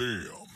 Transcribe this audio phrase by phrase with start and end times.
[0.00, 0.46] Damn.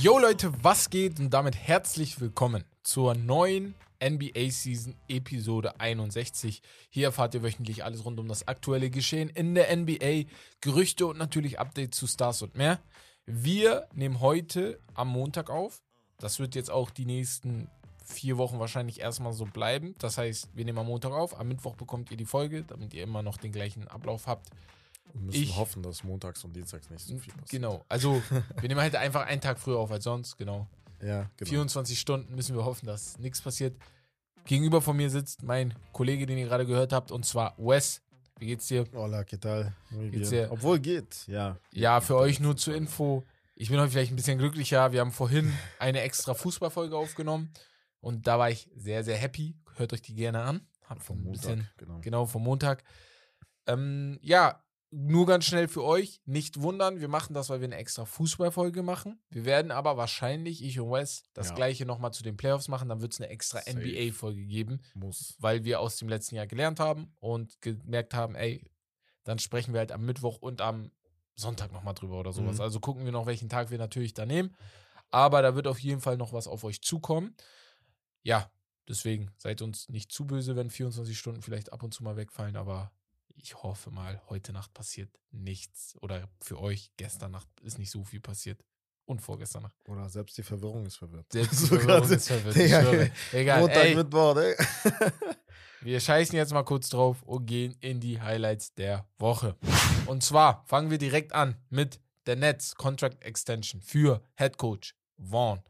[0.00, 1.20] Yo Leute, was geht?
[1.20, 6.62] Und damit herzlich willkommen zur neuen NBA Season Episode 61.
[6.90, 10.24] Hier erfahrt ihr wöchentlich alles rund um das aktuelle Geschehen in der NBA,
[10.60, 12.80] Gerüchte und natürlich Updates zu Stars und mehr.
[13.24, 15.80] Wir nehmen heute am Montag auf.
[16.18, 17.70] Das wird jetzt auch die nächsten
[18.04, 19.94] vier Wochen wahrscheinlich erstmal so bleiben.
[20.00, 21.38] Das heißt, wir nehmen am Montag auf.
[21.38, 24.50] Am Mittwoch bekommt ihr die Folge, damit ihr immer noch den gleichen Ablauf habt.
[25.14, 27.50] Wir müssen Ich- hoffen, dass montags und dienstags nicht so viel passiert.
[27.50, 27.84] Genau.
[27.88, 28.22] Also,
[28.60, 30.36] wir nehmen halt einfach einen Tag früher auf als sonst.
[30.36, 30.66] Genau.
[31.02, 31.48] Ja, genau.
[31.48, 33.76] 24 Stunden müssen wir hoffen, dass nichts passiert.
[34.44, 38.00] Gegenüber von mir sitzt mein Kollege, den ihr gerade gehört habt, und zwar Wes.
[38.38, 38.84] Wie geht's dir?
[38.94, 39.74] Hola, ¿qué tal?
[39.90, 40.44] Muy Geht's bien.
[40.46, 41.58] dir- Obwohl geht, ja.
[41.72, 43.24] Ja, für euch nur zur Info.
[43.56, 44.92] Ich bin heute vielleicht ein bisschen glücklicher.
[44.92, 47.52] Wir haben vorhin eine extra Fußballfolge aufgenommen
[48.00, 49.56] und da war ich sehr, sehr happy.
[49.76, 50.60] Hört euch die gerne an.
[50.84, 51.98] Hat Vom Montag, bisschen- genau.
[52.00, 52.84] Genau, vom Montag.
[53.66, 56.20] Ähm, ja, nur ganz schnell für euch.
[56.24, 59.20] Nicht wundern, wir machen das, weil wir eine extra Fußballfolge machen.
[59.28, 61.54] Wir werden aber wahrscheinlich, ich und Wes, das Ja.
[61.54, 62.88] gleiche nochmal zu den Playoffs machen.
[62.88, 63.60] Dann wird es eine extra.
[63.66, 65.36] NBA-Folge geben, Muss.
[65.38, 68.64] weil wir aus dem letzten Jahr gelernt haben und gemerkt haben, ey,
[69.24, 70.90] dann sprechen wir halt am Mittwoch und am
[71.34, 72.56] Sonntag nochmal drüber oder sowas.
[72.56, 72.62] Mhm.
[72.62, 74.56] Also gucken wir noch, welchen Tag wir natürlich da nehmen.
[75.10, 77.36] Aber da wird auf jeden Fall noch was auf euch zukommen.
[78.22, 78.50] Ja,
[78.88, 82.56] deswegen seid uns nicht zu böse, wenn 24 Stunden vielleicht ab und zu mal wegfallen,
[82.56, 82.90] aber
[83.40, 85.96] ich hoffe mal, heute Nacht passiert nichts.
[86.00, 88.64] Oder für euch, gestern Nacht ist nicht so viel passiert.
[89.04, 89.76] Und vorgestern Nacht.
[89.86, 91.32] Oder selbst die Verwirrung ist verwirrt.
[91.32, 93.10] Selbst die Verwirrung ist verwirrt, schwöre.
[93.32, 94.54] Egal, Montag, ey, Mittwoch, ne?
[95.80, 99.56] wir scheißen jetzt mal kurz drauf und gehen in die Highlights der Woche.
[100.06, 105.62] Und zwar fangen wir direkt an mit der Nets Contract Extension für Head Coach Vaughn.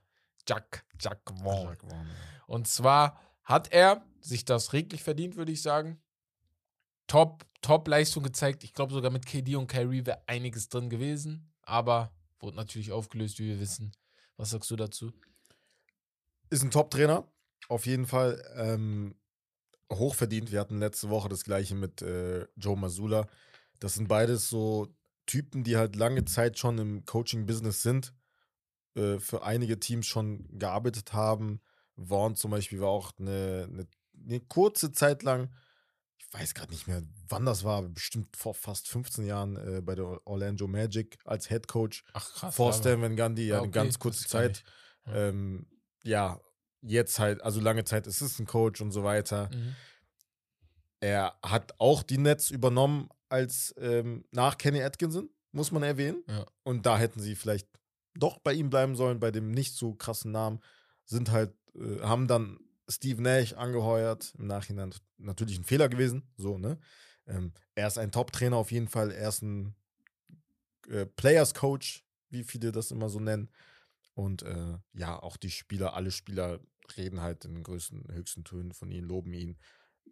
[0.48, 1.68] Jack, Jack Vaughn.
[1.68, 2.44] Jack Vaughn, ja.
[2.46, 6.00] Und zwar hat er sich das reglich verdient, würde ich sagen.
[7.08, 8.62] Top, Top-Leistung gezeigt.
[8.62, 11.52] Ich glaube, sogar mit KD und Kyrie wäre einiges drin gewesen.
[11.62, 13.92] Aber wurde natürlich aufgelöst, wie wir wissen.
[14.36, 15.12] Was sagst du dazu?
[16.50, 17.26] Ist ein Top-Trainer.
[17.68, 19.16] Auf jeden Fall ähm,
[19.92, 20.52] hochverdient.
[20.52, 23.26] Wir hatten letzte Woche das gleiche mit äh, Joe Masula.
[23.80, 24.88] Das sind beides so
[25.26, 28.14] Typen, die halt lange Zeit schon im Coaching-Business sind,
[28.94, 31.60] äh, für einige Teams schon gearbeitet haben.
[31.96, 33.86] Vaughn zum Beispiel war auch eine, eine,
[34.24, 35.50] eine kurze Zeit lang,
[36.32, 40.26] weiß gerade nicht mehr, wann das war, bestimmt vor fast 15 Jahren äh, bei der
[40.26, 42.54] Orlando Magic als Head Coach Ach krass.
[42.54, 44.62] vor Stan Van Gundy, ja, Ah, eine okay, ganz kurze Zeit.
[45.06, 45.28] Ja.
[45.28, 45.66] Ähm,
[46.04, 46.40] ja,
[46.82, 49.48] jetzt halt, also lange Zeit Assistant Coach und so weiter.
[49.54, 49.74] Mhm.
[51.00, 56.22] Er hat auch die Nets übernommen als ähm, nach Kenny Atkinson, muss man erwähnen.
[56.28, 56.44] Ja.
[56.62, 57.68] Und da hätten sie vielleicht
[58.14, 60.60] doch bei ihm bleiben sollen, bei dem nicht so krassen Namen.
[61.04, 62.58] Sind halt, äh, haben dann
[62.88, 64.34] Steve Nash angeheuert.
[64.38, 66.22] Im Nachhinein natürlich ein Fehler gewesen.
[66.36, 66.78] So, ne?
[67.26, 69.10] Ähm, er ist ein Top-Trainer auf jeden Fall.
[69.10, 69.74] Er ist ein
[70.88, 73.50] äh, Players-Coach, wie viele das immer so nennen.
[74.14, 76.60] Und äh, ja, auch die Spieler, alle Spieler
[76.96, 79.58] reden halt in den größten, höchsten Tönen von ihm, loben ihn.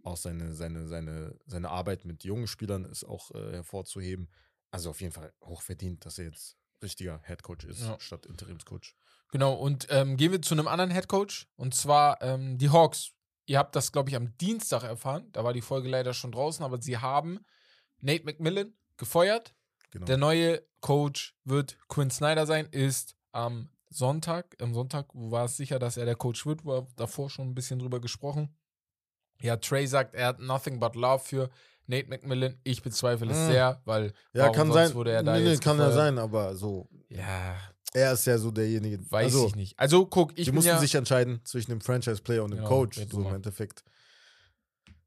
[0.02, 4.28] Auch seine, seine, seine, seine Arbeit mit jungen Spielern ist auch äh, hervorzuheben.
[4.70, 7.98] Also auf jeden Fall hochverdient, dass er jetzt richtiger Headcoach ist, Ja.
[7.98, 8.94] statt Interimscoach.
[9.32, 11.46] Genau, und ähm, gehen wir zu einem anderen Headcoach.
[11.56, 13.12] Und zwar ähm, die Hawks.
[13.46, 15.28] Ihr habt das, glaube ich, am Dienstag erfahren.
[15.32, 17.40] Da war die Folge leider schon draußen, aber sie haben
[18.00, 19.54] Nate McMillan gefeuert.
[19.90, 20.06] Genau.
[20.06, 24.56] Der neue Coach wird Quinn Snyder sein, ist am Sonntag.
[24.60, 27.78] Am Sonntag war es sicher, dass er der Coach wird, war davor schon ein bisschen
[27.78, 28.54] drüber gesprochen.
[29.40, 31.50] Ja, Trey sagt, er hat nothing but love für
[31.86, 32.58] Nate McMillan.
[32.64, 33.50] Ich bezweifle es Mm.
[33.52, 34.92] sehr, weil ja, kann sein.
[34.94, 37.56] wurde er da nee, nee, kann ja sein, aber so, Ja,
[37.92, 38.98] er ist ja so derjenige.
[39.10, 39.78] weiß also, ich nicht.
[39.78, 43.00] Also guck, ich die mussten ja, sich entscheiden zwischen dem Franchise-Player und dem Genau, Coach,
[43.10, 43.34] so im.
[43.34, 43.84] Endeffekt.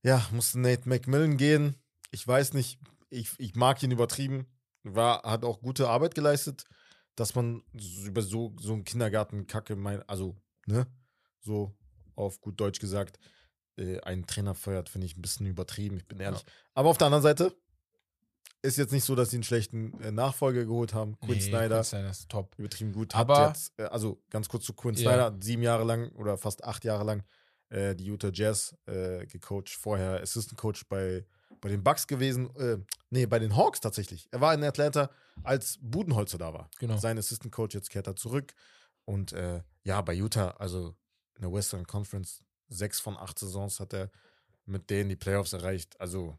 [0.04, 1.76] Ja, musste Nate McMillan gehen.
[2.12, 2.80] Ich weiß nicht,
[3.10, 4.48] ich, ich mag ihn übertrieben.
[4.84, 6.64] War, hat auch gute Arbeit geleistet,
[7.16, 7.64] dass man
[8.06, 10.88] über so, so einen Kindergarten-Kacke, mein, also, ne,
[11.42, 11.76] so
[12.16, 13.20] auf gut Deutsch gesagt,
[13.78, 16.46] äh, einen Trainer feuert, finde ich ein bisschen übertrieben, ich bin ehrlich.
[16.74, 17.56] Aber auf der anderen Seite
[18.62, 21.18] ist jetzt nicht so, dass sie einen schlechten äh, Nachfolger geholt haben.
[21.20, 22.56] Quinn Nee, Snyder Quinn Snyder ist top.
[22.58, 23.16] übertrieben gut.
[23.16, 25.02] Aber- hat jetzt, äh, also ganz kurz zu Quinn Ja.
[25.12, 27.24] Snyder, sieben Jahre lang oder fast acht Jahre lang
[27.70, 29.70] äh, die Utah Jazz äh, gecoacht.
[29.70, 31.26] Vorher Assistant Coach bei,
[31.62, 32.54] bei den Bucks gewesen.
[32.56, 32.78] Äh,
[33.12, 34.28] nee, bei den Hawks tatsächlich.
[34.32, 35.10] Er war in Atlanta,
[35.44, 36.70] als Budenholzer da war.
[36.80, 36.98] Genau.
[36.98, 38.54] Sein Assistant Coach, jetzt kehrt er zurück.
[39.06, 40.96] Und äh, ja, bei Utah, also
[41.36, 44.12] in der Western Conference, sechs von acht Saisons hat er
[44.66, 46.00] mit denen die Playoffs erreicht.
[46.02, 46.38] Also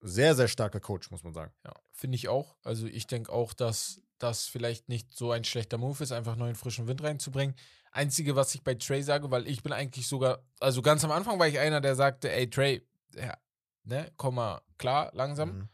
[0.00, 1.52] sehr, sehr starker Coach, muss man sagen.
[1.64, 2.56] Ja, finde ich auch.
[2.62, 6.54] Also ich denke auch, dass das vielleicht nicht so ein schlechter Move ist, einfach neuen
[6.54, 7.54] frischen Wind reinzubringen.
[7.92, 11.38] Einzige, was ich bei Trey sage, weil ich bin eigentlich sogar, also ganz am Anfang
[11.38, 13.36] war ich einer, der sagte, ey Trey, ja,
[13.84, 15.56] ne, komm mal klar, langsam.
[15.58, 15.68] Mhm.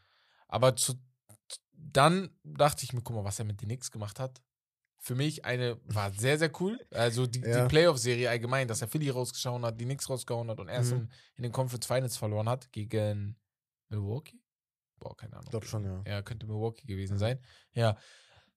[0.47, 0.95] Aber zu,
[1.73, 4.41] dann dachte ich mir, guck mal, was er mit den Knicks gemacht hat.
[4.99, 6.79] Für mich eine war sehr, sehr cool.
[6.91, 7.61] Also die, Ja.
[7.63, 10.97] die Playoff-Serie allgemein, dass er Philly rausgeschaut hat, die Knicks rausgehauen hat und erst Mhm.
[10.97, 13.37] im, in den Conference Finals verloren hat gegen
[13.89, 14.41] Milwaukee.
[14.99, 15.45] Boah, keine Ahnung.
[15.45, 16.03] Ich glaube schon, ja.
[16.07, 17.39] Ja, könnte Milwaukee gewesen sein.
[17.73, 17.97] Ja,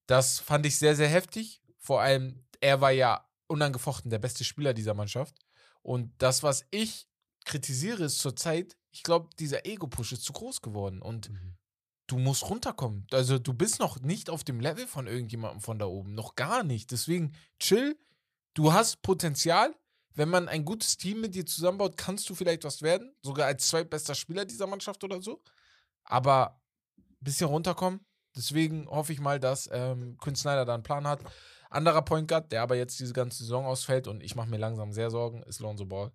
[0.07, 1.63] das fand ich sehr, sehr heftig.
[1.79, 5.35] Vor allem, er war ja unangefochten der beste Spieler dieser Mannschaft.
[5.83, 7.09] Und das, was ich
[7.45, 11.01] kritisiere, ist zurzeit, ich glaube, dieser Ego-Push ist zu groß geworden.
[11.03, 11.57] Und Mhm.
[12.07, 13.07] du musst runterkommen.
[13.13, 16.15] Also du bist noch nicht auf dem Level von irgendjemandem von da oben.
[16.15, 16.91] Noch gar nicht.
[16.91, 17.99] Deswegen chill.
[18.55, 19.75] Du hast Potenzial.
[20.21, 23.17] Wenn man ein gutes Team mit dir zusammenbaut, kannst du vielleicht was werden.
[23.23, 25.43] Sogar als zweitbester Spieler dieser Mannschaft oder so.
[26.05, 26.61] Aber
[26.99, 28.05] ein bisschen runterkommen.
[28.37, 31.21] Deswegen hoffe ich mal, dass ähm, Quinn Snyder da einen Plan hat.
[31.71, 34.93] Anderer Point Guard, der aber jetzt diese ganze Saison ausfällt und ich mache mir langsam
[34.93, 36.13] sehr Sorgen, ist Lonzo Ball.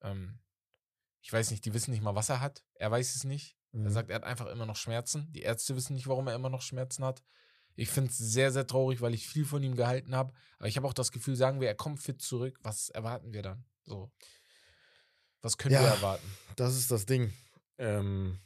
[0.00, 0.38] Ähm,
[1.20, 2.64] ich weiß nicht, die wissen nicht mal, was er hat.
[2.76, 3.58] Er weiß es nicht.
[3.74, 3.90] Er Mhm.
[3.90, 5.30] sagt, er hat einfach immer noch Schmerzen.
[5.32, 7.22] Die Ärzte wissen nicht, warum er immer noch Schmerzen hat.
[7.76, 10.32] Ich finde es sehr, sehr traurig, weil ich viel von ihm gehalten habe.
[10.58, 12.58] Aber ich habe auch das Gefühl, sagen wir, er kommt fit zurück.
[12.62, 13.64] Was erwarten wir dann?
[13.84, 14.10] So.
[15.42, 15.82] Was können Ja.
[15.82, 16.26] wir erwarten?
[16.56, 17.32] Das ist das Ding.
[17.78, 18.38] Ähm,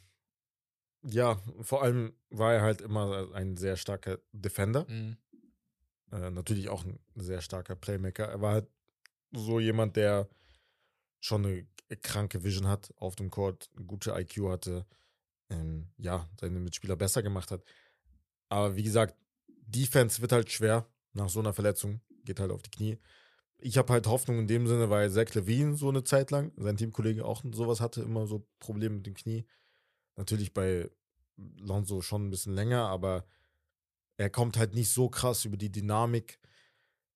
[1.03, 4.85] ja, vor allem war er halt immer ein sehr starker Defender.
[4.89, 5.17] Mhm.
[6.11, 8.25] Äh, natürlich auch ein sehr starker Playmaker.
[8.25, 8.67] Er war halt
[9.31, 10.27] so jemand, der
[11.19, 11.67] schon eine
[12.01, 14.85] kranke Vision hat auf dem Court, eine gute IQ hatte,
[15.49, 17.63] ähm, ja, seine Mitspieler besser gemacht hat.
[18.49, 19.15] Aber wie gesagt,
[19.47, 22.97] Defense wird halt schwer nach so einer Verletzung, geht halt auf die Knie.
[23.59, 26.77] Ich habe halt Hoffnung in dem Sinne, weil Zach Levine so eine Zeit lang, sein
[26.77, 29.45] Teamkollege auch sowas hatte, immer so Probleme mit dem Knie.
[30.15, 30.89] Natürlich bei
[31.37, 33.25] Lonzo schon ein bisschen länger, aber
[34.17, 36.39] er kommt halt nicht so krass über die Dynamik.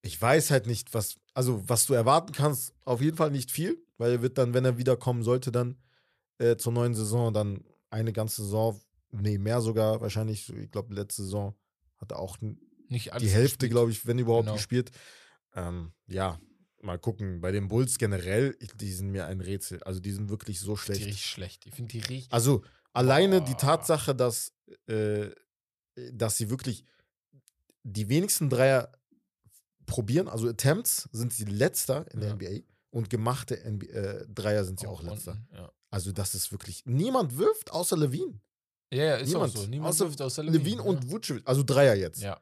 [0.02, 3.86] Ich weiß halt nicht, was, also was du erwarten kannst, auf jeden Fall nicht viel,
[3.98, 5.78] weil er wird dann, wenn er wiederkommen sollte, dann
[6.38, 8.80] äh, zur neuen Saison, dann eine ganze Saison,
[9.22, 11.56] nee, mehr sogar wahrscheinlich, ich glaube, letzte Saison
[11.98, 12.38] hat er auch
[12.90, 14.56] Nicht alles die Hälfte, glaube ich, wenn überhaupt Genau.
[14.56, 14.92] gespielt.
[15.54, 16.40] Ähm, ja,
[16.82, 17.40] mal gucken.
[17.42, 19.82] Bei den Bulls generell, die sind mir ein Rätsel.
[19.84, 21.02] Also die sind wirklich so Die schlecht.
[21.06, 21.66] richtig schlecht.
[21.66, 22.32] Ich finde die richtig.
[22.34, 23.58] Also alleine die Boah.
[23.58, 24.52] Tatsache, dass,
[24.88, 25.30] äh,
[26.12, 26.84] dass sie wirklich
[27.84, 28.92] die wenigsten Dreier
[29.86, 32.36] probieren, also Attempts sind sie letzter in der Ja.
[32.36, 35.34] NBA und gemachte NBA, äh, Dreier sind sie auch, letzter.
[35.34, 35.72] unten, Ja.
[35.90, 38.40] Also das ist wirklich, niemand wirft außer Levine.
[38.94, 39.56] Ja, ja, ist Niemand.
[39.56, 39.68] auch so.
[39.68, 40.84] Niemand Außer wirft außer Levine, Levine.
[40.84, 42.22] und Vucevic, also Dreier jetzt.
[42.22, 42.32] ja.
[42.34, 42.42] ja.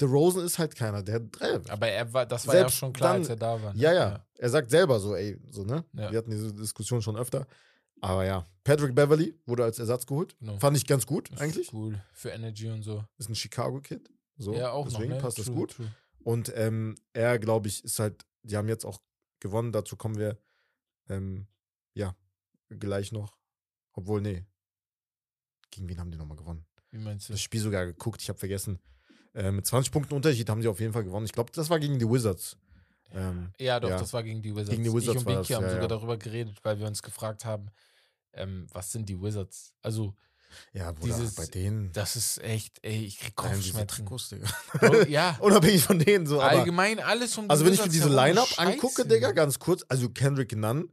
[0.00, 1.68] Der Rosen ist halt keiner, der Dreier wirft.
[1.70, 3.74] Aber er war, das war Selbst ja schon klar, dann- als er da war.
[3.74, 3.80] ne?
[3.80, 5.84] Ja, ja, Er sagt selber so, ey, so, ne?
[5.92, 6.10] Ja.
[6.10, 7.46] Wir hatten diese Diskussion schon öfter.
[8.00, 10.34] Aber ja, Patrick Beverly wurde als Ersatz geholt.
[10.40, 10.58] Genau.
[10.58, 11.70] Fand ich ganz gut, Ist eigentlich.
[11.74, 12.00] Cool.
[12.14, 13.04] Für Energy und so.
[13.18, 14.08] Ist ein Chicago-Kid.
[14.38, 15.16] So, ja, auch deswegen noch.
[15.16, 15.22] Ne?
[15.22, 15.72] passt das True, gut.
[15.76, 15.92] True.
[16.22, 19.00] Und ähm, er, glaube ich, ist halt, die haben jetzt auch
[19.38, 20.38] gewonnen, dazu kommen wir,
[21.10, 21.46] ähm,
[21.92, 22.16] ja,
[22.70, 23.36] gleich noch.
[23.92, 24.46] Obwohl, nee.
[25.70, 26.64] Gegen wen haben die nochmal gewonnen?
[26.90, 27.32] Wie meinst du?
[27.32, 28.78] Das Spiel sogar geguckt, ich habe vergessen.
[29.34, 31.26] Äh, mit 20 Punkten Unterschied haben sie auf jeden Fall gewonnen.
[31.26, 32.56] Ich glaube, das war gegen die Wizards.
[33.12, 33.98] Ähm, Ja, doch, ja.
[33.98, 34.70] das war gegen die Wizards.
[34.70, 35.88] Gegen die Wizards ich und Biki das, haben ja, sogar ja.
[35.88, 37.68] darüber geredet, weil wir uns gefragt haben,
[38.32, 39.72] ähm, was sind die Wizards?
[39.82, 40.14] Also,
[40.72, 41.92] ja, Bruder, Dieses- bei denen.
[41.92, 44.04] das ist echt, ey, ich krieg Kopfschmerzen.
[44.04, 48.06] Bro, ja, Unabhängig von denen so, allgemein alles um die Also, wenn ich mir Wizards
[48.06, 50.90] diese Line-Up angucke, Digga, ganz kurz, also Kendrick Nunn,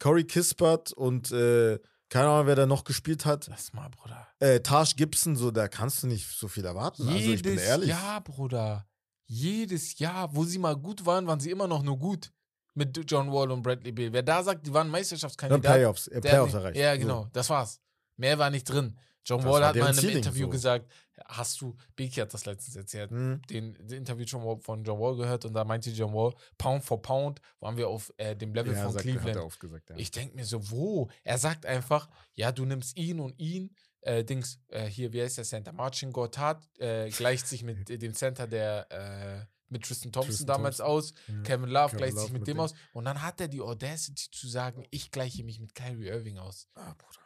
[0.00, 3.46] Corey Kispert und äh, keine Ahnung, wer da noch gespielt hat.
[3.48, 4.26] lass mal, Bruder.
[4.38, 7.02] Äh, Taj Gibson, so, da kannst du nicht so viel erwarten.
[7.08, 7.88] also, ich bin Jedes ehrlich.
[7.88, 8.86] Jahr, Bruder.
[9.26, 12.32] Jedes Jahr, wo sie mal gut waren, waren sie immer noch nur gut.
[12.74, 14.12] Mit John Wall und Bradley Beal.
[14.12, 15.62] Wer da sagt, die waren Dann Meisterschaftskandidaten.
[15.74, 16.76] Playoffs, äh, Playoffs erreicht.
[16.76, 17.00] Ja, So.
[17.00, 17.80] genau, das war's.
[18.16, 18.96] Mehr war nicht drin.
[19.26, 20.50] John Das Wall hat mal in einem Interview so.
[20.50, 20.90] gesagt,
[21.26, 23.42] hast du, Biki hat das letztens erzählt, Hm.
[23.50, 24.24] den, den Interview
[24.60, 28.12] von John Wall gehört und da meinte John Wall, Pound for Pound waren wir auf
[28.18, 29.58] äh, dem Level Ja, von sagt, Cleveland.
[29.58, 29.96] gesagt, ja.
[29.96, 31.10] Ich denke mir so, wo?
[31.24, 35.38] Er sagt einfach, ja, du nimmst ihn und ihn, äh, Dings, äh, hier, wie heißt
[35.38, 35.72] der Center?
[35.72, 40.76] Marcin Gortat äh, gleicht sich mit dem Center, der äh, mit Tristan Thompson Tristan damals
[40.76, 40.96] Thompson.
[40.96, 41.12] aus.
[41.26, 41.42] Ja.
[41.42, 42.60] Kevin Love Kevin gleicht Love sich mit mit dem dem.
[42.60, 42.74] aus.
[42.92, 46.68] Und dann hat er die Audacity zu sagen, ich gleiche mich mit Kyrie Irving aus.
[46.74, 47.25] Ah, Bruder.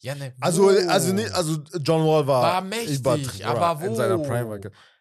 [0.00, 0.68] Ja, ne, Also, wo?
[0.68, 4.22] also, nee, also John Wall war, War mächtig, aber In seiner wo?
[4.22, 4.48] Prime.
[4.48, 4.58] war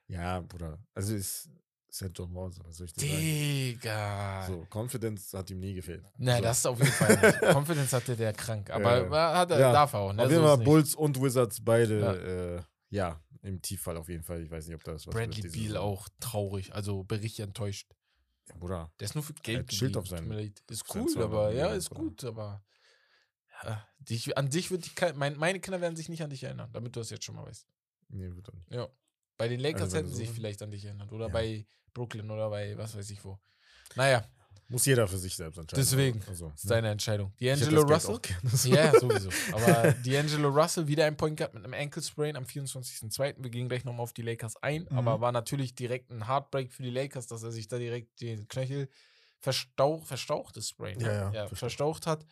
[0.08, 0.80] Ja, Bruder.
[0.96, 1.50] Also ist,
[1.88, 3.22] ist ja John Wall, so, was soll ich dir sagen?
[3.22, 4.46] Digga.
[4.48, 6.04] So, Confidence hat ihm nie gefehlt.
[6.18, 6.42] Na, so.
[6.44, 7.42] das auf jeden Fall nicht.
[7.56, 8.70] Confidence hatte der krank.
[8.72, 9.72] Aber war- hat er, Ja.
[9.72, 10.14] darf er auch.
[10.14, 10.24] Ne?
[10.24, 10.64] Auf jeden ist Fall.
[10.66, 12.14] Bulls und Wizards beide, Ja.
[12.14, 14.42] äh, ja, im Tieffall auf jeden Fall.
[14.42, 16.74] Ich weiß nicht, ob das was Bradley Beal auch traurig.
[16.74, 17.88] Also Bericht enttäuscht.
[18.50, 18.92] Ja, Bruder.
[19.00, 20.64] Der ist nur für Geld geblieben, auf leid.
[20.70, 22.64] Ist seinen cool, aber ja, ist gut, aber
[24.00, 26.96] dich, an dich wird die, mein, meine Kinder werden sich nicht an dich erinnern, damit
[26.96, 27.66] du das jetzt schon mal weißt.
[28.10, 28.72] Nee, wird doch nicht.
[28.72, 28.88] Ja.
[29.38, 31.32] Bei den Lakers Also, hätten sie sich vielleicht an dich erinnert oder Ja.
[31.34, 33.40] bei Brooklyn oder bei was weiß ich wo.
[33.96, 34.26] Naja,
[34.70, 35.82] Muss jeder für sich selbst entscheiden.
[35.82, 36.22] Deswegen.
[36.28, 37.32] Also, Das ist deine Entscheidung.
[37.40, 38.20] D'Angelo Russell?
[38.70, 39.30] Ja, sowieso.
[39.54, 43.36] Aber D'Angelo Russell wieder ein Point Guard mit einem Ankle Sprain am 24.02.
[43.38, 44.98] Wir gehen gleich nochmal auf die Lakers ein, Mhm.
[44.98, 48.48] aber war natürlich direkt ein Heartbreak für die Lakers, dass er sich da direkt den
[48.50, 48.90] Knöchel
[49.40, 51.14] verstaucht, verstauchtes Sprain, Ja, ne?
[51.14, 51.60] ja, ja verstaucht.
[51.60, 52.26] verstaucht hat.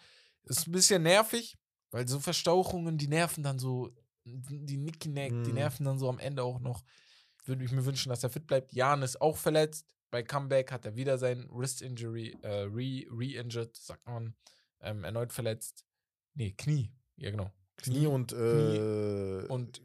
[0.45, 1.57] Ist ein bisschen nervig,
[1.91, 3.89] weil so Verstauchungen, die nerven dann so,
[4.23, 5.53] die Nicky Neck, die Mhm.
[5.55, 6.83] nerven dann so am Ende auch noch.
[7.45, 8.73] Würde ich mir wünschen, dass er fit bleibt.
[8.73, 9.85] Jan ist auch verletzt.
[10.09, 14.35] Bei Comeback hat er wieder sein Wrist Injury, äh, re- re-injured, sagt man,
[14.81, 15.85] ähm, erneut verletzt.
[16.33, 16.91] Nee, Knie.
[17.17, 17.51] Ja, genau.
[17.77, 19.81] Knie und, äh, und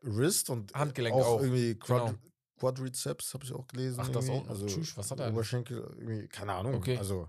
[0.00, 1.40] Wrist und Handgelenk auch, auch.
[1.42, 2.18] irgendwie Quad Genau.
[2.58, 4.00] Quadriceps habe ich auch gelesen.
[4.00, 4.40] Ach, das irgendwie.
[4.40, 4.50] auch noch.
[4.50, 5.30] Also Tschüss, was hat er?
[5.32, 6.74] Oberschenkel, irgendwie, keine Ahnung.
[6.74, 6.98] Okay.
[6.98, 7.28] Also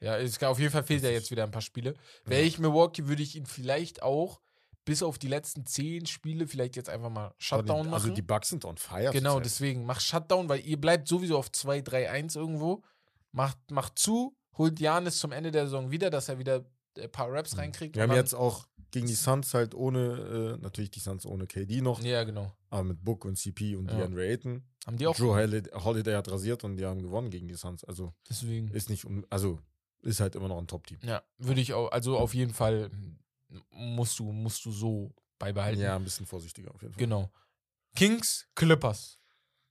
[0.00, 1.94] ja, ist, auf jeden Fall fehlt er jetzt wieder ein paar Spiele.
[2.24, 2.46] Wäre Ja.
[2.46, 4.40] ich Milwaukee, würde ich ihn vielleicht auch
[4.84, 7.94] bis auf die letzten zehn Spiele vielleicht jetzt einfach mal Shutdown die, machen.
[8.04, 9.10] also die Bugs sind on fire.
[9.12, 12.82] Genau, deswegen mach Shutdown, weil ihr bleibt sowieso auf 2, 3, 1 irgendwo.
[13.32, 16.64] Macht, macht zu, holt Janis zum Ende der Saison wieder, dass er wieder
[16.98, 17.96] ein paar Raps reinkriegt.
[17.96, 17.98] Mhm.
[18.00, 21.46] Wir und haben jetzt auch gegen die Suns halt ohne, äh, natürlich die Suns ohne
[21.48, 22.52] KD noch, Ja, genau.
[22.70, 23.96] aber mit Book und CP und Ja.
[23.98, 24.62] DeAndre Ayton.
[24.86, 25.16] Haben die auch.
[25.16, 27.82] Drew Holiday, Holiday hat rasiert und die haben gewonnen gegen die Suns.
[27.84, 28.68] Also Deswegen.
[28.70, 29.58] ist nicht, um, also
[30.06, 30.98] ist halt immer noch ein Top-Team.
[31.02, 32.90] Ja, würde ich auch, also auf jeden Fall
[33.70, 35.80] musst du, musst du so beibehalten.
[35.80, 37.00] Ja, ein bisschen vorsichtiger auf jeden Fall.
[37.00, 37.30] Genau.
[37.94, 39.18] Kings, Clippers.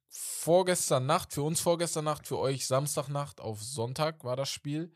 [0.09, 4.93] Vorgestern Nacht, für uns vorgestern Nacht, für euch Samstagnacht auf Sonntag war das Spiel.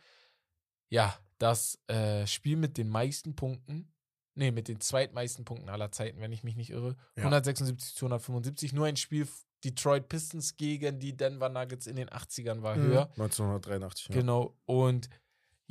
[0.90, 3.92] Ja, das äh, Spiel mit den meisten Punkten.
[4.36, 6.96] Nee, mit den zweitmeisten Punkten aller Zeiten, wenn ich mich nicht irre.
[7.18, 7.24] Ja.
[7.24, 8.72] 176 zu 175.
[8.72, 9.28] Nur ein Spiel
[9.66, 12.82] Detroit Pistons gegen die Denver Nuggets in den 80ern war Mhm.
[12.84, 13.10] höher.
[13.18, 14.08] 1983.
[14.10, 14.16] Ja.
[14.16, 14.58] Genau.
[14.66, 15.10] Und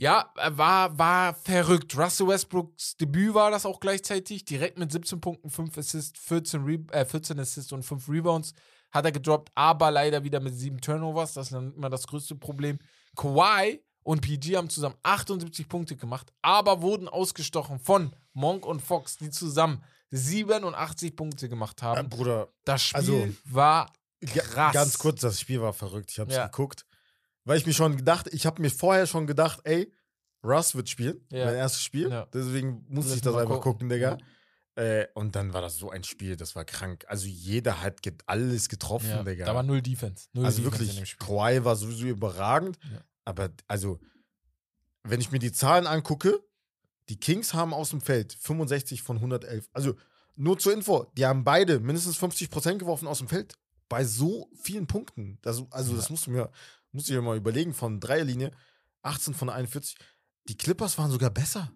[0.00, 1.96] ja, äh, war, war verrückt.
[1.98, 4.44] Russell Westbrooks Debüt war das auch gleichzeitig.
[4.44, 8.52] Direkt mit 17 Punkten, 5 Assists, 14, Re äh, 14 Assists und 5 Rebounds
[8.90, 11.34] hat er gedroppt, aber leider wieder mit 7 Turnovers.
[11.34, 12.78] Das ist dann immer das größte Problem.
[13.16, 19.18] Kawhi und PG haben zusammen 78 Punkte gemacht, aber wurden ausgestochen von Monk und Fox,
[19.18, 22.08] die zusammen 87 Punkte gemacht Äh, haben.
[22.08, 23.92] Bruder, Das Spiel also, war
[24.24, 24.72] krass.
[24.72, 26.10] Ganz kurz, das Spiel war verrückt.
[26.10, 26.46] Ich habe es Ja.
[26.46, 26.86] geguckt,
[27.48, 29.90] weil ich mir schon gedacht, ich habe mir vorher schon gedacht, ey,
[30.44, 31.46] Russ wird spielen, Ja.
[31.46, 32.10] mein erstes Spiel.
[32.10, 32.26] Ja.
[32.26, 33.72] Deswegen muss Lass ich das einfach gucken.
[33.72, 34.18] gucken, Digga.
[34.76, 37.04] Äh, und dann war das so ein Spiel, das war krank.
[37.08, 39.46] Also jeder hat ge alles getroffen, ja, Digga.
[39.46, 40.28] da war null Defense.
[40.34, 41.18] Null also Defense wirklich.
[41.18, 42.78] Kawhi war sowieso überragend.
[42.92, 43.00] Ja.
[43.24, 43.98] Aber also,
[45.02, 46.38] wenn ich mir die Zahlen angucke,
[47.08, 49.68] die Kings haben aus dem Feld 65 von 111.
[49.72, 49.94] Also
[50.36, 53.54] nur zur Info, die haben beide mindestens 50 Prozent geworfen aus dem Feld.
[53.88, 55.38] Bei so vielen Punkten.
[55.40, 56.50] Das, also das musst du mir,
[56.92, 58.50] musst du dir mal überlegen, von Dreierlinie,
[59.02, 59.96] 18 von 41.
[60.48, 61.70] Die Clippers waren sogar besser,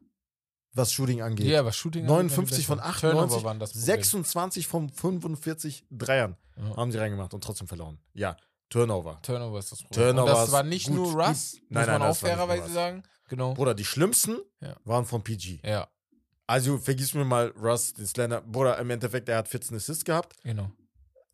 [0.73, 1.47] was Shooting angeht.
[1.47, 3.85] Ja, was Shooting 59 von angeht, Turnover 98, waren das Problem.
[3.87, 6.77] 26 von 45 Dreiern Ja.
[6.77, 7.99] haben sie reingemacht und trotzdem verloren.
[8.15, 8.37] Ja,
[8.71, 9.21] Turnover.
[9.23, 10.03] Turnover ist das Problem.
[10.17, 11.17] Turnover das war nicht gut, nur gut.
[11.29, 13.03] Russ, Nein, muss nein, man auch fairerweise sagen.
[13.29, 13.53] Genau.
[13.55, 14.77] Bruder, die schlimmsten Ja.
[14.85, 15.61] waren von PG.
[15.65, 15.89] Ja,
[16.47, 18.41] Also vergiss mir mal Russ, den Slender.
[18.43, 20.37] Bruder, im Endeffekt, er hat 14 Assists gehabt.
[20.43, 20.71] genau.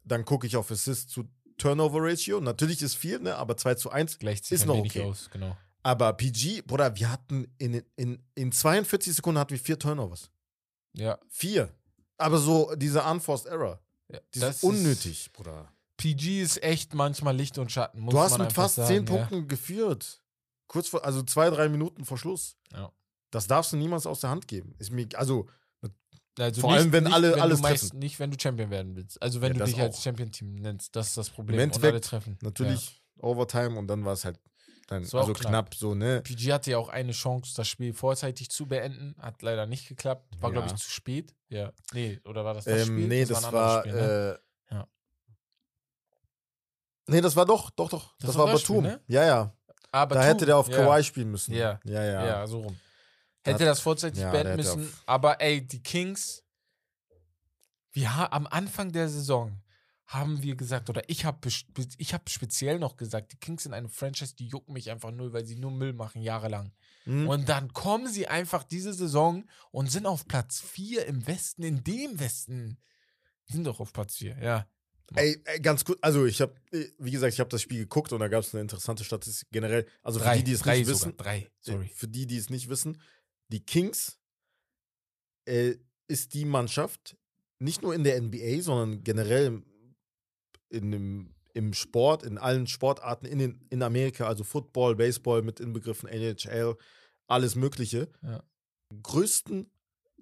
[0.05, 1.25] Dann gucke ich auf Assists zu
[1.59, 2.41] Turnover Ratio.
[2.41, 3.37] Natürlich ist viel, ne?
[3.37, 5.03] aber 2 zu 1 Gleicht ist noch okay.
[5.03, 5.57] aus, genau.
[5.83, 10.31] Aber PG, Bruder, wir hatten in, in, in 42 Sekunden hatten wir vier Turnovers.
[10.95, 11.19] Ja.
[11.29, 11.73] Vier.
[12.17, 13.81] Aber so diese Unforced Error.
[14.11, 15.73] ja Die ist- unnötig, Bruder.
[15.97, 18.07] PG ist echt manchmal Licht und Schatten.
[18.07, 19.13] Du hast mit fast sagen, 10 ja.
[19.27, 20.23] Punkten geführt.
[20.69, 22.57] Kurz vor, also zwei, drei Minuten vor Schluss.
[22.73, 22.93] Ja.
[23.31, 24.75] Das darfst du niemals aus der Hand geben.
[24.79, 25.49] Ist mir, also,
[26.39, 27.99] Also Vor allem, wenn alle- wenn alles treffen.
[27.99, 29.21] nicht, wenn du Champion werden willst.
[29.21, 30.03] Also wenn Ja, du das dich als auch.
[30.03, 31.59] Champion-Team nennst, das ist das Problem.
[31.59, 32.39] Im und alle Endeffekt treffen.
[32.43, 34.39] natürlich Overtime und dann war es halt
[34.87, 35.51] dann, auch also knapp.
[35.51, 35.75] knapp.
[35.75, 36.15] so, ne?
[36.15, 36.21] Ja.
[36.21, 39.15] PG hatte ja auch eine Chance, das Spiel vorzeitig zu beenden.
[39.19, 40.41] Hat leider nicht geklappt.
[40.41, 40.75] War, glaube Ja.
[40.75, 41.35] ich, zu spät.
[41.49, 41.73] Ja.
[41.93, 42.99] Nee, oder war das das Spiel?
[43.03, 44.39] Ähm, nee, das, ein war, Spiel, ne?
[44.71, 44.89] äh, Ja.
[47.07, 48.15] Nee, das war doch, doch, doch.
[48.19, 48.91] Das Das, war war das Spiel, Batum.
[48.91, 49.01] ne?
[49.09, 49.53] Ja, ja.
[49.91, 50.77] Aber Da tu- hätte der auf ja.
[50.77, 51.55] Kawhi spielen müssen.
[51.55, 51.81] Ja.
[51.85, 52.27] ja, ja.
[52.27, 52.77] Ja, so rum.
[53.45, 54.93] Hätte das vorzeitig ja, beenden müssen.
[55.07, 56.43] Aber ey, die Kings,
[57.93, 59.63] wir ha am Anfang der Saison
[60.09, 61.49] haben wir gesagt, oder ich habe
[61.99, 65.35] ich hab speziell noch gesagt, die Kings sind eine Franchise, die jucken mich einfach null,
[65.35, 66.73] weil sie nur Müll machen, jahrelang.
[67.05, 67.29] Mhm.
[67.29, 71.85] Und dann kommen sie einfach diese Saison und sind auf Platz 4 im Westen, in
[71.85, 72.79] dem Westen.
[73.45, 74.67] Sind doch auf Platz 4, ja.
[75.15, 75.99] Ey, ey, ganz gut.
[76.03, 76.55] Also, ich habe,
[76.99, 79.87] wie gesagt, ich habe das Spiel geguckt und da gab es eine interessante Statistik generell.
[80.03, 81.93] Also, für Drei, die, die es nicht sogar, wissen, drei, äh, sorry.
[81.95, 83.01] für die, die es nicht wissen,
[83.49, 84.19] die Kings
[85.47, 85.75] äh,
[86.09, 87.17] ist die Mannschaft,
[87.59, 89.67] nicht nur in der NBA, sondern generell im,
[90.71, 95.61] in dem, im Sport, in allen Sportarten in, den, in Amerika, also Football, Baseball mit
[95.61, 96.77] inbegriffen, NHL,
[97.27, 98.43] alles Mögliche, Ja.
[99.03, 99.71] größten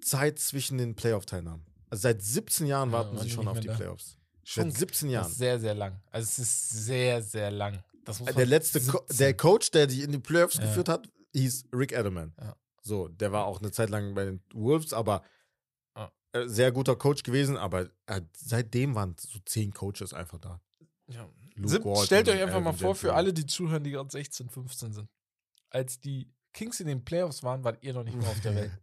[0.01, 1.65] Zeit zwischen den Playoff-Teilnahmen.
[1.89, 3.75] Also seit 17 Jahren Ja, warten sie schon auf die da.
[3.75, 4.17] Playoffs.
[4.43, 5.31] Schon Seit 17 Das Jahren.
[5.31, 6.01] ist sehr, sehr lang.
[6.09, 7.83] Also es ist sehr, sehr lang.
[8.37, 9.17] Der letzte, Co 17.
[9.17, 10.61] der Coach, der die in die Playoffs Ja.
[10.65, 12.33] geführt hat, hieß Rick Edelman.
[12.39, 12.55] Ja.
[12.87, 15.23] So, der war auch eine Zeit lang bei den Wolves, aber
[15.95, 16.11] Ja.
[16.33, 20.61] äh, sehr guter Coach gewesen, aber äh, seitdem waren so zehn Coaches einfach da.
[21.07, 21.27] Ja.
[21.63, 25.09] Sieb- Stellt euch einfach mal vor, für alle, die zuhören, die gerade 16, 15 sind.
[25.69, 28.71] Als die Kings in den Playoffs waren, wart ihr noch nicht mehr auf der Welt.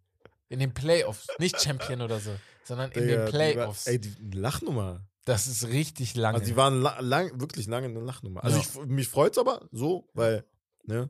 [0.50, 1.26] In den Playoffs.
[1.38, 2.30] Nicht Champion oder so,
[2.64, 3.87] sondern in Digga, den die Playoffs.
[3.87, 5.04] War, ey, die Lachnummer.
[5.25, 6.38] das ist richtig lange.
[6.38, 8.44] Also die waren la lang, wirklich lange eine Lachnummer.
[8.44, 8.62] Also Ja.
[8.84, 10.44] ich, mich freut's aber so, weil,
[10.84, 11.08] ne,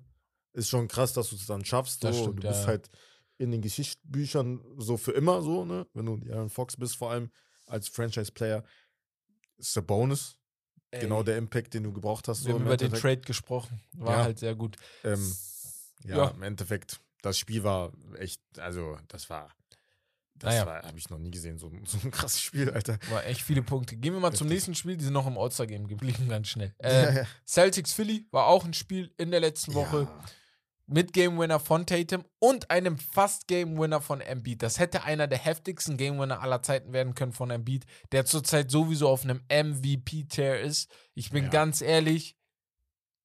[0.54, 2.00] ist schon krass, dass du es dann schaffst.
[2.00, 2.66] So, stimmt, du bist ja.
[2.68, 2.88] halt
[3.38, 5.86] in den Geschichtsbüchern so für immer so, ne?
[5.94, 7.30] Wenn du Aaron Fox bist, vor allem
[7.66, 8.64] als Franchise-Player,
[9.58, 10.36] ist der Bonus.
[10.90, 12.40] Ey, Genau der Impact, den du gebraucht hast.
[12.42, 13.02] So Wir haben über den Endeffekt.
[13.02, 13.80] Trade gesprochen.
[13.94, 14.24] War Ja.
[14.24, 14.76] halt sehr gut.
[15.02, 15.36] Ähm,
[16.04, 16.28] ja, Ja.
[16.28, 19.52] im Endeffekt, das Spiel war echt, also das war,
[20.36, 20.82] das Naja.
[20.84, 22.98] habe ich noch nie gesehen, so, so ein krasses Spiel, Alter.
[23.10, 23.96] War echt viele Punkte.
[23.96, 24.54] Gehen wir mal zum Heftig.
[24.68, 24.96] nächsten Spiel.
[24.96, 26.72] Die sind noch im All-Star-Game geblieben, ganz schnell.
[26.82, 27.26] Ja, Äh, ja.
[27.46, 30.02] Celtics Philly war auch ein Spiel in der letzten Woche.
[30.02, 30.24] Ja.
[30.86, 34.62] Mit Game Winner von Tatum und einem fast Game Winner von Embiid.
[34.62, 38.70] Das hätte einer der heftigsten Game Winner aller Zeiten werden können von Embiid, der zurzeit
[38.70, 40.90] sowieso auf einem MVP-Tear ist.
[41.14, 41.50] Ich bin Ja.
[41.50, 42.36] ganz ehrlich,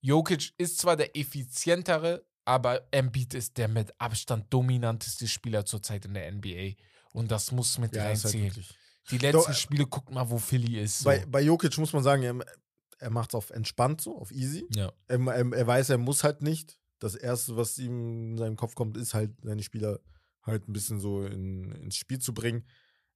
[0.00, 6.14] Jokic ist zwar der effizientere, aber Embiid ist der mit Abstand dominanteste Spieler zurzeit in
[6.14, 6.72] der NBA.
[7.12, 8.44] Und das muss mit Ja, halt reinziehen.
[8.44, 8.74] wirklich.
[9.10, 11.00] Die letzten Doch, äh, Spiele, guckt mal, wo Philly ist.
[11.00, 11.04] So.
[11.04, 12.36] Bei, bei Jokic muss man sagen, er,
[12.98, 14.66] er macht es auf entspannt so, auf easy.
[14.74, 14.90] ja.
[15.08, 16.78] Er, er, er weiß, er muss halt nicht.
[17.00, 20.00] Das Erste, was ihm in seinem Kopf kommt, ist halt, seine Spieler
[20.42, 22.66] halt ein bisschen so in, ins Spiel zu bringen,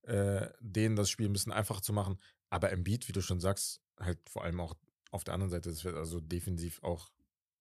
[0.01, 2.19] äh, denen das Spiel ein bisschen einfacher zu machen.
[2.49, 4.75] Aber Embiid, wie du schon sagst, halt vor allem auch
[5.11, 7.09] auf der anderen Seite, das wird also defensiv auch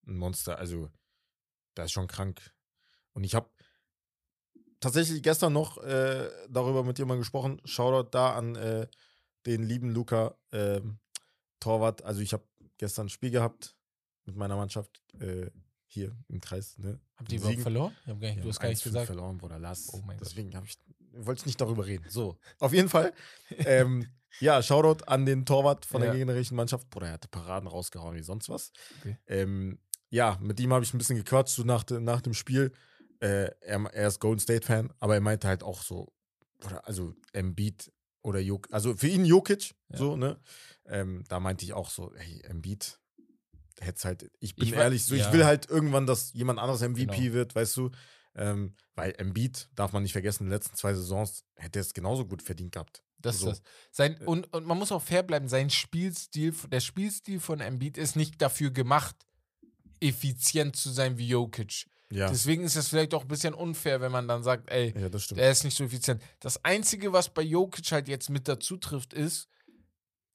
[0.06, 0.58] ein Monster.
[0.58, 0.90] Also,
[1.74, 2.54] da ist schon krank.
[3.12, 3.50] Und ich habe
[4.80, 7.60] tatsächlich gestern noch äh, darüber mit jemandem gesprochen.
[7.64, 8.88] Shoutout da an äh,
[9.46, 10.98] den lieben Luca ähm,
[11.60, 12.02] Torwart.
[12.02, 12.44] Also, ich habe
[12.78, 13.76] gestern ein Spiel gehabt
[14.24, 15.50] mit meiner Mannschaft äh,
[15.94, 16.76] hier im Kreis.
[16.78, 17.00] Ne?
[17.16, 17.92] Habt ihr überhaupt verloren?
[18.04, 19.06] Ich hab gar nicht, Wir du hast haben gar nicht 1-5 gesagt.
[19.06, 19.90] verloren, Bruder, Lars.
[19.94, 20.26] Oh mein Gott.
[20.28, 20.78] Deswegen habe ich,
[21.12, 22.04] wollte ich nicht darüber reden.
[22.08, 23.12] So, auf jeden Fall.
[23.50, 24.06] ähm,
[24.40, 26.08] ja, Shoutout an den Torwart von Ja.
[26.10, 26.90] der gegnerischen Mannschaft.
[26.90, 28.72] Bruder, er hatte Paraden rausgehauen wie sonst was.
[29.00, 29.16] Okay.
[29.28, 29.78] Ähm,
[30.10, 32.72] ja, mit ihm habe ich ein bisschen gequatscht, so nach, nach dem Spiel.
[33.20, 36.12] Äh, er, er ist Golden State-Fan, aber er meinte halt auch so,
[36.64, 37.90] oder, also Embiid
[38.22, 39.98] oder Jokic, also für ihn Jokic, Ja.
[39.98, 40.38] so, ne?
[40.86, 42.98] Ähm, da meinte ich auch so, hey, Embiid,
[43.80, 45.26] hätte halt, ich bin Ich ehrlich, so, ja.
[45.26, 47.32] ich will halt irgendwann, dass jemand anderes MVP Genau.
[47.34, 47.90] wird, weißt du?
[48.36, 51.94] Ähm, weil Embiid, darf man nicht vergessen, in den letzten zwei Saisons hätte er es
[51.94, 53.02] genauso gut verdient gehabt.
[53.18, 53.50] Das So.
[53.50, 53.70] ist das.
[53.92, 58.16] Sein, und, und man muss auch fair bleiben, sein Spielstil, der Spielstil von Embiid ist
[58.16, 59.16] nicht dafür gemacht,
[60.00, 61.86] effizient zu sein wie Jokic.
[62.10, 65.08] Ja, Deswegen ist es vielleicht auch ein bisschen unfair, wenn man dann sagt, ey, ja
[65.08, 66.22] der ist nicht so effizient.
[66.38, 69.48] Das Einzige, was bei Jokic halt jetzt mit dazu trifft, ist,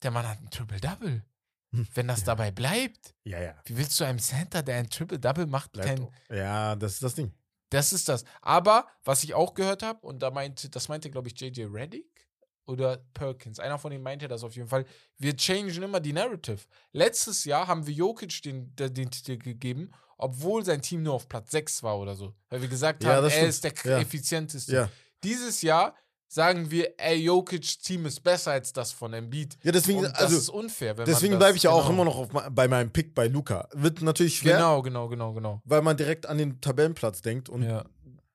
[0.02, 1.24] der Mann hat ein Triple-Double.
[1.94, 2.26] Wenn das Ja.
[2.26, 3.54] dabei bleibt, ja, ja.
[3.64, 6.12] wie willst du einem Center, der ein Triple-Double macht, Bleibt kein, auch.
[6.30, 7.32] Ja, das ist das Ding.
[7.70, 8.24] Das ist das.
[8.42, 12.28] Aber was ich auch gehört habe, und da meinte, das meinte, glaube ich, JJ Reddick
[12.66, 14.84] oder Perkins, einer von denen meinte das auf jeden Fall,
[15.18, 16.58] wir changen immer die Narrative.
[16.92, 21.52] Letztes Jahr haben wir Jokic den, den, Titel gegeben, obwohl sein Team nur auf Platz
[21.52, 22.34] 6 war oder so.
[22.48, 23.48] Weil wir gesagt Ja, haben, er stimmt.
[23.48, 23.98] ist der Ja.
[24.00, 24.72] effizienteste.
[24.74, 24.90] Ja.
[25.22, 25.94] Dieses Jahr
[26.30, 29.58] sagen wir, ey, Jokic Team ist besser als das von Embiid.
[29.64, 30.96] Ja, deswegen, das also, ist unfair.
[30.96, 32.02] Wenn deswegen bleibe ich ja auch genau.
[32.02, 33.68] immer noch auf, bei meinem Pick bei Luca.
[33.74, 35.60] Wird natürlich schwer, Genau, genau, genau, genau.
[35.64, 37.84] weil man direkt an den Tabellenplatz denkt und Ja.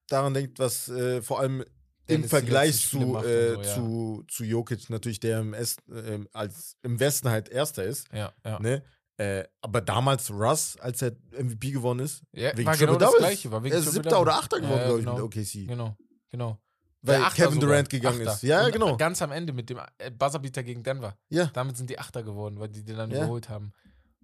[0.07, 1.63] daran denkt, was äh, vor allem
[2.07, 3.63] im Vergleich zu, äh, so, ja.
[3.63, 8.07] zu, zu Jokic natürlich, der im, Est, äh, als, im Westen halt Erster ist.
[8.13, 8.59] Ja, ja.
[8.59, 8.83] Ne?
[9.17, 13.15] Äh, aber damals Russ, als er MVP gewonnen ist, ja wegen war genau das.
[13.15, 13.49] Gleiche.
[13.49, 15.15] War wegen er ist Siebter oder Achter geworden, glaube ich, genau.
[15.15, 15.67] mit OKC.
[15.67, 15.95] Genau,
[16.29, 16.59] genau.
[17.07, 17.69] Weil Kevin sogar.
[17.69, 18.33] Durant gegangen Achter.
[18.33, 18.43] ist.
[18.43, 18.97] Ja, Und genau.
[18.97, 21.17] Ganz am Ende mit dem äh, Buzzerbeater gegen Denver.
[21.29, 21.45] Ja.
[21.53, 23.17] Damit sind die Achter geworden, weil die den dann Ja.
[23.17, 23.73] überholt haben.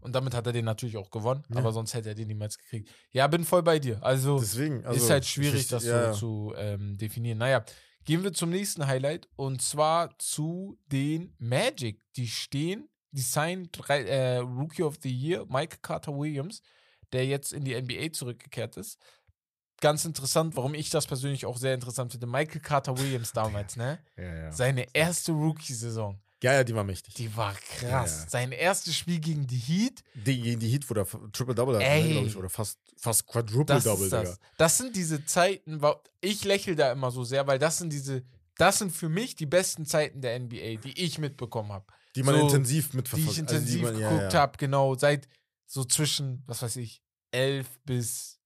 [0.01, 1.57] Und damit hat er den natürlich auch gewonnen, Ja.
[1.57, 2.89] aber sonst hätte er den niemals gekriegt.
[3.11, 4.03] Ja, bin voll bei dir.
[4.03, 4.83] Also Deswegen.
[4.85, 7.37] Also, ist halt schwierig, das ja, so zu ähm, definieren.
[7.37, 7.63] Naja,
[8.03, 12.01] gehen wir zum nächsten Highlight und zwar zu den Magic.
[12.15, 16.63] Die stehen, die signen drei, äh, Rookie of the Year, Mike Carter Williams,
[17.13, 18.97] der jetzt in die NBA zurückgekehrt ist.
[19.81, 22.27] Ganz interessant, warum ich das persönlich auch sehr interessant finde.
[22.27, 23.99] Michael Carter Williams damals, ne?
[24.17, 24.51] Ja, ja.
[24.51, 27.13] Seine erste Rookie-Saison, ja, ja, die war mächtig.
[27.13, 27.81] die war krass.
[28.17, 28.29] Ja, ja.
[28.29, 32.27] Sein erstes Spiel gegen die Heat, Die, gegen die Heat, wo der Triple-Double hat, glaube
[32.27, 34.23] ich, oder fast, fast das Quadruple-Double, Digga.
[34.23, 34.39] das.
[34.57, 35.79] Das sind diese Zeiten,
[36.19, 38.23] ich lächle da immer so sehr, weil das sind diese,
[38.57, 41.85] das sind für mich die besten Zeiten der NBA, die ich mitbekommen habe.
[42.15, 43.31] Die man So, intensiv Die mitverfolgt.
[43.31, 45.27] ich intensiv also die man, geguckt habe, genau, seit
[45.67, 48.40] so zwischen, was weiß ich, 11 bis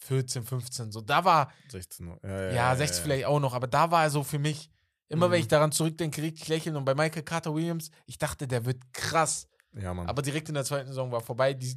[0.00, 1.00] 14, 15, so.
[1.00, 2.18] Da war, 16 Uhr.
[2.22, 4.70] Ja, ja, ja, 16 vielleicht auch noch, aber da war er so für mich,
[5.08, 5.42] immer wenn Mhm.
[5.42, 6.76] ich daran zurückdenke, richtig lächeln.
[6.76, 9.46] Und bei Michael Carter Williams, ich dachte, der wird krass.
[9.72, 10.08] Ja, Mann.
[10.08, 11.54] Aber direkt in der zweiten Saison war vorbei.
[11.54, 11.76] Die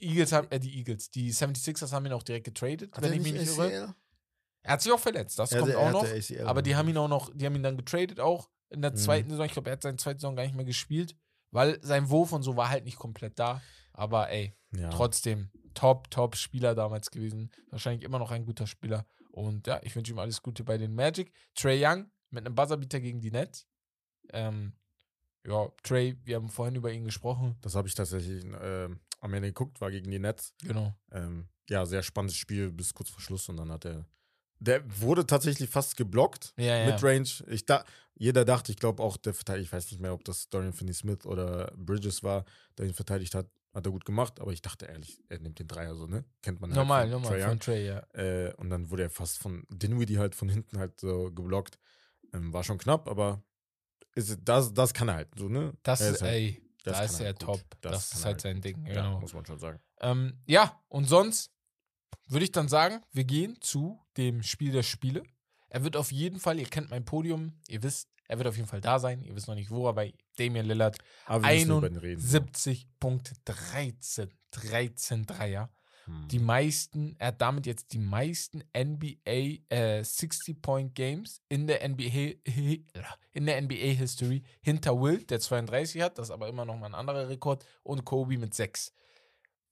[0.00, 3.16] Eagles haben, äh, die Eagles, die 76ers haben ihn auch direkt getradet, Hat wenn er
[3.16, 3.94] ich mich nicht irre.
[4.64, 6.04] Er hat sich auch verletzt, das Ja, kommt auch noch.
[6.04, 8.92] ACL, Aber die haben ihn auch noch, die haben ihn dann getradet auch in der
[8.92, 8.96] Mhm.
[8.96, 9.46] zweiten Saison.
[9.46, 11.16] Ich glaube, er hat seine zweite Saison gar nicht mehr gespielt,
[11.50, 13.60] weil sein Wurf und so war halt nicht komplett da.
[13.92, 14.54] Aber ey.
[14.74, 14.88] Ja.
[14.90, 17.50] trotzdem top, top Spieler damals gewesen.
[17.70, 19.06] Wahrscheinlich immer noch ein guter Spieler.
[19.30, 21.32] Und ja, ich wünsche ihm alles Gute bei den Magic.
[21.54, 23.66] Trey Young mit einem Buzzerbeater gegen die Nets.
[24.32, 24.74] Ähm,
[25.46, 27.56] ja, Trey, wir haben vorhin über ihn gesprochen.
[27.60, 30.54] Das habe ich tatsächlich ähm, am Ende geguckt, war gegen die Nets.
[30.62, 30.94] Genau.
[31.10, 34.06] Ähm, ja, sehr spannendes Spiel bis kurz vor Schluss und dann hat er.
[34.60, 36.54] Der wurde tatsächlich fast geblockt.
[36.56, 36.86] Ja, ja.
[36.86, 37.44] Midrange.
[37.48, 40.48] Ich da, jeder dachte, ich glaube auch der Verteidiger, ich weiß nicht mehr, ob das
[40.48, 42.44] Dorian Finney-Smith oder Bridges war,
[42.78, 45.66] der ihn verteidigt hat, hat er gut gemacht, aber ich dachte ehrlich, er nimmt den
[45.66, 46.24] Dreier so, ne?
[46.42, 47.98] Kennt man halt Normal, von normal, Trae von Trey, ja.
[48.12, 51.78] Äh, und dann wurde er fast von Dinwiddie halt von hinten halt so geblockt.
[52.32, 53.42] Ähm, war schon knapp, aber
[54.14, 55.72] ist, das, das kann er halt so, ne?
[55.82, 57.60] Das ist, halt, ey, das da ist er halt top.
[57.80, 59.20] Das Das, ist halt halt sein Ding, ja, genau.
[59.20, 59.80] muss man schon sagen.
[60.00, 61.50] Ähm, ja, und sonst
[62.28, 65.22] würde ich dann sagen, wir gehen zu dem Spiel der Spiele.
[65.68, 68.68] Er wird auf jeden Fall, ihr kennt mein Podium, ihr wisst, er wird auf jeden
[68.68, 69.22] Fall da sein.
[69.22, 70.06] Ihr wisst noch nicht wo, aber
[70.36, 72.22] Damian Lillard Aber wir müssen über ihn reden.
[72.22, 75.70] 71.13, 13 Dreier.
[76.06, 76.28] Hm.
[76.28, 82.34] Die meisten, er hat damit jetzt die meisten NBA äh, 60-Point-Games in der NBA
[83.32, 86.86] in der NBA History hinter Will, der 32 hat, das ist aber immer noch mal
[86.86, 88.92] ein anderer Rekord, und Kobe mit 6.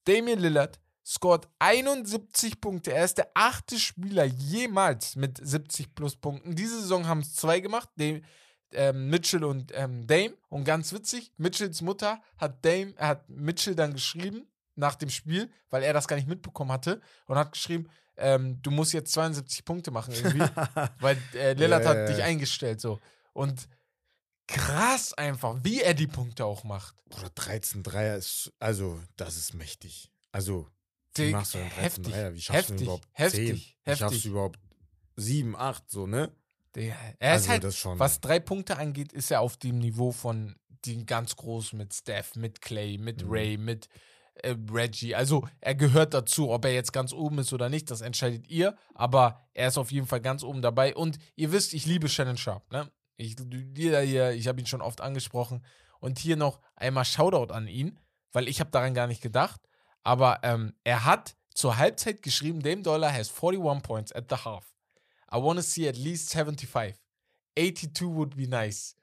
[0.05, 2.93] Damian Lillard scored 71 Punkte.
[2.93, 6.55] Er ist der achte Spieler jemals mit 70 plus Punkten.
[6.55, 8.23] Diese Saison haben es zwei gemacht, Dame,
[8.73, 10.35] ähm, Mitchell und ähm, Dame.
[10.49, 15.51] Und ganz witzig, Mitchells Mutter hat Dame, er hat Mitchell dann geschrieben nach dem Spiel,
[15.71, 19.65] weil er das gar nicht mitbekommen hatte und hat geschrieben, ähm, du musst jetzt 72
[19.65, 20.41] Punkte machen irgendwie,
[21.01, 23.01] weil äh, Lillard Ja, hat dich eingestellt so.
[23.33, 23.69] Und
[24.47, 26.95] krass einfach, wie er die Punkte auch macht.
[27.09, 30.11] Bruder, 13 Dreier ist, also, das ist mächtig.
[30.33, 30.69] Also,
[31.15, 32.35] wie Dick, machst du denn 13 heftig, Dreier?
[32.35, 33.57] Wie schaffst du heftig, überhaupt heftig, 10?
[33.57, 33.99] Wie heftig.
[33.99, 34.59] schaffst du überhaupt
[35.17, 36.33] 7, 8, so, ne?
[36.75, 37.99] Der, er also, ist halt, schon.
[37.99, 42.37] was drei Punkte angeht, ist er auf dem Niveau von den ganz Großen mit Steph,
[42.37, 43.31] mit Clay, mit Mhm.
[43.31, 43.89] Ray, mit
[44.35, 45.15] äh, Reggie.
[45.15, 46.51] Also er gehört dazu.
[46.51, 48.77] Ob er jetzt ganz oben ist oder nicht, das entscheidet ihr.
[48.95, 50.95] Aber er ist auf jeden Fall ganz oben dabei.
[50.95, 52.71] Und ihr wisst, ich liebe Shannon Sharp.
[52.73, 52.91] Ne?
[53.17, 53.37] Ich,
[53.77, 55.65] jeder hier, ich habe ihn schon oft angesprochen.
[55.99, 57.99] Und hier noch einmal Shoutout an ihn,
[58.33, 59.61] weil ich habe daran gar nicht gedacht.
[60.03, 64.75] Aber ähm, er hat zur Halbzeit geschrieben, Dame Dollar has 41 points at the half.
[65.33, 66.95] I want to see at least 75.
[67.57, 68.97] 82 would be nice.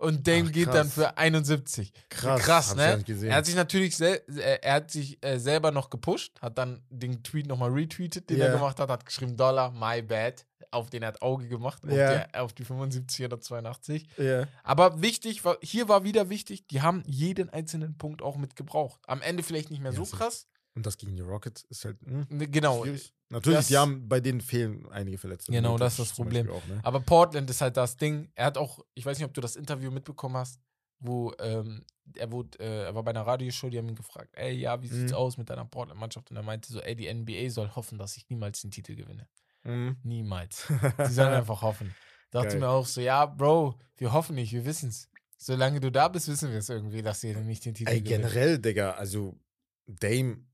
[0.00, 1.92] Und Dame Ach, geht dann für 71.
[2.08, 3.04] krass, krass, ne?
[3.22, 6.82] Er hat sich natürlich sel äh, er hat sich äh, selber noch gepusht, hat dann
[6.88, 8.46] den Tweet nochmal retweetet, den Ja.
[8.46, 11.90] er gemacht hat, hat geschrieben, Dollar, my bad, auf den er hat Auge gemacht, auf,
[11.90, 12.10] Ja.
[12.28, 14.08] der, auf die 75 oder 82.
[14.16, 14.46] ja.
[14.64, 19.00] Aber wichtig, hier war wieder wichtig, die haben jeden einzelnen Punkt auch mit gebraucht.
[19.06, 20.46] Am Ende vielleicht nicht mehr so- krass.
[20.74, 22.82] Und das gegen die Rockets ist halt, hm, Ne, Genau.
[22.84, 23.12] schwierig.
[23.28, 25.52] Natürlich, das- die haben, bei denen fehlen einige Verletzte.
[25.52, 26.48] Genau, das ist das Problem.
[26.50, 26.80] Auch, ne?
[26.82, 28.30] Aber Portland ist halt das Ding.
[28.34, 30.60] Er hat auch, ich weiß nicht, ob du das Interview mitbekommen hast,
[31.00, 31.84] wo ähm,
[32.16, 34.88] er wurde, äh, er war bei einer Radioshow, die haben ihn gefragt, ey, ja, wie
[34.88, 35.16] sieht's Mhm.
[35.18, 36.30] aus mit deiner Portland-Mannschaft?
[36.30, 39.28] Und er meinte so, ey, die NBA soll hoffen, dass ich niemals den Titel gewinne.
[39.64, 39.96] Mhm.
[40.02, 40.66] Niemals.
[41.10, 41.94] Die sollen einfach hoffen.
[42.30, 42.60] Dachte Geil.
[42.60, 45.08] mir auch so, ja, Bro, wir hoffen nicht, wir wissen's.
[45.36, 48.22] Solange du da bist, wissen wir es irgendwie, dass ihr nicht den Titel Ey, gewinnt.
[48.22, 49.38] generell, Digga, also
[49.86, 50.44] Dame,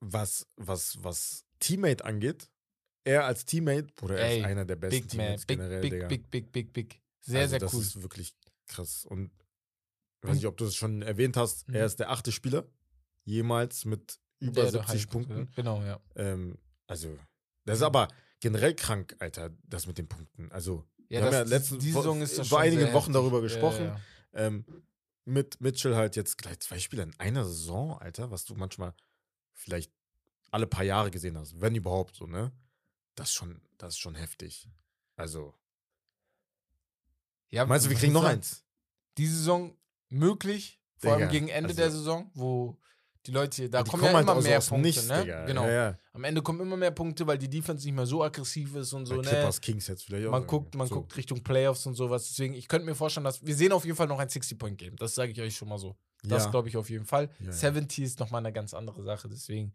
[0.00, 2.48] was, was, was Teammate angeht,
[3.04, 5.90] er als Teammate, Bruder, er Ey, ist einer der besten Big Teammates big, generell, big,
[5.92, 6.08] Digga.
[6.08, 7.00] big, big, big, big.
[7.20, 7.80] Sehr, also sehr das cool.
[7.82, 8.34] ist wirklich
[8.66, 9.04] krass.
[9.06, 9.30] Und
[10.22, 11.74] ich weiß nicht, ob du es schon erwähnt hast, Mhm.
[11.74, 12.66] er ist der achte Spieler
[13.24, 15.48] jemals mit über Der, der 70 halt- Punkten.
[15.54, 16.00] Genau, ja.
[16.16, 17.16] Ähm, also,
[17.64, 18.08] das ist aber
[18.40, 20.50] generell krank, Alter, das mit den Punkten.
[20.52, 23.12] Also, Ja, Wir haben das, ja letzten- die vor- Saison ist das vor einigen Wochen
[23.12, 23.84] darüber gesprochen.
[23.84, 24.00] Ja,
[24.34, 24.46] ja.
[24.46, 24.64] ähm,
[25.24, 28.92] mit Mitchell halt jetzt gleich zwei Spiele in einer Saison, Alter, was du manchmal
[29.56, 29.92] vielleicht
[30.50, 32.52] alle paar Jahre gesehen hast, wenn überhaupt so, ne?
[33.16, 34.68] Das ist schon, das ist schon heftig.
[35.16, 35.54] Also,
[37.50, 38.64] Ja, meinst du, wir kriegen noch eins?
[39.16, 39.76] Die Saison
[40.08, 42.76] möglich, vor allem Digga, gegen Ende also- der Saison, wo
[43.24, 45.22] die Leute, da Die kommen ja halt immer mehr Punkte, Nichts, ne?
[45.22, 45.46] Digga.
[45.46, 45.64] Genau.
[45.64, 45.98] Ja, ja.
[46.12, 49.06] Am Ende kommen immer mehr Punkte, weil die Defense nicht mehr so aggressiv ist und
[49.06, 49.28] so, Bei ne?
[49.28, 50.30] Clippers, Kings jetzt vielleicht auch.
[50.30, 50.94] Man guckt, man so.
[50.96, 52.28] guckt Richtung Playoffs und sowas.
[52.28, 54.94] Deswegen, ich könnte mir vorstellen, dass wir sehen auf jeden Fall noch ein 60-Point-Game.
[54.96, 55.96] Das sage ich euch schon mal so.
[56.28, 56.50] Das ja.
[56.50, 57.30] glaube ich auf jeden Fall.
[57.40, 57.52] Ja, ja.
[57.52, 59.28] 70 ist nochmal eine ganz andere Sache.
[59.28, 59.74] Deswegen,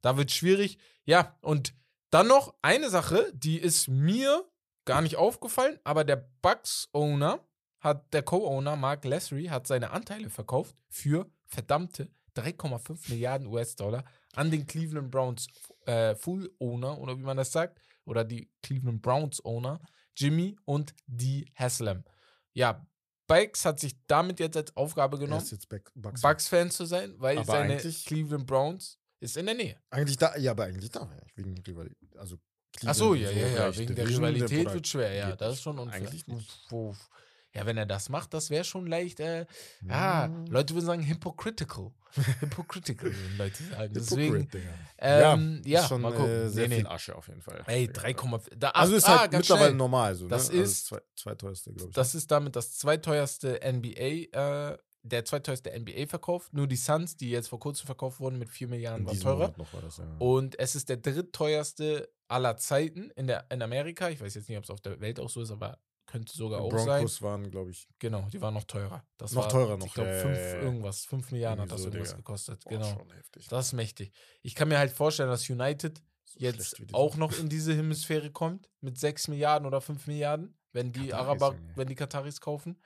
[0.00, 0.78] da wird schwierig.
[1.04, 1.74] Ja, und
[2.10, 4.44] dann noch eine Sache, die ist mir
[4.84, 7.40] gar nicht aufgefallen, aber der Bucks-Owner
[7.80, 14.50] hat, der Co-Owner Mark Lessery hat seine Anteile verkauft für verdammte 3,5 Milliarden US-Dollar an
[14.50, 15.46] den Cleveland Browns
[15.86, 19.80] äh, Full-Owner oder wie man das sagt, oder die Cleveland Browns-Owner,
[20.16, 22.04] Jimmy und Dee Haslam.
[22.52, 22.86] Ja,
[23.34, 26.20] Spikes hat sich damit jetzt als Aufgabe genommen, Back, Bucks.
[26.20, 29.80] Bucks-Fan zu sein, weil Aber seine Cleveland Browns ist in der Nähe.
[29.90, 31.08] Eigentlich da, ja, aber eigentlich da.
[31.34, 32.16] Wegen Rivalität.
[32.16, 32.38] Also
[32.86, 36.00] Ach so, ja, ja, ja, wegen der Rivalität wird schwer, ja, das ist schon unfair.
[36.00, 36.50] Eigentlich nicht.
[37.54, 39.40] Ja, wenn er das macht, das wäre schon leicht, äh,
[39.86, 40.44] ja, Ja.
[40.48, 41.92] Leute würden sagen hypocritical.
[42.40, 43.92] hypocritical, würden Leute sagen.
[43.94, 44.48] Deswegen,
[44.98, 46.30] ähm, ja, ist schon mal gucken.
[46.30, 46.88] äh, sehr Nee, viel nee.
[46.90, 47.62] Asche auf jeden Fall.
[47.66, 48.00] Ey, Digga.
[48.02, 48.54] 3,4.
[48.56, 49.76] Da, Also ist ah, halt mittlerweile schnell.
[49.76, 50.58] normal so, Das ne?
[50.60, 51.94] Also ist- zwei, zweiteuerste, glaube ich.
[51.94, 56.48] Das ist damit das zweiteuerste NBA, äh, der zweiteuerste NBA-Verkauf.
[56.52, 59.52] Nur die Suns, die jetzt vor kurzem verkauft wurden mit 4 Milliarden, diesem teurer.
[59.72, 60.04] War das, ja.
[60.18, 64.08] Und es ist der drittteuerste aller Zeiten in, der, in Amerika.
[64.10, 65.78] Ich weiß jetzt nicht, ob es auf der Welt auch so ist, aber
[66.12, 66.84] könnte sogar auch sein.
[66.86, 69.04] Broncos waren, glaube ich, Genau, die waren noch teurer.
[69.16, 70.60] Das Noch war, teurer Ich noch, glaube, ja, fünf ja, ja.
[70.60, 71.04] irgendwas.
[71.06, 72.16] 5 Milliarden hat das so, irgendwas Digga.
[72.18, 72.64] gekostet.
[72.68, 72.88] genau.
[72.98, 73.48] schon heftig.
[73.48, 74.12] Das ist mächtig.
[74.42, 78.68] Ich kann mir halt vorstellen, dass United So jetzt auch noch in diese Hemisphäre kommt
[78.80, 81.72] mit 6 Milliarden oder 5 Milliarden, wenn die Kataris, Araber, Junge.
[81.76, 82.80] wenn die Kataris kaufen.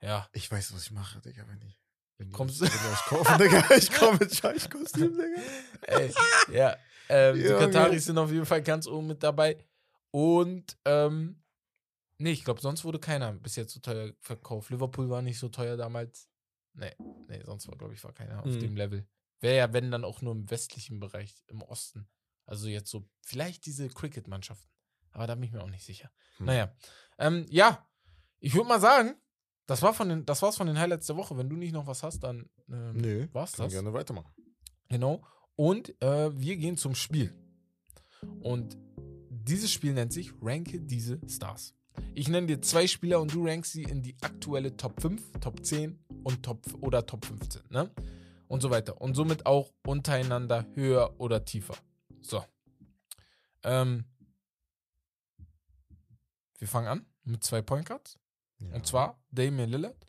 [0.00, 0.28] Ja.
[0.32, 1.74] Ich weiß, was ich mache, Digga, wenn die.
[2.18, 3.64] Wenn Kommst du- das kaufen, Digga.
[3.76, 5.42] Ich komme mit Scheichkostüm, Digga.
[5.82, 6.12] Ey,
[6.52, 6.76] ja.
[7.08, 7.42] Ähm, die.
[7.44, 9.56] Kataris sind auf jeden Fall ganz oben mit dabei.
[10.10, 11.42] Und, ähm,
[12.18, 14.70] nee, ich glaube, sonst wurde keiner bis jetzt so teuer verkauft.
[14.70, 16.28] Liverpool war nicht so teuer damals.
[16.74, 16.92] Nee,
[17.28, 18.60] nee, sonst war, glaube ich, war keiner auf Mhm.
[18.60, 19.08] dem Level.
[19.40, 22.08] Wäre ja, wenn dann auch nur im westlichen Bereich, im Osten.
[22.44, 24.68] Also jetzt so, vielleicht diese Cricket-Mannschaften.
[25.12, 26.10] Aber da bin ich mir auch nicht sicher.
[26.38, 26.46] Hm.
[26.46, 26.74] Naja.
[27.18, 27.88] Ähm, ja,
[28.40, 29.14] ich würde mal sagen,
[29.66, 31.36] das, war von den, das war's von den Highlights der Woche.
[31.36, 33.72] Wenn du nicht noch was hast, dann ähm, Nö, war's kann das.
[33.72, 34.32] gerne weitermachen.
[34.88, 35.24] Genau.
[35.56, 37.34] Und äh, wir gehen zum Spiel.
[38.40, 38.76] Und
[39.30, 41.74] dieses Spiel nennt sich Ranke diese Stars.
[42.14, 45.64] Ich nenne dir zwei Spieler und du rankst sie in die aktuelle Top 5, Top
[45.64, 47.90] 10 und Top oder Top 15, ne?
[48.48, 49.00] Und so weiter.
[49.00, 51.76] Und somit auch untereinander höher oder tiefer.
[52.20, 52.44] So.
[53.62, 54.04] Ähm,
[56.58, 58.18] wir fangen an mit zwei Point Guards.
[58.58, 58.74] Ja.
[58.74, 60.06] Und zwar Damian Lillard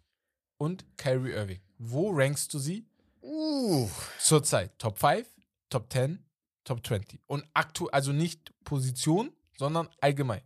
[0.57, 1.59] und Kyrie Irving.
[1.77, 2.89] Wo rankst du sie
[3.21, 5.27] Uh, Zurzeit Top 5,
[5.69, 6.23] Top 10,
[6.63, 7.19] Top 20.
[7.27, 10.41] Und aktuell, also nicht Position, sondern allgemein.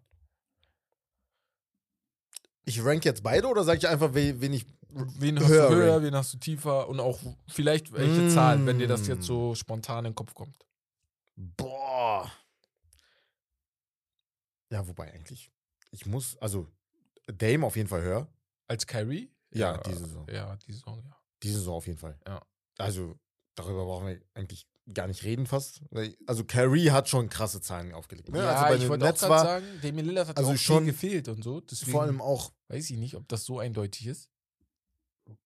[2.65, 4.65] Ich rank jetzt beide oder sage ich einfach, we- wen ich.
[4.95, 6.03] Wen hast Höher du höher, rank.
[6.05, 8.29] wen hast du tiefer und auch vielleicht welche Mm.
[8.29, 10.55] Zahlen, wenn dir das jetzt so spontan in den Kopf kommt.
[11.35, 12.31] Boah.
[14.71, 15.51] Ja, wobei eigentlich.
[15.91, 16.67] Ich muss, also
[17.25, 18.27] Dame auf jeden Fall höher.
[18.67, 19.31] Als Kyrie?
[19.51, 20.27] Ja, diese Saison.
[20.29, 21.15] Ja, diese Saison, ja.
[21.41, 22.19] Diese Saison auf jeden Fall.
[22.27, 22.41] Ja.
[22.77, 23.15] Also,
[23.55, 25.81] darüber brauchen wir eigentlich gar nicht reden fast.
[26.25, 28.29] Also, Carrie hat schon krasse Zahlen aufgelegt.
[28.29, 28.39] Ne?
[28.39, 31.27] ja, also bei ich wollte auch war sagen, Damian Lillard hat also auch schon- gefehlt
[31.27, 31.61] und so.
[31.61, 34.29] Deswegen vor allem auch, weiß ich nicht, ob das so eindeutig ist.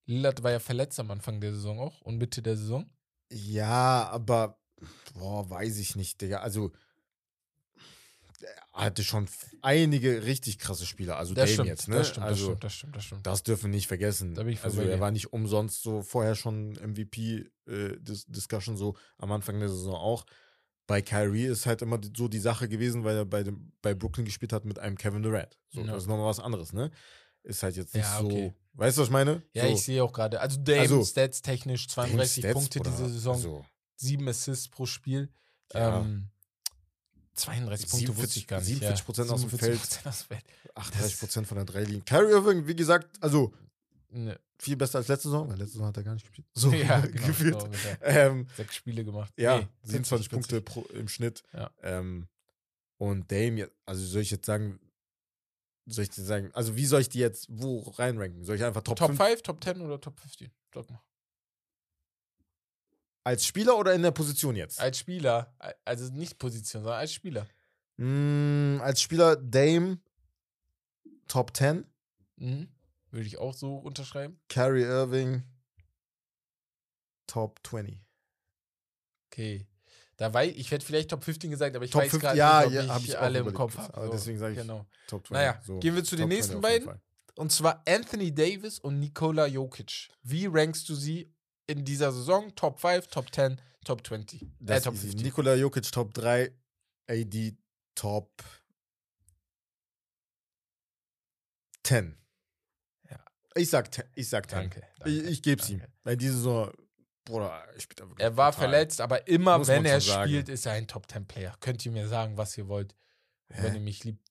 [0.06, 2.90] Lillard war ja verletzt am Anfang der Saison auch und Mitte der Saison.
[3.32, 4.60] ja, aber,
[5.14, 6.40] boah, weiß ich nicht, Digga.
[6.40, 6.72] Also,
[8.74, 9.28] hatte schon
[9.62, 11.18] einige richtig krasse Spieler.
[11.18, 11.96] Also, Das Dame stimmt, jetzt, ne?
[11.98, 13.26] das stimmt, das also, stimmt, das stimmt, das stimmt.
[13.28, 14.36] Das dürfen wir nicht vergessen.
[14.36, 16.74] Da bin ich also er war nicht umsonst so vorher schon
[17.66, 20.26] MVP-Discussion so am Anfang der Saison auch.
[20.86, 24.26] Bei Kyrie ist halt immer so die Sache gewesen, weil er bei, dem, bei Brooklyn
[24.26, 25.58] gespielt hat mit einem Kevin Durant.
[25.70, 25.88] So, Ja.
[25.88, 26.92] Das ist nochmal was anderes, ne?
[27.44, 28.26] Ist halt jetzt nicht Ja, so.
[28.26, 28.54] okay.
[28.74, 29.42] Weißt du, was ich meine?
[29.54, 30.40] Ja, so, ich sehe auch gerade.
[30.40, 33.66] Also Dame Also, Stats technisch 32 Stats, Punkte Bruder, diese Saison, Also,
[33.98, 35.30] 7 Assists pro Spiel.
[35.74, 36.30] ja, Ähm,
[37.38, 38.84] 32 Punkte wusste 47 ich gar nicht.
[38.84, 39.34] 47% ja.
[39.34, 40.44] aus dem 47% aus dem Feld.
[40.76, 42.02] 38 Prozent von der Dreilinie.
[42.02, 43.54] Kyrie Irving, wie gesagt, also
[44.10, 44.40] Ne.
[44.58, 46.48] viel besser als letzte Saison, weil letzte Saison hat er gar nicht gespielt.
[46.54, 47.60] So ja, genau, gefühlt.
[47.60, 47.70] genau,
[48.02, 49.34] Ähm, Sechs Spiele gemacht.
[49.38, 51.44] Ja, Nee, 27 40, Punkte pro, im Schnitt.
[51.54, 51.70] Ja.
[51.84, 52.28] Ähm,
[52.98, 54.80] und Dame, also soll ich jetzt sagen,
[55.86, 58.44] soll ich dir sagen, also wie soll ich die jetzt wo reinranken?
[58.44, 60.50] Soll ich einfach Top, Top 5 5, Top 10 oder Top 15?
[60.74, 61.02] Sag mal.
[63.28, 64.80] Als Spieler oder in der Position jetzt?
[64.80, 67.46] Als Spieler, also nicht Position, sondern als Spieler.
[67.98, 70.00] Mm, als Spieler Dame
[71.28, 71.86] Top 10,
[72.38, 72.70] Mhm.
[73.12, 74.40] Würde ich auch so unterschreiben.
[74.48, 75.44] Kyrie Irving
[77.26, 78.00] Top 20.
[79.32, 79.68] Okay.
[80.16, 82.60] Da war ich, hätte vielleicht Top 15 gesagt, aber ich Top weiß 5, gerade ja,
[82.60, 83.94] nicht, ob ja, ich, hab ich alle im Kopf habe.
[83.94, 84.86] aber deswegen sag ich Genau.
[85.08, 85.32] Top 20.
[85.32, 85.80] Naja, so.
[85.80, 87.02] gehen wir zu den nächsten 20 auf jeden beiden.
[87.36, 90.10] Und zwar Anthony Davis und Nikola Jokic.
[90.24, 91.34] Wie rankst du sie
[91.68, 92.54] in dieser Saison?
[92.56, 94.42] Top 5, Top 10, Top 20.
[94.42, 95.10] Äh, Das Top ist easy.
[95.12, 95.26] 15.
[95.28, 96.52] Nikola Jokic Top 3,
[97.10, 97.58] AD
[97.96, 98.32] Top
[101.84, 102.18] 10.
[103.10, 103.20] Ja.
[103.56, 104.60] Ich sag, te- ich sag 10.
[104.60, 104.82] Danke.
[105.00, 105.80] danke Ich, ich geb's ihm.
[105.80, 105.94] danke.
[106.04, 106.72] Weil diese Saison,
[107.26, 108.70] Bruder, ich spiele da wirklich Er war brutal.
[108.70, 110.30] verletzt, aber immer Muss wenn er sagen.
[110.30, 111.56] spielt, ist er ein Top 10 Player.
[111.60, 112.96] Könnt ihr mir sagen, was ihr wollt.
[113.50, 113.64] Hä?
[113.64, 114.26] Wenn ihr mich liebt.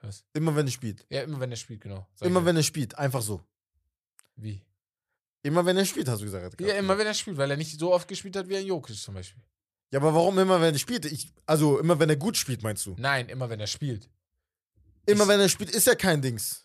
[0.00, 0.24] Was?
[0.32, 1.04] Immer wenn er spielt.
[1.10, 2.06] Ja, immer wenn er spielt, genau.
[2.14, 3.42] Sag Immer wenn er spielt, einfach so.
[4.36, 4.62] Wie?
[5.42, 6.60] Immer wenn er spielt, hast du gesagt.
[6.60, 8.96] Ja, immer wenn er spielt, weil er nicht so oft gespielt hat wie ein Jokic
[8.96, 9.42] zum Beispiel.
[9.90, 11.04] Ja, aber warum immer, wenn er spielt?
[11.06, 12.94] Ich, also immer, wenn er gut spielt, meinst du?
[12.98, 14.10] Nein, immer, wenn er spielt.
[15.06, 16.64] Immer, ich wenn er spielt, ist er kein Dings.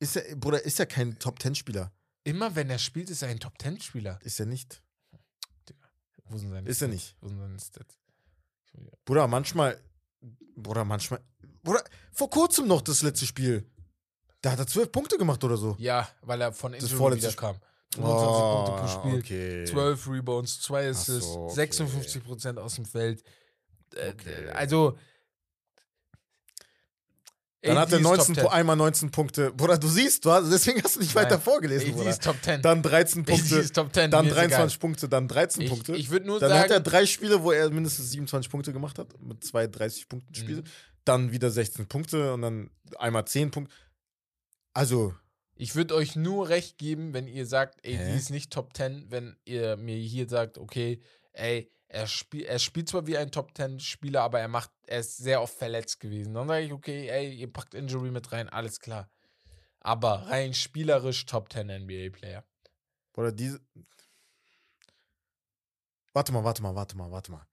[0.00, 1.92] Ist er, Bruder, ist er kein Top Ten Spieler?
[2.24, 4.18] Immer, wenn er spielt, ist er ein Top Ten Spieler.
[4.22, 4.82] Ist er nicht.
[6.26, 6.82] Wo sind seine Ist Stats?
[6.82, 7.16] er nicht.
[7.20, 7.98] Wo sind seine Stats?
[9.04, 9.80] Bruder, manchmal.
[10.56, 11.20] Bruder, manchmal.
[11.62, 13.66] Bruder, vor kurzem noch das letzte Spiel.
[14.40, 15.76] Da hat er zwölf Punkte gemacht oder so.
[15.78, 17.56] Ja, weil er von Injury wieder kam.
[17.96, 19.64] 29 oh, Punkte pro Spiel, okay.
[19.64, 21.62] 12 Rebounds, 2 Assists, so, okay.
[21.62, 23.22] 56% aus dem Feld.
[23.94, 24.48] Äh, okay.
[24.52, 24.96] Also.
[27.64, 29.52] Dann AD hat er 19, einmal 19 Punkte.
[29.52, 31.26] Bruder, du siehst, du hast, deswegen hast du nicht Nein.
[31.26, 32.10] weiter vorgelesen, AD Bruder.
[32.10, 32.62] Ist Top 10.
[32.62, 35.94] Dann 13 Punkte, Top 10, dann 23 Punkte, dann 13 ich, Punkte.
[35.94, 36.68] Ich würde nur dann sagen.
[36.68, 40.62] Dann hat er drei Spiele, wo er mindestens 27 Punkte gemacht hat, mit zwei 30-Punkten-Spiele.
[40.62, 40.66] Mhm.
[41.04, 43.72] Dann wieder 16 Punkte und dann einmal 10 Punkte.
[44.74, 45.14] Also,
[45.62, 48.16] ich würde euch nur recht geben, wenn ihr sagt, AD Hä?
[48.16, 51.00] ist nicht Top 10, wenn ihr mir hier sagt, okay,
[51.34, 54.98] ey, er, spiel, er spielt zwar wie ein Top 10 Spieler, aber er macht, er
[54.98, 56.34] ist sehr oft verletzt gewesen.
[56.34, 59.08] Dann sage ich, okay, ey, ihr packt Injury mit rein, alles klar.
[59.78, 62.44] Aber rein spielerisch Top 10 NBA Player.
[63.16, 63.60] Oder diese.
[66.12, 67.46] Warte mal, warte mal, warte mal, warte mal.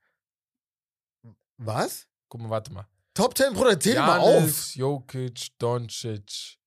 [1.58, 2.08] Was?
[2.28, 2.88] Guck mal, warte mal.
[3.14, 4.34] Top 10, Bruder, zähl mal auf.
[4.34, 6.58] Giannis, Jokic, Doncic,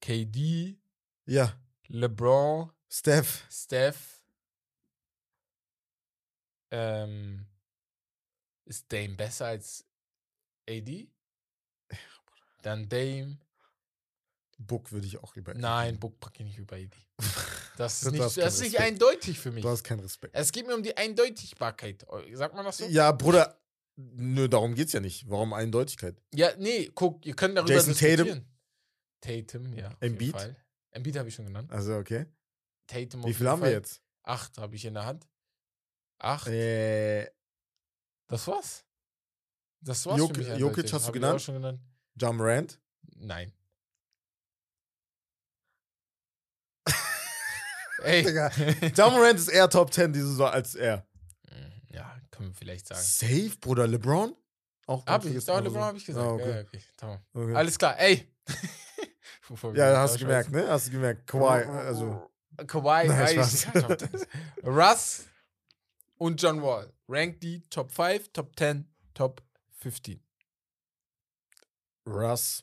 [0.00, 0.78] KD,
[1.26, 1.52] Ja,
[1.88, 3.44] LeBron, Steph.
[3.50, 4.22] Steph.
[6.70, 7.46] Ähm,
[8.64, 9.84] ist Dame besser als
[10.68, 11.08] AD?
[12.62, 13.38] Dann Dame.
[14.58, 15.54] Book würde ich auch lieber.
[15.54, 16.96] Nein, Book packe ich nicht über AD.
[17.76, 19.62] Das ist nicht, das ist nicht eindeutig für mich.
[19.62, 20.34] Du hast keinen Respekt.
[20.34, 22.06] Es geht mir um die Eindeutigbarkeit.
[22.32, 22.86] Sagt man das so?
[22.86, 23.60] Ja, Bruder,
[23.96, 25.28] nö, darum geht's ja nicht.
[25.28, 26.16] Warum Eindeutigkeit?
[26.34, 28.26] Ja, nee, guck, ihr könnt darüber Jason Tatum?
[28.26, 28.48] diskutieren.
[29.20, 29.88] Tatum, ja.
[29.88, 30.56] auf Embiid?
[30.96, 31.70] Embiid habe ich schon genannt.
[31.72, 32.26] Also, okay.
[32.86, 34.02] Tatum Wie viel haben wir jetzt?
[34.22, 35.28] Acht habe ich in der Hand.
[36.18, 36.46] Acht.
[36.48, 37.30] Äh,
[38.28, 38.84] Das war's.
[39.80, 41.42] Das war's Jok- für mich Jokic hast du ich genannt?
[41.42, 41.80] schon genannt?
[42.16, 42.80] John Rand.
[43.16, 43.52] Nein.
[48.02, 48.22] Ey.
[48.24, 48.50] Digga.
[48.96, 51.06] John Rand ist eher Top 10 diese Saison als er.
[51.90, 53.00] ja, können wir vielleicht sagen.
[53.02, 53.86] Safe, Bruder.
[53.86, 54.34] LeBron?
[54.86, 55.86] Auch Hab ich, aber LeBron so.
[55.86, 56.26] habe ich gesagt.
[56.26, 56.50] Ah, okay.
[56.50, 57.18] Ja, okay.
[57.34, 57.54] Okay.
[57.54, 58.32] Alles klar, ey.
[59.48, 60.68] Wir Ja, hast du gemerkt, ne?
[60.68, 61.26] Hast du gemerkt.
[61.26, 62.30] Kawhi, also.
[62.66, 63.54] Kawhi, Nein, Spaß.
[63.54, 64.26] ich- Top 10.
[64.64, 65.24] Russ
[66.18, 66.92] und John Wall.
[67.08, 69.42] Rank die Top 5, Top 10, Top
[69.78, 70.20] 15.
[72.06, 72.62] Russ.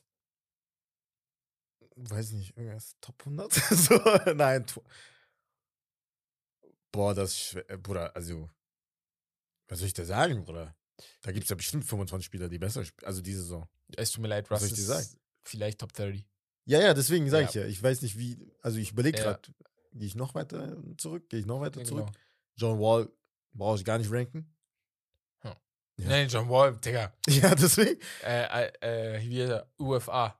[1.96, 3.52] Weiß nicht, irgendwas Top 100?
[3.70, 3.98] so,
[4.34, 4.66] nein.
[6.90, 7.70] Boah, das ist schwer.
[7.70, 8.50] äh, Bruder, also.
[9.68, 10.76] Was soll ich da sagen, Bruder?
[11.22, 13.06] Da gibt es ja bestimmt 25 Spieler, die besser spielen.
[13.06, 13.66] Also diese Saison.
[13.96, 15.08] Es tut mir leid, Was Russ soll ich dir sagen?
[15.44, 16.24] vielleicht Top 30.
[16.66, 17.48] Ja, ja, deswegen sage Ja.
[17.48, 17.64] ich ja.
[17.66, 18.38] Ich weiß nicht, wie.
[18.62, 19.24] Also ich überlege Ja.
[19.24, 19.42] gerade,
[19.92, 21.28] gehe ich noch weiter zurück?
[21.28, 22.06] Gehe ich noch weiter zurück?
[22.06, 22.18] genau.
[22.56, 23.08] John Wall
[23.52, 24.50] brauche ich gar nicht ranken.
[25.96, 26.08] Ja.
[26.08, 27.12] Nein, John Wall, Digga.
[27.28, 28.00] Ja, deswegen.
[28.24, 30.36] Äh, äh, äh, hier, UFA.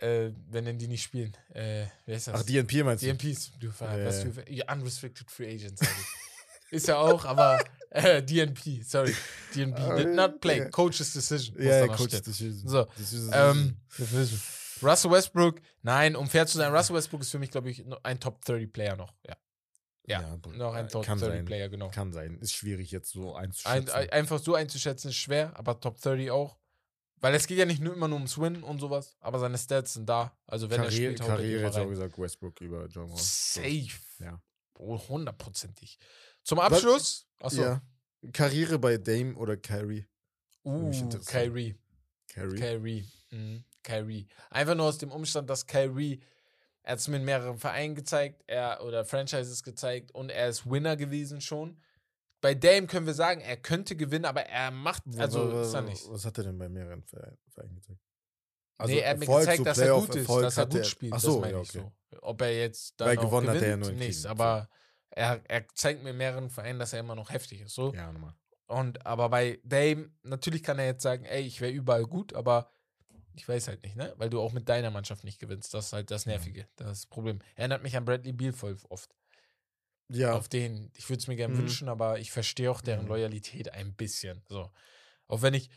[0.00, 1.34] äh, wenn denn die nicht spielen.
[1.54, 2.40] Äh, wer ist das?
[2.40, 3.06] Ach, DNP meinst du?
[3.06, 3.52] DNPs.
[3.58, 6.72] Du, Ja, was ja, Unrestricted Free Agents, sag ich.
[6.72, 9.14] Ist ja auch, aber äh, DNP, sorry.
[9.54, 10.58] DNP Ah, did not play.
[10.58, 10.68] ja.
[10.68, 11.56] Coach's Decision.
[11.62, 12.24] Ja, da ja, noch Coach stehen.
[12.24, 12.68] Decision.
[12.68, 13.76] So, Decision.
[14.82, 18.20] Russell Westbrook, nein, um fair zu sein, Russell Westbrook ist für mich, glaube ich, ein
[18.20, 19.14] Top 30 Player noch.
[19.26, 19.36] Ja,
[20.06, 21.44] ja, Ja, noch ein Top kann 30 sein.
[21.44, 21.90] Player, genau.
[21.90, 22.38] Kann sein.
[22.38, 23.90] Ist schwierig jetzt so Ein, einzuschätzen.
[23.90, 26.58] ein, einfach so einzuschätzen ist schwer, aber Top 30 auch.
[27.18, 29.94] Weil es geht ja nicht nur immer nur ums Win und sowas, aber seine Stats
[29.94, 30.36] sind da.
[30.46, 32.86] Also wenn Karriere, er spielt, haut er Karriere immer hätte ich auch gesagt, Westbrook über
[32.88, 33.16] John Wall.
[33.18, 33.88] Safe.
[34.18, 34.40] Ja.
[34.78, 35.98] Hundertprozentig.
[36.44, 37.26] Zum Abschluss.
[37.40, 37.62] Achso.
[37.62, 37.82] Ja.
[38.32, 40.06] Karriere bei Dame oder Kyrie?
[40.64, 40.90] Uh.
[41.24, 41.74] Kyrie.
[42.28, 42.56] Kyrie.
[42.58, 43.08] Kyrie.
[43.30, 43.64] Mhm.
[43.86, 44.26] Kyrie.
[44.50, 46.20] Einfach nur aus dem Umstand, dass Kyrie,
[46.82, 50.68] er hat es mir in mehreren Vereinen gezeigt, er oder Franchises gezeigt und er ist
[50.68, 51.80] Winner gewesen schon.
[52.40, 55.82] Bei Dame können wir sagen, er könnte gewinnen, aber er macht, also was, ist er
[55.82, 56.04] nicht.
[56.10, 58.00] Was hat er denn bei mehreren Vereinen gezeigt?
[58.84, 61.12] nee, er hat mir gezeigt, so dass er gut ist, Erfolg dass er gut spielt.
[61.12, 61.90] Ach das so, meine ja, ich okay.
[62.10, 62.18] so.
[62.22, 64.68] Ob er jetzt dann Weil gewonnen hat er ja gewinnt, nur in nichts, Cleveland, aber
[65.10, 67.74] er, er zeigt mir in mehreren Vereinen, dass er immer noch heftig ist.
[67.74, 67.94] So.
[67.94, 68.34] Ja, nochmal.
[68.66, 72.68] Und aber bei Dame, natürlich kann er jetzt sagen, ey, ich wäre überall gut, aber
[73.36, 74.12] ich weiß halt nicht, ne?
[74.16, 75.72] Weil du auch mit deiner Mannschaft nicht gewinnst.
[75.74, 77.40] Das ist halt das Nervige, das Problem.
[77.54, 79.14] Erinnert mich an Bradley Beal voll oft.
[80.08, 81.58] Ja, Auf den, ich würde es mir gerne Mhm.
[81.58, 83.08] wünschen, aber ich verstehe auch deren Mhm.
[83.08, 84.42] Loyalität ein bisschen.
[84.48, 84.70] So.
[85.28, 85.68] Auch wenn ich,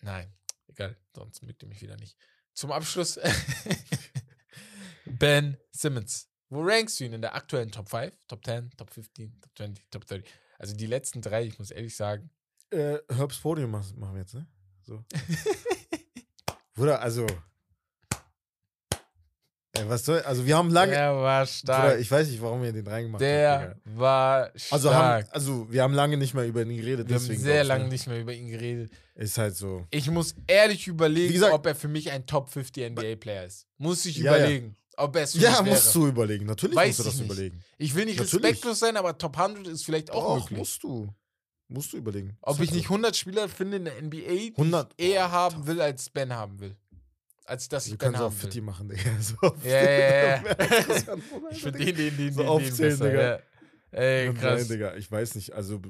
[0.00, 0.32] nein,
[0.68, 2.16] egal, sonst mögt ihr mich wieder nicht.
[2.54, 3.18] Zum Abschluss,
[5.04, 6.28] Ben Simmons.
[6.48, 9.84] Wo rankst du ihn in der aktuellen Top 5, Top 10, Top 15, Top 20,
[9.90, 10.30] Top 30?
[10.58, 12.30] Also die letzten drei, ich muss ehrlich sagen,
[12.70, 14.46] äh, Herbs Podium machen machen wir jetzt, ne?
[14.82, 15.04] So.
[16.74, 17.26] Bruder, also.
[19.76, 20.92] Ey, was soll, also wir haben lange.
[20.92, 22.00] der war Bruder, stark.
[22.00, 23.74] ich weiß nicht, warum wir den reingemacht der haben.
[23.84, 23.98] Digga.
[23.98, 24.72] war stark.
[24.72, 27.42] Also, haben, also wir haben lange nicht mehr über ihn geredet, wir haben deswegen.
[27.42, 27.90] sehr glaub ich, lange ne?
[27.90, 28.92] nicht mehr über ihn geredet.
[29.16, 29.84] Ist halt so.
[29.90, 33.66] Ich muss ehrlich überlegen, gesagt- ob er für mich ein Top 50 NBA-Player ist.
[33.78, 34.38] Muss ich Ja, ja.
[34.38, 34.76] überlegen.
[34.96, 36.46] Ob es für Ja, musst du überlegen.
[36.46, 37.24] Natürlich Weiß musst du das nicht.
[37.26, 37.60] überlegen.
[37.78, 38.44] Ich will nicht Natürlich.
[38.44, 40.58] respektlos sein, aber Top 100 ist vielleicht auch Doch, möglich.
[40.58, 41.12] musst du.
[41.68, 42.36] Musst du überlegen.
[42.42, 45.30] Ob Ist ich halt nicht 100 Spieler finde in der NBA, die 100 ich eher
[45.30, 46.76] haben will, als Ben haben will.
[47.46, 47.92] Als dass so.
[47.92, 48.62] ich Ben können es auch haben Fitti will.
[48.64, 49.10] machen, Digga.
[49.20, 50.42] So auf Ja, ja, ja.
[51.50, 51.70] Ich Digga.
[51.78, 52.98] den, den, den, So aufzählen.
[52.98, 53.22] Digga.
[53.22, 53.38] Ja.
[53.92, 54.68] Ey, Nein, krass.
[54.68, 55.52] Digga, ich weiß nicht.
[55.52, 55.80] Also,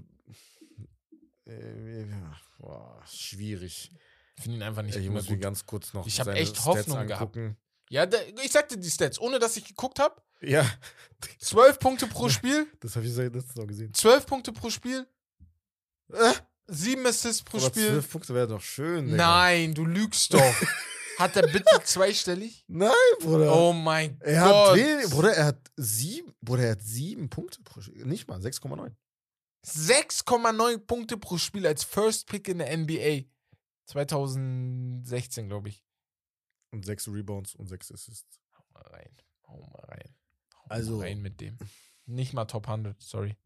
[1.47, 3.91] äh, ja, boah, schwierig.
[4.37, 6.57] Ich finde ihn einfach nicht ich muss mir ganz kurz noch Ich hab seine echt
[6.57, 7.37] Stats Hoffnung gehabt.
[7.37, 7.57] angucken.
[7.89, 10.21] Ja, der, ich sagte die Stats, ohne dass ich geguckt habe.
[10.41, 10.69] Ja,
[11.39, 13.95] 12 Punkte pro Spiel, das habe ich seit letztens noch gesehen.
[13.95, 15.07] 12 Punkte pro Spiel,
[16.67, 17.89] 7 Assists pro aber Spiel.
[17.89, 19.17] 12 Punkte wäre doch schön, Digga.
[19.17, 20.41] Nein, du lügst doch.
[21.19, 22.65] Hat er bitte zweistellig?
[22.67, 22.91] Nein,
[23.21, 23.55] Bruder.
[23.55, 24.77] Oh mein Er hat, Gott.
[24.77, 28.05] wenig, Bruder, er hat sieben, Bruder, er hat sieben Punkte pro Spiel.
[28.05, 28.91] Nicht mal, 6,9.
[29.65, 33.27] 6,9 Punkte pro Spiel als First Pick in der NBA.
[33.87, 35.85] 2016, glaube ich.
[36.73, 38.41] Und sechs Rebounds und sechs Assists.
[38.59, 39.17] Hau mal rein.
[39.47, 40.15] Hau mal rein.
[40.57, 41.57] Hau Also- mal rein mit dem.
[42.07, 43.37] Nicht mal Top 100, sorry.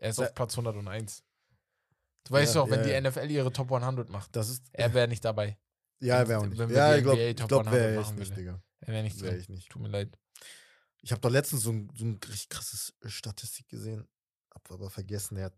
[0.00, 1.22] Er ist auf Platz 101.
[2.24, 3.08] Du weißt Ja, doch, wenn ja, die.
[3.08, 4.34] NFL ihre Top 100 macht.
[4.34, 4.64] Das ist.
[4.72, 5.58] Er wäre nicht dabei.
[6.00, 6.58] ja, er wäre auch wenn nicht.
[6.58, 8.36] wir Ja, die ich glaube, glaub, 100 wäre ich nicht.
[8.36, 8.62] Digga.
[8.80, 9.68] Er wäre nicht ich nicht.
[9.70, 10.18] Tut mir leid.
[11.02, 14.08] Ich habe doch letztens so ein, so ein richtig krasses Statistik gesehen.
[14.52, 15.56] Hab aber vergessen, er hat.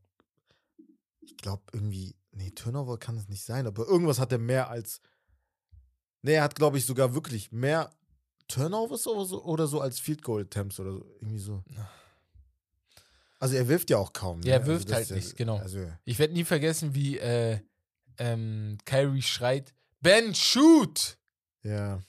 [1.21, 2.15] Ich glaube irgendwie.
[2.33, 5.01] Nee, Turnover kann es nicht sein, aber irgendwas hat er mehr als.
[6.23, 7.91] Nee, er hat, glaube ich, sogar wirklich mehr
[8.49, 11.05] Turnovers oder so, oder so als Field Goal Attempts oder so.
[11.21, 11.63] Irgendwie so.
[13.39, 14.43] Also er wirft ja auch kaum.
[14.43, 14.67] Ja, er ne?
[14.67, 15.59] wirft das halt ja- nicht, genau.
[15.59, 17.61] Also, Ich werde nie vergessen, wie äh,
[18.19, 21.19] ähm, Kyrie schreit: Ben, shoot!
[21.63, 22.03] ja.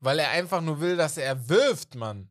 [0.00, 2.28] Weil er einfach nur will, dass er wirft, Mann.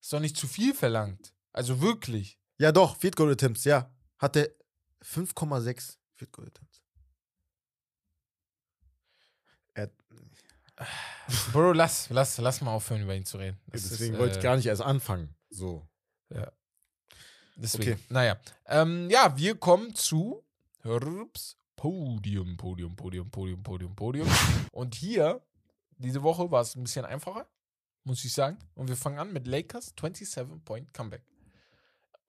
[0.00, 1.32] Ist doch nicht zu viel verlangt.
[1.52, 2.36] Also wirklich.
[2.58, 3.94] Ja, doch, Field Goal Attempts, ja.
[4.18, 4.56] Hatte
[5.04, 6.82] 5,6 Field Goal Attempts.
[9.74, 9.90] Er,
[11.52, 13.60] Bro, lass, lass, lass mal aufhören, über ihn zu reden.
[13.66, 15.34] Das deswegen ist, wollte äh, ich gar nicht erst anfangen.
[15.50, 15.86] So.
[17.62, 17.92] Deswegen.
[17.92, 18.02] Okay.
[18.08, 18.36] Naja.
[18.66, 20.44] Ähm, ja, wir kommen zu
[20.82, 24.28] Hürps, Podium, Podium, Podium, Podium, Podium, Podium.
[24.72, 25.40] Und hier,
[25.96, 27.46] diese Woche war es ein bisschen einfacher,
[28.04, 28.58] muss ich sagen.
[28.74, 31.22] Und wir fangen an mit Lakers 27-Point Comeback.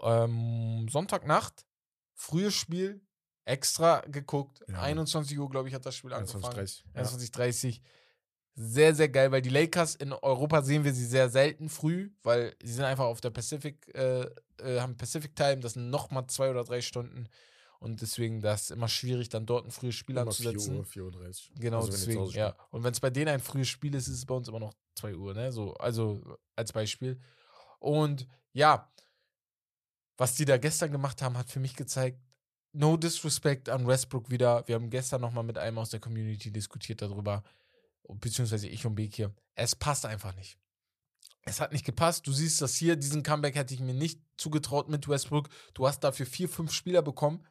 [0.02, 1.66] Ähm, Sonntagnacht,
[2.14, 3.02] frühes Spiel,
[3.46, 4.64] extra geguckt.
[4.68, 4.82] Ja.
[4.82, 6.44] 21 Uhr, glaube ich, hat das Spiel angefangen.
[6.44, 6.84] 21,30.
[6.96, 7.02] Ja.
[7.02, 7.82] 21.30
[8.56, 12.56] Sehr, sehr geil, weil die Lakers in Europa sehen wir sie sehr selten früh, weil
[12.62, 14.28] sie sind einfach auf der Pacific, äh,
[14.60, 17.28] äh, haben Pacific Time, das sind nochmal zwei oder drei Stunden.
[17.80, 20.78] Und deswegen das ist immer schwierig, dann dort ein frühes Spiel Immer 4 anzusetzen.
[20.78, 21.56] Uhr, 4.30 Uhr.
[21.60, 22.56] Genau, Also deswegen, ja.
[22.70, 24.74] Und wenn es bei denen ein frühes Spiel ist, ist es bei uns immer noch
[24.96, 25.52] 2 Uhr, ne?
[25.52, 26.22] So, also
[26.56, 27.20] als Beispiel.
[27.80, 28.90] Und ja,
[30.16, 32.20] was die da gestern gemacht haben, hat für mich gezeigt,
[32.72, 34.66] no disrespect an Westbrook wieder.
[34.68, 37.44] Wir haben gestern nochmal mit einem aus der Community diskutiert darüber,
[38.08, 39.34] beziehungsweise ich und Bekir.
[39.56, 40.58] Es passt einfach nicht.
[41.46, 42.26] Es hat nicht gepasst.
[42.26, 45.50] Du siehst das hier, diesen Comeback hätte ich mir nicht zugetraut mit Westbrook.
[45.74, 47.46] Du hast dafür vier, fünf Spieler bekommen,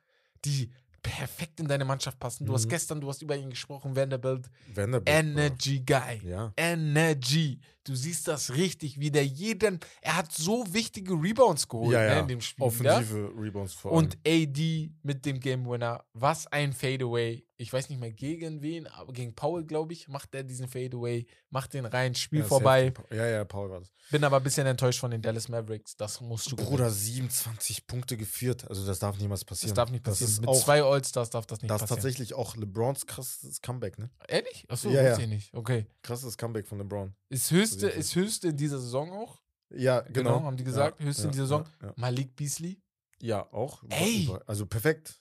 [0.45, 0.73] die
[1.03, 2.47] perfekt in deine Mannschaft passen.
[2.47, 2.71] Du hast Mhm.
[2.71, 4.49] gestern, du hast über ihn gesprochen, Vanderbilt.
[4.73, 6.21] Vanderbilt, Energy Guy.
[6.25, 6.53] Ja.
[6.57, 7.59] Energy.
[7.85, 9.81] Du siehst das richtig, wie der jeden.
[10.03, 12.21] Er hat so wichtige Rebounds geholt Ja, ne, ja.
[12.21, 12.65] in dem Spiel.
[12.79, 12.97] wieder.
[12.99, 14.49] Offensive Rebounds vor Und allem.
[14.51, 16.05] AD mit dem Game Winner.
[16.13, 17.45] Was ein Fadeaway.
[17.59, 21.27] Ich weiß nicht mehr gegen wen, aber gegen Paul, glaube ich, macht er diesen Fadeaway,
[21.51, 22.93] macht den rein, Spiel Ja, vorbei.
[23.13, 23.93] Ja, ja, Paul war das.
[24.11, 25.97] Bin aber ein bisschen enttäuscht von den Dallas Mavericks.
[25.97, 26.91] Das musst du Bruder, gewinnen.
[27.31, 28.69] 27 Punkte geführt.
[28.69, 29.71] Also das darf niemals passieren.
[29.71, 30.33] Das darf nicht Das passieren.
[30.33, 31.97] ist Mit auch, zwei All-Stars darf das nicht das ist passieren.
[32.03, 34.11] tatsächlich auch LeBrons krasses Comeback, ne?
[34.27, 34.65] Ehrlich?
[34.69, 35.19] Achso, Ja, ja, ja.
[35.19, 35.55] ich nicht.
[35.55, 35.87] Okay.
[36.03, 37.15] Krasses Comeback von LeBron.
[37.29, 39.41] Ist höchste, ist höchste in dieser Saison auch.
[39.71, 40.35] Ja, genau.
[40.35, 41.65] Genau, haben die gesagt, höchste in dieser Saison.
[41.81, 41.95] Ja, ja.
[41.97, 42.81] Malik Beasley.
[43.21, 43.83] ja auch.
[43.89, 44.31] Ey!
[44.47, 45.21] Also perfekt.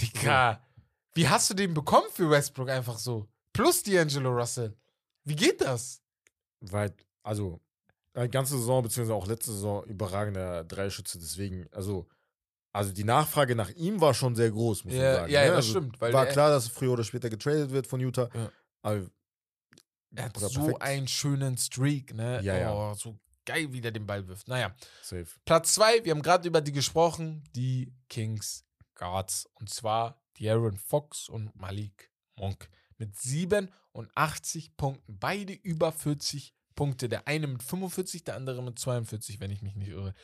[0.00, 0.60] Digga.
[1.14, 3.28] Wie hast du den bekommen für Westbrook einfach so?
[3.52, 4.74] Plus D'Angelo Russell.
[5.24, 6.00] Wie geht das?
[6.60, 7.60] Weil, also,
[8.14, 11.18] eine ganze Saison, beziehungsweise auch letzte Saison, überragender Dreischütze.
[11.18, 12.08] Deswegen, also,
[12.72, 15.32] also die Nachfrage nach ihm war schon sehr groß, muss Ja, man sagen.
[15.32, 15.46] ja, ne?
[15.46, 18.30] ja, das also, stimmt, war klar, dass er früher oder später getradet wird von Utah.
[18.34, 18.50] Ja.
[18.80, 19.02] Aber
[20.14, 20.82] Er hat Bruder, so perfekt.
[20.82, 22.40] einen schönen Streak, ne?
[22.42, 22.74] Ja, ja.
[22.74, 24.48] Oh, so geil, wie der den Ball wirft.
[24.48, 24.74] Naja.
[25.02, 25.26] safe.
[25.44, 29.48] Platz zwei, wir haben gerade über die gesprochen, die Kings Guards.
[29.54, 32.68] Und zwar De'Aaron Fox und Malik Monk.
[32.98, 35.18] Mit 87 Punkten.
[35.18, 37.08] Beide über 40 Punkte.
[37.08, 40.14] Der eine mit 45, der andere mit 42, wenn ich mich nicht irre.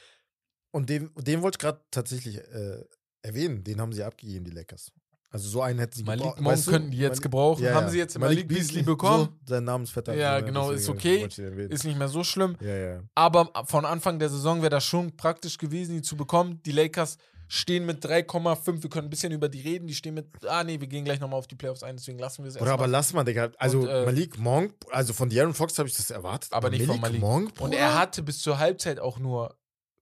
[0.70, 2.84] Und den, den wollte ich gerade tatsächlich äh,
[3.22, 3.64] erwähnen.
[3.64, 4.92] Den haben sie abgegeben, die Lakers.
[5.30, 6.40] Also so einen hätten sie Malik gebraucht.
[6.40, 7.62] Monk könnten die jetzt Malik- gebrauchen.
[7.64, 7.90] Ja, Haben ja.
[7.90, 9.28] sie jetzt Malik, Beasley bekommen?
[9.44, 10.14] So, sein Namensvetter.
[10.14, 11.26] Ja, genau, ist okay.
[11.68, 12.56] Ist nicht mehr so schlimm.
[12.60, 13.00] Ja.
[13.14, 16.60] Aber von Anfang der Saison wäre das schon praktisch gewesen, ihn zu bekommen.
[16.64, 17.18] Die Lakers
[17.50, 18.82] stehen mit 3,5.
[18.82, 19.86] Wir können ein bisschen über die reden.
[19.86, 22.42] Die stehen mit, ah nee, wir gehen gleich nochmal auf die Playoffs ein, deswegen lassen
[22.44, 23.50] wir es Oder aber lass mal, Digga.
[23.58, 26.52] Also Und, äh, Malik Monk, also von De'Aaron Fox habe ich das erwartet.
[26.52, 27.20] Aber nicht von Malik.
[27.20, 27.76] Monk, Und Bruder?
[27.78, 29.54] er hatte bis zur Halbzeit auch nur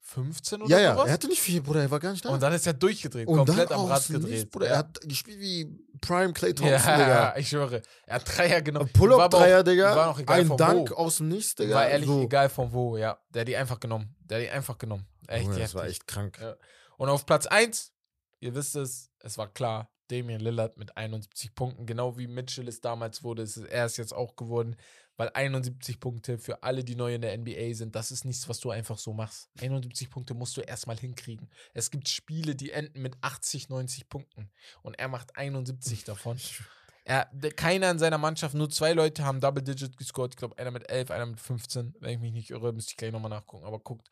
[0.09, 1.07] 15 oder Ja, ja, sowas.
[1.09, 2.29] er hatte nicht viel, Bruder, er war gar nicht da.
[2.31, 4.51] und dann ist er durchgedreht, Und komplett dann am Rad gedreht.
[4.51, 4.73] Bruder, ja.
[4.73, 5.67] er hat gespielt wie
[6.01, 7.37] Prime Clay Thompson, ja, Digga.
[7.37, 7.83] ich schwöre.
[8.07, 8.89] Er hat Dreier genommen.
[8.93, 9.97] Pull-Up-Dreier, Digga.
[9.97, 10.95] War auch egal Ein von Dank wo.
[10.95, 11.75] aus dem Nichts, Digga.
[11.75, 12.23] War ehrlich so.
[12.23, 13.19] egal von wo, ja.
[13.31, 14.15] Der hat die einfach genommen.
[14.21, 15.07] Der hat die einfach genommen.
[15.27, 16.39] Echt, Junge, das war echt krank.
[16.41, 16.55] Ja.
[16.99, 17.93] Und auf Platz 1,
[18.41, 22.81] ihr wisst es, es war klar, Damian Lillard mit 71 Punkten, genau wie Mitchell es
[22.81, 24.77] damals wurde, ist er ist jetzt auch geworden,
[25.17, 28.61] weil 71 Punkte für alle, die neu in der NBA sind, das ist nichts, was
[28.61, 29.51] du einfach so machst.
[29.61, 31.49] 71 Punkte musst du erstmal hinkriegen.
[31.75, 34.51] Es gibt Spiele, die enden mit 80, 90 Punkten
[34.83, 36.39] und er macht 71 davon.
[37.05, 40.35] Er, keiner in seiner Mannschaft, nur zwei Leute haben Double Digit gescored.
[40.35, 41.95] Ich glaube, einer mit 11, einer mit 15.
[42.01, 43.65] Wenn ich mich nicht irre, müsste ich gleich nochmal nachgucken.
[43.65, 44.11] Aber guckt.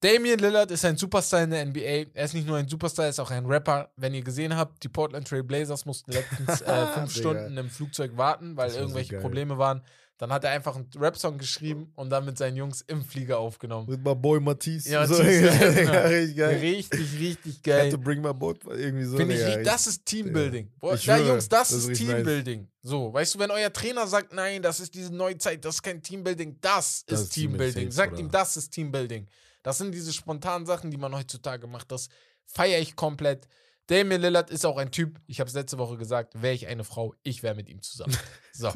[0.00, 2.10] Damian Lillard ist ein Superstar in der NBA.
[2.14, 3.90] Er ist nicht nur ein Superstar, er ist auch ein Rapper.
[3.96, 7.14] Wenn ihr gesehen habt, die Portland Trail Blazers mussten letztens äh, fünf.
[7.16, 9.20] Stunden im Flugzeug warten, weil so irgendwelche geil.
[9.22, 9.82] Probleme waren.
[10.18, 13.86] Dann hat er einfach einen Rap-Song geschrieben und dann mit seinen Jungs im Flieger aufgenommen.
[13.88, 14.88] Mit my boy Matisse.
[14.90, 15.92] Ja, so, ja, genau.
[16.04, 16.58] richtig geil.
[16.58, 17.90] Richtig, richtig geil.
[17.90, 18.60] to bring my boat.
[18.64, 19.16] Irgendwie so.
[19.18, 20.70] Finde ich, das ist Teambuilding.
[20.78, 22.16] Boah, Ich ja, schwöre, Jungs, das, das ist richtig nice.
[22.16, 22.68] Teambuilding.
[22.80, 26.02] So, weißt du, wenn euer Trainer sagt, nein, das ist diese Neuzeit, das ist kein
[26.02, 27.90] Teambuilding, das, Das ist Teambuilding, Teambuilding.
[27.90, 28.22] safe, Sagt Bruder.
[28.22, 29.26] ihm, das ist Teambuilding.
[29.66, 31.90] Das sind diese spontanen Sachen, die man heutzutage macht.
[31.90, 32.08] Das
[32.44, 33.48] feiere ich komplett.
[33.88, 36.84] Damian Lillard ist auch ein Typ, ich habe es letzte Woche gesagt, wäre ich eine
[36.84, 38.16] Frau, ich wäre mit ihm zusammen.
[38.52, 38.72] So.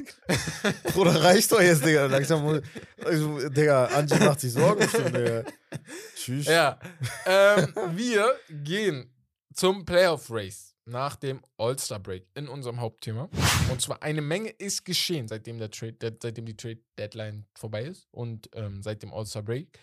[0.92, 2.04] Bruder, reicht doch jetzt, Digga.
[2.04, 2.60] Langsam.
[3.02, 5.44] Also, Digga, Angie macht sich Sorgen schon, Digga.
[6.14, 6.46] Tschüss.
[6.46, 6.78] Ja.
[7.24, 9.10] Ähm, wir gehen
[9.54, 13.30] zum Playoff Race nach dem All-Star Break in unserem Hauptthema.
[13.70, 18.06] Und zwar eine Menge ist geschehen, seitdem, der Trade, seitdem die Trade Deadline vorbei ist
[18.10, 19.78] und ähm, seit dem All-Star Break.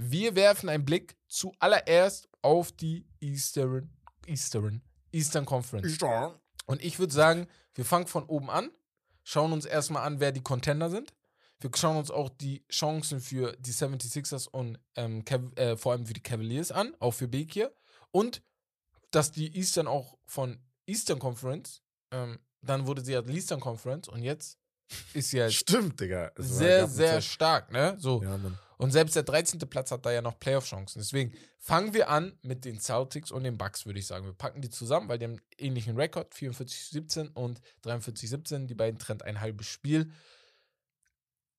[0.00, 3.90] Wir werfen einen Blick zuallererst auf die Eastern,
[4.26, 4.80] Eastern,
[5.10, 5.86] Eastern Conference.
[6.66, 8.70] Und ich würde sagen, wir fangen von oben an,
[9.24, 11.14] schauen uns erstmal an, wer die Contender sind.
[11.58, 15.24] Wir schauen uns auch die Chancen für die 76ers und ähm,
[15.56, 17.74] äh, vor allem für die Cavaliers an, auch für Bekir.
[18.12, 18.40] Und
[19.10, 21.82] dass die Eastern auch von Eastern Conference,
[22.12, 24.60] ähm, dann wurde sie ja Eastern Conference und jetzt
[25.14, 26.32] ist halt Stimmt, Digga.
[26.36, 27.96] Es sehr, sehr stark, ne?
[27.98, 28.22] So.
[28.22, 28.58] Ja, Mann.
[28.78, 29.58] Und selbst der 13.
[29.68, 31.00] Platz hat da ja noch Playoff-Chancen.
[31.00, 34.24] Deswegen fangen wir an mit den Celtics und den Bucks, würde ich sagen.
[34.24, 38.66] Wir packen die zusammen, weil die haben einen ähnlichen Rekord, 44-17 und 43-17.
[38.66, 40.12] Die beiden trennt ein halbes Spiel.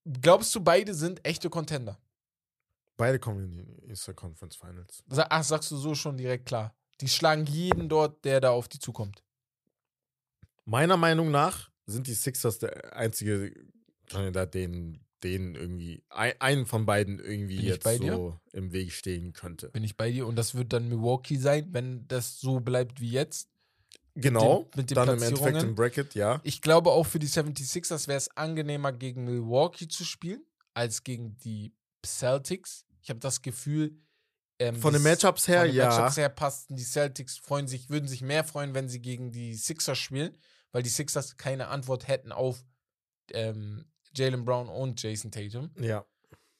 [0.05, 1.99] Glaubst du, beide sind echte Contender?
[2.95, 5.03] Beide kommen in die Eastern Conference Finals.
[5.09, 6.73] Ach, sagst du so schon direkt klar.
[7.01, 9.23] Die schlagen jeden dort, der da auf die zukommt.
[10.63, 13.53] Meiner Meinung nach sind die Sixers der einzige
[14.07, 18.13] Kandidat, den, den irgendwie ein, einen von beiden irgendwie Bin jetzt dir?
[18.13, 19.69] so im Weg stehen könnte.
[19.69, 20.25] Bin ich bei dir.
[20.27, 23.49] Und das wird dann Milwaukee sein, wenn das so bleibt wie jetzt.
[24.15, 26.41] Genau, Den- mit den dann im Endeffekt im Bracket, ja.
[26.43, 31.37] Ich glaube auch für die 76ers wäre es angenehmer, gegen Milwaukee zu spielen, als gegen
[31.37, 31.73] die
[32.05, 32.85] Celtics.
[33.01, 33.95] Ich habe das Gefühl,
[34.61, 35.87] ähm, Von den Matchups her, von den ja.
[35.89, 39.53] Matchups her passten die Celtics, freuen sich, würden sich mehr freuen, wenn sie gegen die
[39.53, 40.37] Sixers spielen,
[40.71, 42.63] weil die Sixers keine Antwort hätten auf
[43.31, 45.71] ähm, Jalen Brown und Jason Tatum.
[45.79, 46.05] Ja,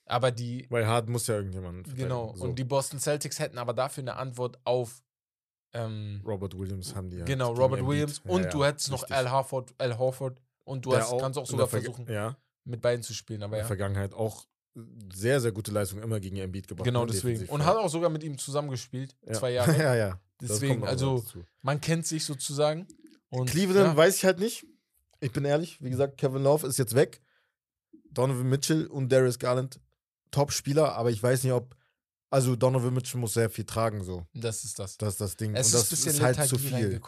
[0.06, 1.96] Aber die, weil Hart muss ja irgendjemand.
[1.96, 2.46] genau, so.
[2.46, 5.04] und die Boston Celtics hätten aber dafür eine Antwort auf
[5.74, 7.26] ähm, Robert Williams haben die ja.
[7.26, 7.86] genau, Robert.
[7.86, 9.18] Williams und ja, du hättest noch richtig.
[9.18, 13.04] Al Horford, Al Horford und du hast, auch kannst auch sogar versuchen, Ja, mit beiden
[13.04, 13.68] zu spielen, aber in der ja.
[13.68, 14.46] Vergangenheit auch
[15.14, 16.86] sehr, sehr gute Leistung immer gegen Embiid gebracht.
[16.86, 17.46] Genau ne, deswegen.
[17.50, 19.34] Und hat auch sogar mit ihm zusammengespielt, ja.
[19.34, 19.78] zwei Jahre.
[19.78, 20.20] ja, ja.
[20.42, 21.24] Deswegen, noch also
[21.62, 22.88] man kennt sich sozusagen.
[23.30, 24.66] Und Cleveland ja, weiß ich halt nicht.
[25.20, 27.22] Ich bin ehrlich, wie gesagt, Kevin Love ist jetzt weg.
[28.12, 29.80] Donovan Mitchell und Darius Garland,
[30.32, 31.76] Top-Spieler, aber ich weiß nicht, ob.
[32.32, 34.26] Also, Donovan Mitchell muss sehr viel tragen, so.
[34.34, 34.98] das ist das.
[34.98, 35.56] Das ist das Ding.
[35.56, 37.02] es und ist das ein bisschen ist halt zu viel.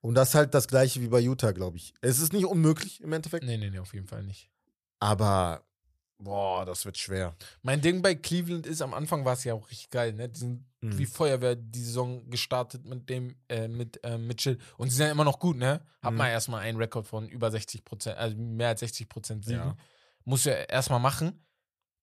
[0.00, 1.94] Und das ist halt das gleiche wie bei Utah, glaube ich.
[2.00, 4.50] Es ist nicht unmöglich im Endeffekt, Nee, nee, nee, auf jeden Fall nicht.
[4.98, 5.64] aber
[6.22, 7.34] boah, das wird schwer.
[7.62, 10.28] Mein Ding bei Cleveland ist, am Anfang war es ja auch richtig geil, ne?
[10.28, 10.98] Die sind Mhm.
[10.98, 14.58] wie Feuerwehr die Saison gestartet mit dem, äh, mit äh, Mitchell.
[14.78, 15.80] Und sie sind ja immer noch gut, ne?
[16.02, 16.18] Hat Mhm.
[16.18, 19.60] man erstmal einen Rekord von über 60 Prozent, also mehr als 60 Prozent Siegen.
[19.60, 19.76] Ja.
[20.24, 21.44] Muss ja erstmal machen.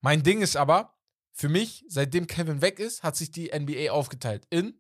[0.02, 0.98] Mein Ding ist aber,
[1.34, 4.80] für mich, seitdem Kevin weg ist, hat sich die NBA aufgeteilt in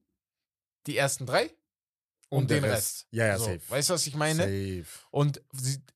[0.87, 1.51] die ersten drei
[2.29, 3.05] und, der den Rest.
[3.11, 3.61] Ja, ja, so, safe.
[3.67, 4.43] Weißt du, was ich meine?
[4.43, 4.85] Safe.
[5.11, 5.41] Und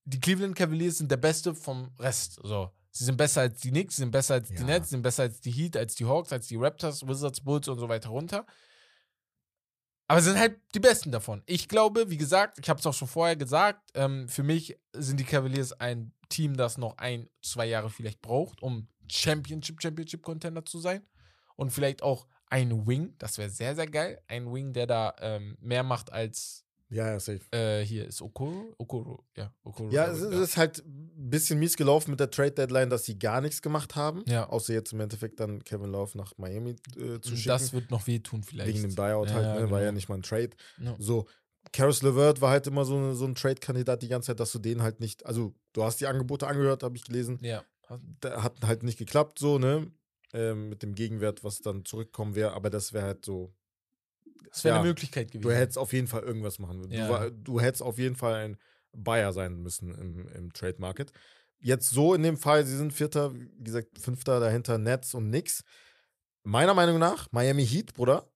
[0.06, 2.40] die Cleveland Cavaliers sind der Beste vom Rest.
[2.44, 2.70] So.
[2.96, 4.64] Sie sind besser als die Knicks, sie sind besser als die Ja.
[4.66, 7.68] Nets, sie sind besser als die Heat, als die Hawks, als die Raptors, Wizards, Bulls
[7.68, 8.46] und so weiter runter.
[10.08, 11.42] Aber sie sind halt die Besten davon.
[11.48, 15.20] Ich glaube, wie gesagt, ich habe es auch schon vorher gesagt, ähm, für mich sind
[15.20, 20.80] die Cavaliers ein Team, das noch ein, zwei Jahre vielleicht braucht, um Championship, Championship-Contender zu
[20.80, 21.04] sein.
[21.56, 24.22] Und vielleicht auch ein Wing, das wäre sehr, sehr geil.
[24.28, 26.64] Ein Wing, der da ähm, mehr macht als
[26.94, 27.42] Ja, ja, safe.
[27.52, 28.74] äh, hier ist Okoro.
[28.78, 29.54] Okoro, ja.
[29.64, 33.18] Okoro Ja, es ist, ist halt ein bisschen mies gelaufen mit der Trade-Deadline, dass sie
[33.18, 34.24] gar nichts gemacht haben.
[34.28, 34.48] Ja.
[34.50, 37.48] Außer jetzt im Endeffekt dann Kevin Love nach Miami äh, zu schicken.
[37.50, 38.70] Das wird noch wehtun vielleicht.
[38.70, 39.72] wegen dem Buyout Ja, halt, ja, ne?
[39.72, 39.96] War ja genau.
[39.96, 40.52] nicht mal ein Trade.
[40.82, 40.96] Ja.
[41.00, 41.26] So,
[41.72, 44.60] Karis LeVert war halt immer so, eine- so ein Trade-Kandidat die ganze Zeit, dass du
[44.60, 47.40] den halt nicht, also du hast die Angebote angehört, habe ich gelesen.
[47.42, 47.64] Ja.
[48.22, 49.92] Da hat halt nicht geklappt, so, ne?
[50.34, 53.54] Ähm, mit dem Gegenwert, was dann zurückkommen wäre, aber das wäre halt so,
[54.50, 54.80] Das wäre Ja.
[54.82, 55.42] eine Möglichkeit gewesen.
[55.50, 56.94] du hättest auf jeden Fall irgendwas machen müssen.
[56.94, 57.30] Ja.
[57.30, 58.58] Du, du hättest auf jeden Fall ein
[58.92, 61.12] Buyer sein müssen im, im Trade Market.
[61.60, 65.64] Jetzt so in dem Fall, sie sind Vierter, wie gesagt, Fünfter dahinter Nets und Knicks.
[66.44, 68.28] Meiner Meinung nach, Miami Heat, Bruder,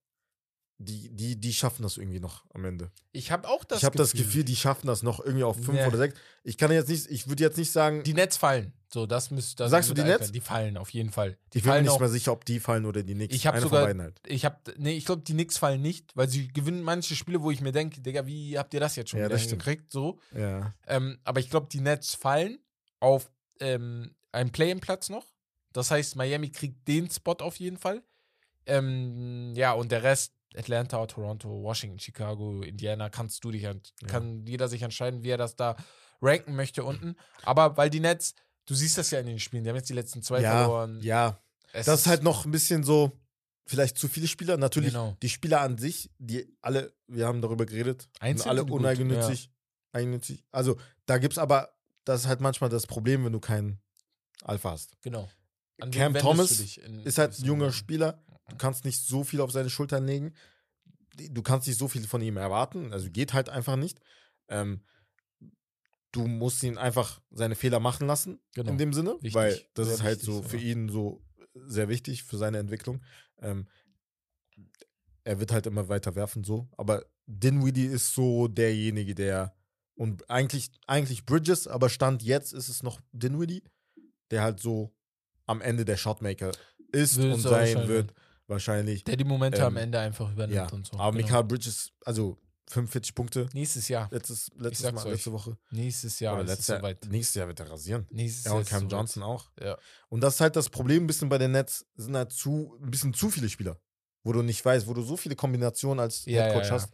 [0.80, 2.90] die, die, die schaffen das irgendwie noch am Ende.
[3.12, 5.76] ich habe auch das ich habe das Gefühl, die schaffen das noch irgendwie auf fünf
[5.78, 5.88] Ja.
[5.88, 6.14] oder sechs.
[6.44, 8.72] Ich kann jetzt nicht, ich würde jetzt nicht sagen, Die Nets fallen.
[8.90, 9.64] So, das müsste.
[9.64, 10.32] das Sagst du die Nets?
[10.32, 11.36] Die fallen auf jeden Fall.
[11.52, 12.00] Die ich bin mir fallen nicht auch.
[12.00, 13.34] mal sicher, ob die fallen oder die Knicks.
[13.34, 14.20] Ich hab Einer sogar- von beiden halt.
[14.26, 17.50] Ich habe, nee, ich glaube, die Knicks fallen nicht, weil sie gewinnen manche Spiele, wo
[17.50, 19.62] ich mir denke, Digga, wie habt ihr das jetzt schon Ja, wieder das stimmt.
[19.64, 19.92] hingekriegt?
[19.92, 20.18] So.
[20.34, 20.72] Ja.
[20.86, 22.60] Ähm, aber ich glaube, die Nets fallen
[23.00, 25.26] auf ähm, einen Play-in-Platz noch.
[25.74, 28.02] Das heißt, Miami kriegt den Spot auf jeden Fall.
[28.66, 33.74] Ähm, ja, und der Rest, Atlanta, Toronto, Washington, Chicago, Indiana, kannst du dich, Ja.
[34.06, 35.76] kann jeder sich entscheiden, wie er das da
[36.22, 37.16] ranken möchte unten.
[37.42, 38.34] Aber weil die Nets,
[38.66, 41.00] du siehst das ja in den Spielen, die haben jetzt die letzten zwei Ja, verloren.
[41.02, 41.40] ja.
[41.72, 43.12] Es Das ist halt noch ein bisschen so,
[43.66, 44.56] vielleicht zu viele Spieler.
[44.56, 45.16] Natürlich, Genau.
[45.22, 49.50] die Spieler an sich, die alle, wir haben darüber geredet, sind alle uneigennützig.
[49.92, 50.44] Eigennützig.
[50.50, 51.70] Also, da gibt es aber,
[52.04, 53.80] das ist halt manchmal das Problem, wenn du keinen
[54.42, 54.96] Alpha hast.
[55.02, 55.28] Genau.
[55.92, 56.50] Cam Thomas
[57.04, 57.70] Ist halt ein junger?
[57.70, 58.24] Spieler.
[58.48, 60.34] Du kannst nicht so viel auf seine Schultern legen.
[61.30, 62.92] Du kannst nicht so viel von ihm erwarten.
[62.92, 64.00] Also geht halt einfach nicht.
[64.48, 64.82] Ähm,
[66.12, 68.70] du musst ihn einfach seine Fehler machen lassen, Genau.
[68.70, 69.34] in dem Sinne, Wichtig.
[69.34, 70.64] weil das Sehr ist halt wichtig so für sogar.
[70.64, 71.22] ihn so
[71.54, 73.02] sehr wichtig für seine Entwicklung.
[73.40, 73.68] Ähm,
[75.24, 76.68] er wird halt immer weiter werfen, so.
[76.76, 79.54] Aber Dinwiddie ist so derjenige, der
[79.94, 83.62] und eigentlich, eigentlich Bridges, aber Stand jetzt ist es noch Dinwiddie,
[84.30, 84.94] der halt so
[85.44, 86.52] am Ende der Shotmaker
[86.92, 88.14] ist Wird und sein wird.
[88.48, 89.04] Wahrscheinlich.
[89.04, 90.98] Der die Momente am Ähm, Ende einfach übernimmt Ja, und so.
[90.98, 91.26] aber Genau.
[91.26, 92.38] Mikael Bridges, also
[92.68, 94.08] 45 Punkte Nächstes Jahr.
[94.10, 95.12] letztes, letztes Mal, euch.
[95.12, 95.56] letzte Woche.
[95.70, 98.06] Nächstes Jahr Oder letztes Jahr, nächstes Jahr wird er rasieren.
[98.10, 98.92] Nächstes Ja, und Cam soweit.
[98.92, 99.50] Johnson auch.
[99.60, 99.78] Ja.
[100.08, 102.90] Und das ist halt das Problem ein bisschen bei den Nets, sind halt zu, ein
[102.90, 103.80] bisschen zu viele Spieler,
[104.22, 106.92] wo du nicht weißt, wo du so viele Kombinationen als Ja, Headcoach ja, hast,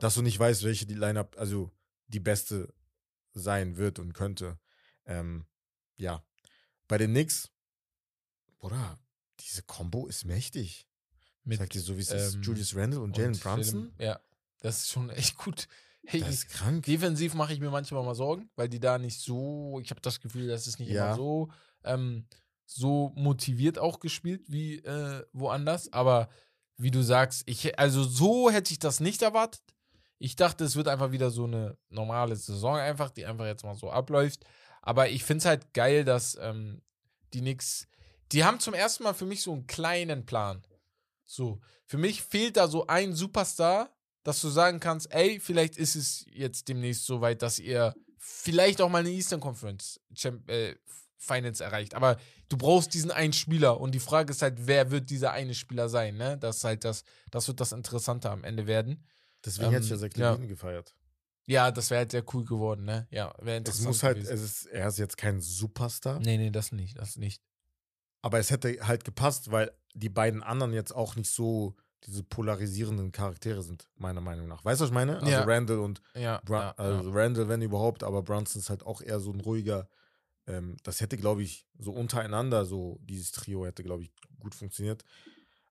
[0.00, 1.70] dass du nicht weißt, welche die Lineup, also
[2.08, 2.72] die beste
[3.34, 4.58] sein wird und könnte.
[5.06, 5.46] Ähm,
[5.96, 6.24] ja.
[6.88, 7.50] Bei den Knicks,
[8.58, 8.98] Bruder,
[9.44, 10.86] diese Combo ist mächtig.
[11.44, 12.34] Mit, Sagt dir so, wie es ist.
[12.34, 13.92] ähm, Julius Randle und Jalen Brunson?
[13.98, 14.20] Jalen- Ja,
[14.60, 15.68] das ist schon echt gut.
[16.06, 16.84] Hey, Das ist krank.
[16.84, 20.20] defensiv mache ich mir manchmal mal Sorgen, weil die da nicht so, ich habe das
[20.20, 21.06] Gefühl, das ist nicht Ja.
[21.08, 21.50] immer so,
[21.84, 22.26] ähm,
[22.66, 25.92] so motiviert auch gespielt wie äh, woanders.
[25.92, 26.28] Aber
[26.76, 29.62] wie du sagst, ich, also so hätte ich das nicht erwartet.
[30.18, 33.74] Ich dachte, es wird einfach wieder so eine normale Saison einfach, die einfach jetzt mal
[33.74, 34.44] so abläuft.
[34.82, 36.80] Aber ich finde es halt geil, dass ähm,
[37.34, 37.86] die Knicks,
[38.32, 40.62] die haben zum ersten Mal für mich so einen kleinen Plan.
[41.24, 43.90] So, für mich fehlt da so ein Superstar,
[44.22, 48.80] dass du sagen kannst, ey, vielleicht ist es jetzt demnächst so weit, dass ihr vielleicht
[48.80, 50.76] auch mal eine Eastern Conference Champ äh,
[51.18, 51.94] Finals erreicht.
[51.94, 52.18] Aber
[52.48, 55.88] du brauchst diesen einen Spieler und die Frage ist halt, wer wird dieser eine Spieler
[55.88, 56.38] sein, ne?
[56.38, 59.04] Das ist halt das, das wird das Interessante am Ende werden.
[59.44, 60.32] Deswegen hätte ich ja ähm, Zach ja.
[60.32, 60.94] Levine gefeiert.
[61.46, 63.06] Ja, das wäre halt sehr cool geworden, ne?
[63.10, 63.86] Ja, wäre Es interessant.
[63.86, 64.34] muss halt, gewesen.
[64.34, 67.42] es ist, er ist jetzt kein Superstar, Nee, nee, das nicht, das nicht.
[68.24, 73.12] Aber es hätte halt gepasst, weil die beiden anderen jetzt auch nicht so diese polarisierenden
[73.12, 74.64] Charaktere sind, meiner Meinung nach.
[74.64, 75.16] Weißt du, was ich meine?
[75.16, 75.44] Also Ja.
[75.44, 77.10] Randall und Ja, ja, also.
[77.10, 79.90] Randall, wenn überhaupt, aber Brunson ist halt auch eher so ein ruhiger.
[80.46, 85.04] Ähm, das hätte, glaube ich, so untereinander, so dieses Trio hätte, glaube ich, gut funktioniert.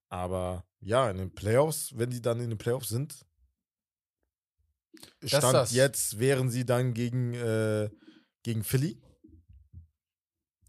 [0.10, 3.26] Aber ja, in den Playoffs, wenn die dann in den Playoffs sind,
[5.26, 5.72] Stand das.
[5.72, 7.90] jetzt wären sie dann gegen, äh,
[8.44, 9.02] gegen Philly.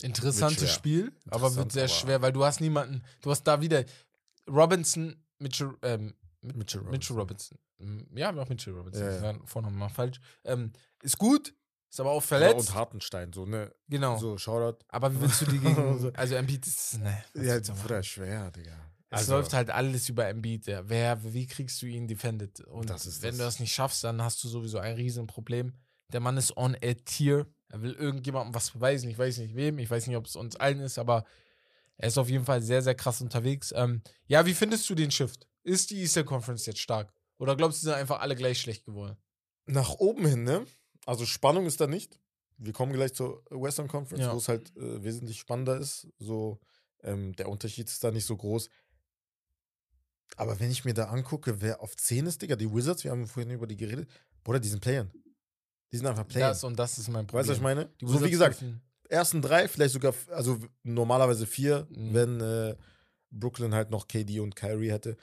[0.05, 0.71] Interessantes.
[0.73, 3.85] Spiel, aber wird sehr aber- schwer, weil du hast niemanden, du hast da wieder
[4.49, 7.59] Robinson, Mitchell, ähm, mit, Mitchell Mitchell Robinson.
[7.79, 9.03] Mm, Ja, auch Mitchell Robinson.
[9.05, 9.39] Ja, Ja.
[9.47, 10.21] Vornamen mal falsch.
[10.45, 11.55] Ähm, ist gut,
[11.91, 12.69] ist aber auch Ja, verletzt.
[12.71, 13.73] und Hartenstein, so, ne?
[13.89, 14.19] genau.
[14.19, 14.85] So, Shoutout.
[14.89, 17.25] Aber wie willst du die gegen, also Embiid ist, ne.
[17.35, 17.75] Ja, machen?
[17.83, 18.73] Bruder, schwer, Digga.
[19.11, 20.67] Es Also, läuft halt alles über Embiid.
[20.67, 20.89] Ja.
[20.89, 22.61] Wer, wie kriegst du ihn defended?
[22.63, 23.39] Und Das ist wenn das.
[23.39, 25.73] du das nicht schaffst, dann hast du sowieso ein Riesenproblem.
[26.13, 27.47] Der Mann ist on a tier.
[27.69, 29.09] Er will irgendjemandem was beweisen.
[29.11, 29.79] Ich weiß nicht wem.
[29.79, 31.25] Ich weiß nicht, ob es uns allen ist, aber
[31.97, 33.73] er ist auf jeden Fall sehr, sehr krass unterwegs.
[33.77, 35.47] Ähm, ja, wie findest du den Shift?
[35.63, 37.13] Ist die Eastern Conference jetzt stark?
[37.39, 39.17] Oder glaubst du, die sind einfach alle gleich schlecht geworden?
[39.67, 40.67] Nach oben hin, ne?
[41.07, 42.19] Also Spannung ist da nicht.
[42.57, 44.33] Wir kommen gleich zur Western Conference, Ja.
[44.33, 46.09] wo es halt äh, wesentlich spannender ist.
[46.19, 46.61] So,
[47.03, 48.69] ähm, der Unterschied ist da nicht so groß.
[50.37, 53.27] Aber wenn ich mir da angucke, wer auf 10 ist, Digga, die Wizards, wir haben
[53.27, 54.09] vorhin über die geredet,
[54.43, 55.11] Bruder, die sind Playern.
[55.95, 56.51] Die sind einfach Playern.
[56.51, 57.39] Das und das ist mein Problem.
[57.41, 57.89] Weißt du, was ich meine?
[58.01, 62.15] Die so wie gesagt, dürfen- ersten drei, vielleicht sogar, also normalerweise vier, Mhm.
[62.15, 62.75] wenn äh,
[63.31, 65.17] Brooklyn halt noch KD und Kyrie hätte.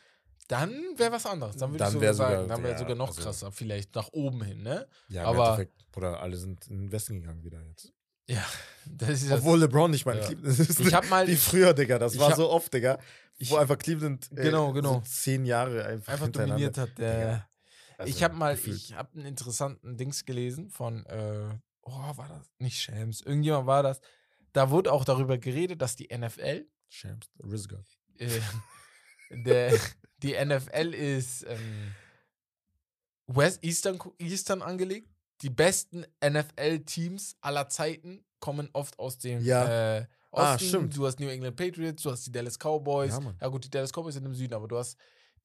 [0.47, 1.55] Dann wäre was anderes.
[1.57, 4.09] Dann würde ich sogar sagen, sogar- dann wäre ja, sogar noch also- krasser, vielleicht nach
[4.13, 4.87] oben hin, ne?
[5.09, 7.91] Ja, Aber- im Endeffekt, Bruder, alle sind in den Westen gegangen wieder jetzt.
[8.29, 8.45] Ja,
[8.85, 9.39] das ist das.
[9.39, 10.19] Obwohl LeBron nicht in Ja.
[10.25, 10.79] Cleveland ist.
[10.79, 11.99] Ich hab mal- Wie früher, Digga.
[11.99, 12.97] Das ich war hab- so oft, Digga.
[13.37, 14.93] ich- wo einfach Cleveland äh, Genau, genau.
[14.95, 16.97] So zehn Jahre einfach, einfach dominiert hat.
[16.97, 17.45] Der,
[18.01, 18.77] also ich habe mal, gefühlt.
[18.77, 21.49] ich habe einen interessanten Dings gelesen von, äh,
[21.83, 23.21] oh, war das nicht Shams?
[23.21, 23.99] Irgendjemand war das.
[24.53, 27.85] Da wurde auch darüber geredet, dass die NFL, Shams, Rizgard.
[28.17, 28.27] äh,
[29.45, 29.77] der,
[30.17, 31.93] die NFL ist ähm,
[33.27, 35.07] West Eastern, Eastern angelegt.
[35.41, 39.97] Die besten NFL-Teams aller Zeiten kommen oft aus dem Ja.
[39.99, 40.67] äh, Ah, Osten.
[40.67, 40.95] stimmt.
[40.95, 43.11] Du hast New England Patriots, du hast die Dallas Cowboys.
[43.21, 43.33] Ja.
[43.41, 44.97] Ja, gut, die Dallas Cowboys sind im Süden, aber du hast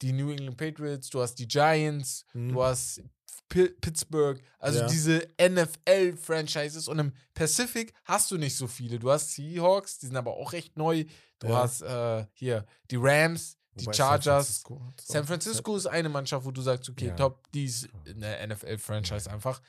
[0.03, 2.53] die New England Patriots, du hast die Giants, Mhm.
[2.53, 3.03] du hast
[3.49, 4.87] Pi- Pittsburgh, also Ja.
[4.89, 8.99] diese NFL-Franchises und im Pacific hast du nicht so viele.
[8.99, 11.05] Du hast Seahawks, die sind aber auch recht neu.
[11.39, 11.63] Du Ja.
[11.63, 14.25] hast äh, hier die Rams, die Wobei Chargers.
[14.63, 17.15] San Francisco, San Francisco ist eine Mannschaft, wo du sagst, okay, Ja.
[17.17, 19.61] top, die ist eine NFL-Franchise einfach.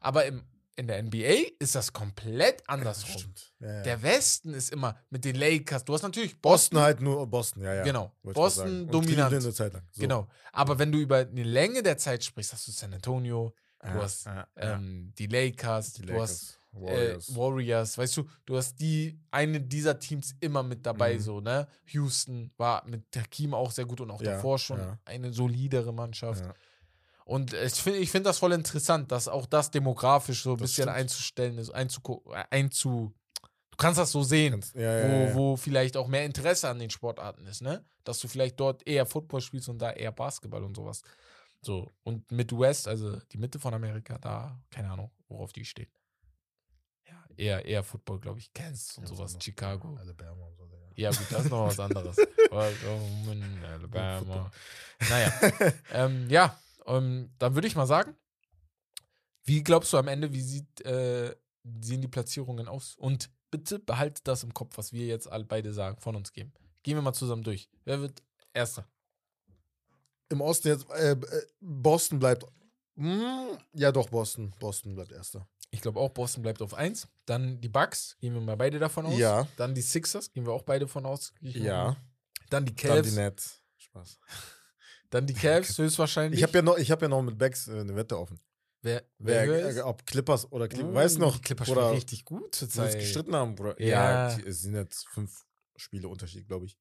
[0.00, 0.44] Aber im,
[0.78, 3.34] in der NBA ist das komplett Ja, andersrum.
[3.60, 3.82] Ja, ja.
[3.82, 5.84] Der Westen ist immer mit den Lakers.
[5.84, 6.80] Du hast natürlich Boston Boston.
[6.80, 7.82] halt nur Boston, ja, ja.
[7.82, 8.12] Genau.
[8.22, 9.32] Boston dominant.
[9.34, 9.82] Eine Zeit lang.
[9.90, 10.00] So.
[10.00, 10.28] Genau.
[10.52, 13.94] Aber wenn du über eine Länge der Zeit sprichst, hast du San Antonio, du Ja,
[13.94, 14.74] hast ja, ja.
[14.74, 17.28] ähm, die Lakers, Die du Lakers, hast Warriors.
[17.30, 21.20] Äh, Warriors, weißt du, du hast die, eine dieser Teams immer mit dabei, Mhm.
[21.20, 21.66] so, ne?
[21.86, 24.98] Houston war mit Hakim auch sehr gut und auch Ja, davor schon ja.
[25.04, 26.44] eine solidere Mannschaft.
[27.28, 30.70] Und ich finde ich find das voll interessant, dass auch das demografisch so ein Das
[30.70, 30.96] bisschen stimmt.
[30.96, 33.12] einzustellen ist, einzugu äh, einzu.
[33.70, 36.70] Du kannst das so sehen, Ganz- ja, ja, wo, ja, wo vielleicht auch mehr Interesse
[36.70, 37.84] an den Sportarten ist, ne?
[38.04, 41.02] Dass du vielleicht dort eher Football spielst und da eher Basketball und sowas.
[41.60, 41.92] So.
[42.02, 45.90] Und Midwest, also die Mitte von Amerika, da, keine Ahnung, worauf die stehen.
[47.06, 48.50] Ja, eher, eher Football, glaube ich.
[48.54, 49.96] Kansas und sowas, so noch- Chicago.
[50.00, 50.66] Alabama und so.
[50.94, 52.16] Ja, gut, das ist noch was anderes.
[52.50, 54.50] Alabama.
[55.08, 55.32] Naja.
[55.92, 56.58] ähm, ja,
[56.88, 58.16] ähm, dann würde ich mal sagen,
[59.44, 61.34] wie glaubst du am Ende, wie sieht, äh,
[61.80, 62.96] sehen die Platzierungen aus?
[62.96, 66.52] Und bitte behaltet das im Kopf, was wir jetzt alle beide sagen, von uns geben.
[66.82, 67.68] Gehen wir mal zusammen durch.
[67.84, 68.22] Wer wird
[68.52, 68.86] Erster?
[70.28, 72.44] Im Osten jetzt, äh, äh, Boston bleibt.
[72.96, 74.52] Hm, ja, doch, Boston.
[74.58, 75.48] Boston bleibt Erster.
[75.70, 77.08] Ich glaube auch, Boston bleibt auf 1.
[77.26, 79.18] Dann die Bucks, gehen wir mal beide davon aus.
[79.18, 79.46] Ja.
[79.56, 81.32] Dann die Sixers, gehen wir auch beide von aus.
[81.40, 81.96] Mal Ja.
[82.50, 83.08] Dann die Dann Cavs.
[83.08, 83.62] die Nets.
[83.76, 84.18] Spaß.
[85.10, 86.38] Dann die Cavs, höchstwahrscheinlich.
[86.40, 88.38] Ich habe ja, noch- ich hab ja noch mit Becks äh, eine Wette offen.
[88.82, 90.90] wer, wer, Wer, äh, ob Clippers oder Clippers.
[90.90, 92.94] Uh, weißt noch, Die Clippers oder spielen richtig gut zurzeit.
[92.94, 93.80] uns gestritten haben, Bruder?
[93.82, 94.34] Ja.
[94.36, 95.44] die- es sind jetzt fünf
[95.76, 96.76] Spiele Unterschied, glaube ich.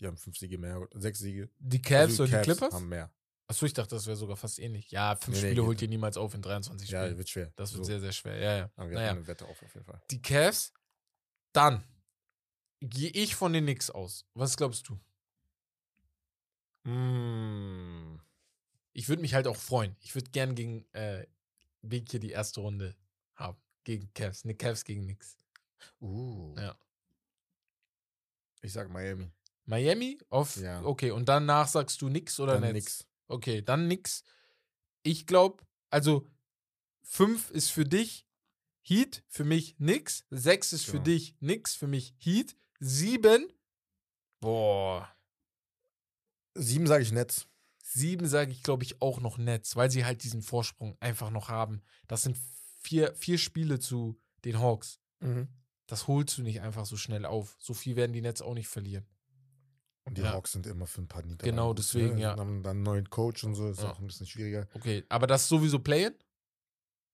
[0.00, 1.48] Die haben fünf Siege mehr, sechs Siege.
[1.58, 2.74] Die Cavs Also und die Cavs Clippers?
[2.74, 3.10] haben mehr.
[3.50, 4.90] Achso, ich dachte, das wäre sogar fast ähnlich.
[4.90, 7.16] Ja, fünf Nee, Spiele holt ihr niemals auf in 23 Ja, Spielen.
[7.18, 7.52] wird schwer.
[7.56, 7.90] das wird So.
[7.90, 8.36] sehr, sehr schwer.
[8.36, 8.70] Ja, ja.
[8.76, 9.08] Aber wir Naja.
[9.10, 10.00] haben eine Wette auf, auf jeden Fall.
[10.10, 10.72] Die Cavs,
[11.54, 11.82] dann
[12.80, 14.26] gehe ich von den Knicks aus.
[14.34, 14.98] Was glaubst du?
[16.88, 18.20] Mm.
[18.92, 19.94] Ich würde mich halt auch freuen.
[20.00, 21.26] Ich würde gern gegen äh,
[21.82, 22.96] Big hier die erste Runde
[23.34, 23.58] haben.
[23.84, 24.44] Gegen Cavs.
[24.44, 25.36] Ne, Cavs gegen Knicks.
[26.00, 26.54] Uh.
[26.58, 26.78] Ja.
[28.62, 29.30] Ich sag Miami.
[29.66, 30.56] Miami auf.
[30.56, 30.82] Ja.
[30.82, 33.06] Okay, und danach sagst du Knicks oder Dann nix.
[33.28, 34.24] Okay, dann nix.
[35.02, 36.26] Ich glaube, also
[37.02, 38.26] fünf ist für dich
[38.80, 40.26] Heat, für mich nix.
[40.30, 41.04] Sechs ist für Genau.
[41.04, 42.56] dich nix, für mich Heat.
[42.80, 43.52] Sieben,
[44.40, 45.08] boah,
[46.58, 47.46] Sieben sage ich Nets.
[47.82, 51.48] sieben sage ich, glaube ich, auch noch Nets, weil sie halt diesen Vorsprung einfach noch
[51.48, 51.80] haben.
[52.06, 52.36] Das sind
[52.82, 55.00] vier, vier Spiele zu den Hawks.
[55.86, 57.56] Das holst du nicht einfach so schnell auf.
[57.58, 59.06] So viel werden die Nets auch nicht verlieren.
[60.04, 60.32] Und die Ja.
[60.32, 61.50] Hawks sind immer für ein paar Niederlagen.
[61.50, 62.20] Genau, deswegen, ne?
[62.22, 62.36] ja.
[62.36, 63.90] Haben dann einen neuen Coach und so, ist Ja.
[63.92, 64.66] auch ein bisschen schwieriger.
[64.74, 66.14] Okay, aber das ist sowieso Play-In?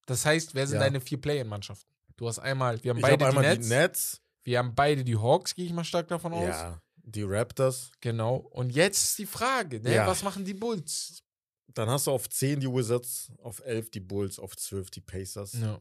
[0.06, 0.84] Das heißt, wer sind Ja.
[0.84, 1.88] deine vier Play-In-Mannschaften?
[2.16, 3.66] Du hast einmal, wir haben Ich beide habe die einmal Nets.
[3.68, 4.20] die Nets.
[4.44, 6.48] Wir haben beide die Hawks, gehe ich mal stark davon aus.
[6.48, 6.80] Ja.
[7.06, 7.90] Die Raptors.
[8.00, 8.36] Genau.
[8.36, 9.94] Und jetzt ist die Frage, ne?
[9.94, 10.06] Ja.
[10.06, 11.22] was machen die Bulls?
[11.74, 15.52] Dann hast du auf 10 die Wizards, auf 11 die Bulls, auf 12 die Pacers.
[15.54, 15.80] Ja.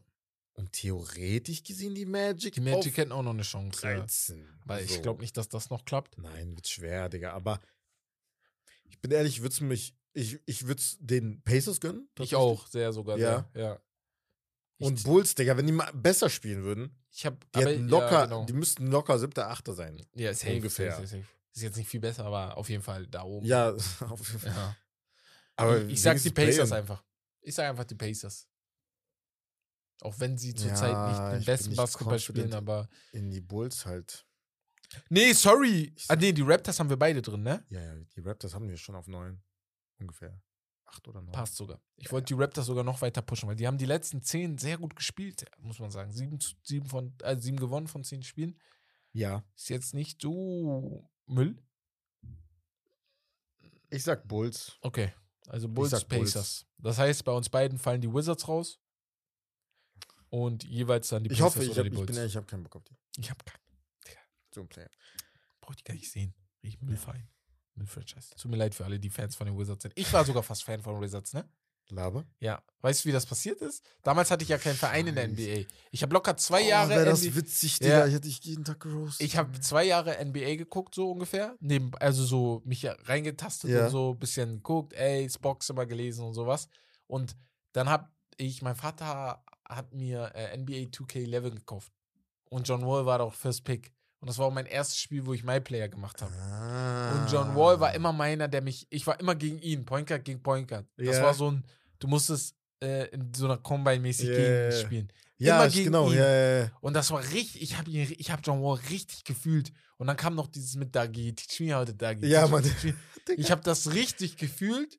[0.54, 2.54] Und theoretisch gesehen die Magic.
[2.54, 3.80] Die Magic hätten auch noch eine Chance.
[3.86, 3.96] Ja.
[3.98, 4.48] 13.
[4.64, 5.02] Weil ich So.
[5.02, 6.16] glaube nicht, dass das noch klappt.
[6.18, 7.32] Nein, wird schwer, Digga.
[7.32, 7.60] Aber
[8.84, 9.94] ich bin ehrlich, ich würde es mich.
[10.12, 12.08] Ich, ich würde es den Pacers gönnen.
[12.20, 13.18] Ich auch, sehr sogar.
[13.18, 13.48] Ja.
[13.52, 13.80] Sehr, ja.
[14.78, 18.10] Ich, Und Bulls, Digga, wenn die mal besser spielen würden, ich habe die hätten locker,
[18.12, 18.44] Ja, genau.
[18.44, 20.04] die müssten locker siebter, achter sein.
[20.14, 20.92] ja safe, ungefähr.
[20.96, 21.24] Safe, safe.
[21.54, 23.46] Ist jetzt nicht viel besser, aber auf jeden Fall da oben.
[23.46, 24.50] Ja, auf jeden Fall.
[24.52, 24.76] Ja.
[25.56, 27.04] Aber ich, ich sag die Pacers einfach.
[27.40, 28.48] Ich sag einfach die Pacers.
[30.00, 34.26] Auch wenn sie Ja, zurzeit nicht den besten Basketball spielen, aber In die Bulls halt.
[35.08, 35.94] Nee, sorry.
[36.08, 37.64] Ah, nee, die Raptors haben wir beide drin, ne?
[37.70, 39.40] Ja, ja, die Raptors haben wir schon auf neun.
[39.98, 40.40] Ungefähr.
[40.94, 41.32] Acht oder neun.
[41.32, 41.80] Passt sogar.
[41.96, 44.78] Ich wollte die Raptors sogar noch weiter pushen, weil die haben die letzten zehn sehr
[44.78, 46.12] gut gespielt, muss man sagen.
[46.12, 48.60] Sieben, sieben, von, äh, sieben gewonnen von zehn Spielen.
[49.12, 49.44] Ja.
[49.56, 51.62] Ist jetzt nicht so Müll.
[53.90, 54.78] Ich sag Bulls.
[54.80, 55.12] Okay.
[55.46, 56.32] Also Bulls, sag Bulls.
[56.32, 56.66] Pacers.
[56.78, 58.80] Das heißt, bei uns beiden fallen die Wizards raus.
[60.30, 62.06] Und jeweils dann die Ich Pacers hoffe, ich, oder hab, die ich Bulls.
[62.06, 62.96] bin ehrlich, ich habe keinen Bock auf die.
[63.18, 63.62] ich hab keinen.
[64.52, 64.90] So ein Player.
[65.60, 66.32] Brauch die gar nicht sehen.
[66.60, 66.78] Ich
[67.76, 68.04] Müllverein.
[68.06, 68.34] Müllfranchise.
[68.36, 69.92] Tut mir leid für alle, die Fans von den Wizards sind.
[69.96, 71.48] Ich war sogar fast Fan von Wizards, ne?
[71.90, 72.24] Laber.
[72.40, 72.62] Ja.
[72.80, 73.84] Weißt du, wie das passiert ist?
[74.02, 75.66] Damals hatte ich ja keinen Verein in der NBA.
[75.90, 76.94] Ich habe locker zwei Jahre.
[76.94, 77.86] Oh, wär das NBA witzig, Ja.
[77.86, 78.06] Digga.
[78.06, 79.26] Ich hätte dich jeden Tag geroastet.
[79.26, 81.54] ich habe zwei Jahre NBA geguckt, so ungefähr.
[81.60, 83.84] Neben, also so mich ja reingetastet Ja.
[83.84, 86.68] und so ein bisschen geguckt, ey, Spox immer gelesen und sowas.
[87.06, 87.36] Und
[87.72, 88.08] dann habe
[88.38, 91.92] ich, mein Vater hat mir äh, NBA 2K11 gekauft.
[92.48, 93.92] Und John Wall war doch First Pick.
[94.24, 96.32] Und das war auch mein erstes Spiel, wo ich My Player gemacht habe.
[96.34, 97.12] Ah.
[97.12, 100.24] Und John Wall war immer meiner, der mich, ich war immer gegen ihn, Point Guard
[100.24, 100.86] gegen Point Guard.
[100.96, 101.22] Das Ja.
[101.24, 101.62] war so ein,
[101.98, 105.12] du musstest äh, in so einer Combine-mäßig Ja, gegen spielen.
[105.36, 106.10] Ja, immer gegen genau.
[106.10, 106.16] ihn.
[106.16, 106.70] Ja.
[106.80, 109.72] Und das war richtig, ich habe ich hab John Wall richtig gefühlt.
[109.98, 112.26] Und dann kam noch dieses mit Dagi, teach me how to Dagi.
[112.26, 112.64] Ja, Mann.
[113.36, 114.98] Ich habe das richtig gefühlt,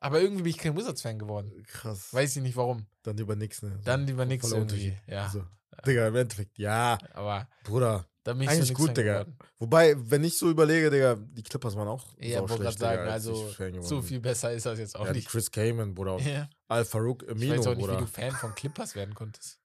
[0.00, 1.52] aber irgendwie bin ich kein Wizards-Fan geworden.
[1.66, 2.10] Krass.
[2.14, 2.86] Weiß ich nicht warum.
[3.02, 3.72] Dann über nix, ne?
[3.76, 3.82] So.
[3.84, 4.96] Dann lieber nix irgendwie.
[5.06, 5.44] Ja, So.
[5.86, 8.06] Digga, im Endeffekt, ja, aber Bruder.
[8.26, 9.22] Da bin ich Eigentlich so gut, Digga.
[9.22, 9.38] geworden.
[9.58, 12.98] Wobei, wenn ich so überlege, Digga, die Clippers waren auch Ja, wollte gerade schlecht, sagen,
[13.02, 13.48] Digga, als also
[13.78, 15.28] ich so viel besser ist das jetzt auch Ja, die nicht.
[15.28, 16.18] Chris Kaman, Bruder.
[16.26, 16.48] Ja.
[16.66, 17.96] Al Farouk Ich Amino, weiß auch nicht, Bruder.
[17.98, 19.60] wie du Fan von Clippers werden konntest.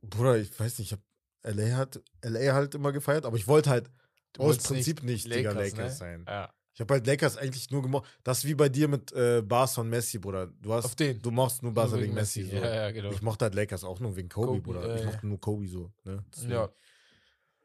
[0.00, 3.68] Bruder, ich weiß nicht, ich hab LA hat LA halt immer gefeiert, aber ich wollte
[3.70, 3.90] halt
[4.32, 5.96] Du aus Prinzip nicht, Digga, Lakers, Lakers ne?
[5.96, 6.24] sein.
[6.26, 6.52] Ja.
[6.74, 8.08] Ich habe halt Lakers eigentlich nur gemocht.
[8.22, 10.46] Das ist wie bei dir mit äh, Barca und Messi, Bruder.
[10.60, 11.20] Du hast, Auf den.
[11.20, 12.44] du machst nur Barca Nur wegen Messi.
[12.44, 12.56] So.
[12.56, 13.10] Ja, ja, genau.
[13.10, 14.88] Ich mochte halt Lakers auch nur wegen Kobe, Kobe, Bruder.
[14.88, 15.92] ja, ich mochte nur Kobe so.
[16.04, 16.24] Ne?
[16.48, 16.70] Ja.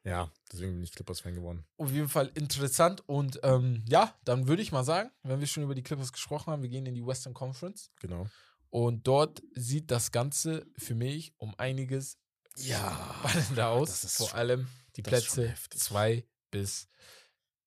[0.03, 1.65] Ja, deswegen bin ich Clippers-Fan geworden.
[1.77, 3.01] Auf jeden Fall interessant.
[3.07, 6.51] Und ähm, ja, dann würde ich mal sagen, wenn wir schon über die Clippers gesprochen
[6.51, 7.89] haben, wir gehen in die Western Conference.
[8.01, 8.27] Genau.
[8.69, 12.17] Und dort sieht das Ganze für mich um einiges
[12.57, 13.15] Ja.
[13.29, 14.01] spannender aus.
[14.17, 15.79] Vor schon- allem die Plätze heftig.
[15.79, 16.87] 2 bis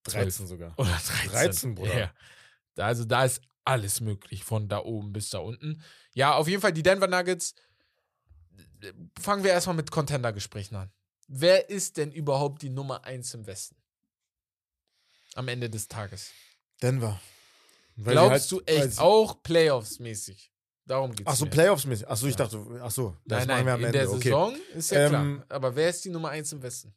[0.05, 0.74] 13 sogar.
[0.78, 1.30] oder 13.
[1.30, 1.99] 13, Bruder.
[1.99, 2.14] Ja.
[2.84, 5.82] Also da ist alles möglich, von da oben bis da unten.
[6.12, 7.55] Ja, auf jeden Fall die Denver Nuggets.
[9.18, 10.93] Fangen wir erstmal mit Contender-Gesprächen an.
[11.29, 13.77] Wer ist denn überhaupt die Nummer 1 im Westen?
[15.35, 16.31] Am Ende des Tages.
[16.83, 17.20] Denver.
[17.97, 20.53] Weil Glaubst du halt- weil echt auch Playoffs-mäßig?
[20.85, 21.29] Darum geht's.
[21.29, 21.47] Ach so.
[21.47, 22.07] Playoffs-mäßig.
[22.09, 23.99] Ach so, ich dachte, ach so, das Nein, machen nein, wir am in Ende.
[23.99, 24.22] der okay.
[24.22, 25.47] Saison ist ja Ähm, klar.
[25.49, 26.95] Aber wer ist die Nummer 1 im Westen?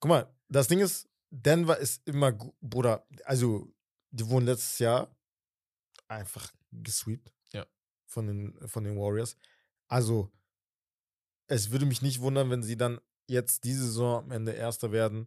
[0.00, 3.72] Guck mal, das Ding ist, Denver ist immer, Bruder, also,
[4.10, 5.14] die wurden letztes Jahr
[6.08, 7.32] einfach gesweept.
[7.52, 7.66] Ja.
[8.06, 9.36] Von den, von den Warriors.
[9.86, 10.30] Also,
[11.52, 12.98] es würde mich nicht wundern, wenn sie dann
[13.28, 15.26] jetzt diese Saison am Ende Erster werden.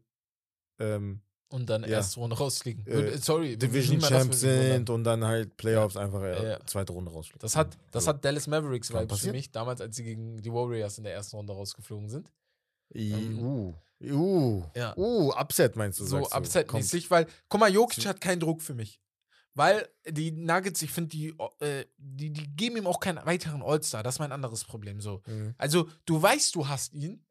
[0.80, 1.90] Ähm, Und dann Ja.
[1.90, 2.86] erste Runde rausfliegen.
[2.88, 6.66] Äh, Sorry, Division Champs sind und dann halt Playoffs einfach äh, Ja.
[6.66, 7.40] zweite Runde rausfliegen.
[7.40, 11.04] Das hat, das hat Dallas Mavericks für mich, damals, als sie gegen die Warriors in
[11.04, 12.34] der ersten Runde rausgeflogen sind.
[12.94, 13.74] ähm, uh,
[14.04, 14.96] uh, Ja.
[14.98, 16.06] uh, Upset meinst du?
[16.06, 19.00] So upset-mäßig, weil, guck mal, Jokic hat keinen Druck für mich.
[19.56, 24.04] Weil die Nuggets, ich finde, die, äh, die, die geben ihm auch keinen weiteren All-Star.
[24.04, 25.00] Das ist mein anderes Problem.
[25.00, 25.24] So.
[25.26, 25.56] Mhm.
[25.58, 27.26] Also, du weißt, du hast ihn,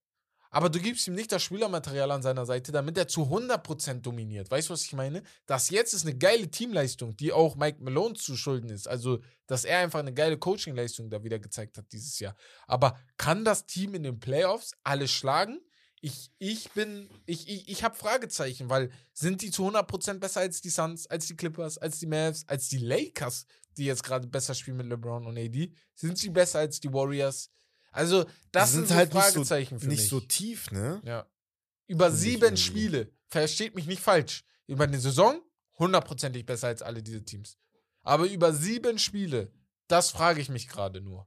[0.51, 4.51] aber du gibst ihm nicht das Spielermaterial an seiner Seite, damit er zu 100% dominiert.
[4.51, 5.22] Weißt du, was ich meine?
[5.47, 8.89] Das jetzt ist eine geile Teamleistung, die auch Mike Malone zu schulden ist.
[8.89, 12.37] Also, dass er einfach eine geile Coachingleistung da wieder gezeigt hat dieses Jahr.
[12.66, 15.61] Aber kann das Team in den Playoffs alle schlagen?
[16.05, 20.61] Ich, ich bin, ich, ich, ich habe Fragezeichen, weil sind die zu 100% besser als
[20.61, 23.47] die Suns, als die Clippers, als die Mavs, als die Lakers,
[23.79, 25.73] die jetzt gerade besser spielen mit LeBron und AD?
[25.95, 27.51] Sind sie besser als die Warriors?
[27.91, 30.09] Also, das Die sind, so halt nicht so- Fragezeichen für Nicht mich.
[30.11, 31.01] so tief, ne?
[31.05, 31.27] ja.
[31.87, 32.57] Über Finde sieben.
[32.59, 34.45] Spiele, versteht mich nicht falsch.
[34.67, 35.41] Über eine Saison
[35.79, 37.57] hundertprozentig besser als alle diese Teams.
[38.03, 39.53] Aber über sieben Spiele,
[39.89, 41.27] das frage ich mich gerade nur.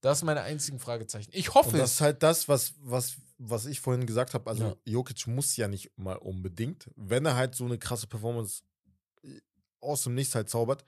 [0.00, 1.30] Das ist meine einzigen Fragezeichen.
[1.34, 4.48] Ich hoffe Und das ist halt das, was, was, was ich vorhin gesagt habe.
[4.50, 4.76] Also, Ja.
[4.84, 6.90] Jokic muss ja nicht mal unbedingt.
[6.96, 8.62] Wenn er halt so eine krasse Performance
[9.22, 9.40] äh,
[9.80, 10.84] aus dem Nichts halt zaubert,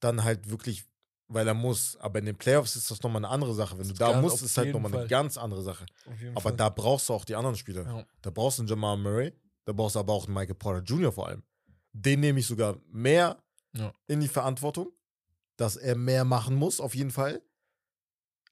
[0.00, 0.84] dann halt wirklich,
[1.28, 1.96] weil er muss.
[1.98, 3.78] Aber in den Playoffs ist das nochmal eine andere Sache.
[3.78, 5.86] Wenn du da musst, ist halt nochmal eine ganz andere Sache.
[6.32, 6.56] Aber Fall.
[6.56, 7.84] da brauchst du auch die anderen Spieler.
[7.84, 8.06] Ja.
[8.22, 9.32] Da brauchst du einen Jamal Murray,
[9.64, 11.12] da brauchst du aber auch einen Michael Porter Jr.
[11.12, 11.42] vor allem.
[11.92, 13.42] Den nehme ich sogar mehr
[13.74, 13.92] Ja.
[14.06, 14.90] in die Verantwortung,
[15.56, 17.42] dass er mehr machen muss, auf jeden Fall.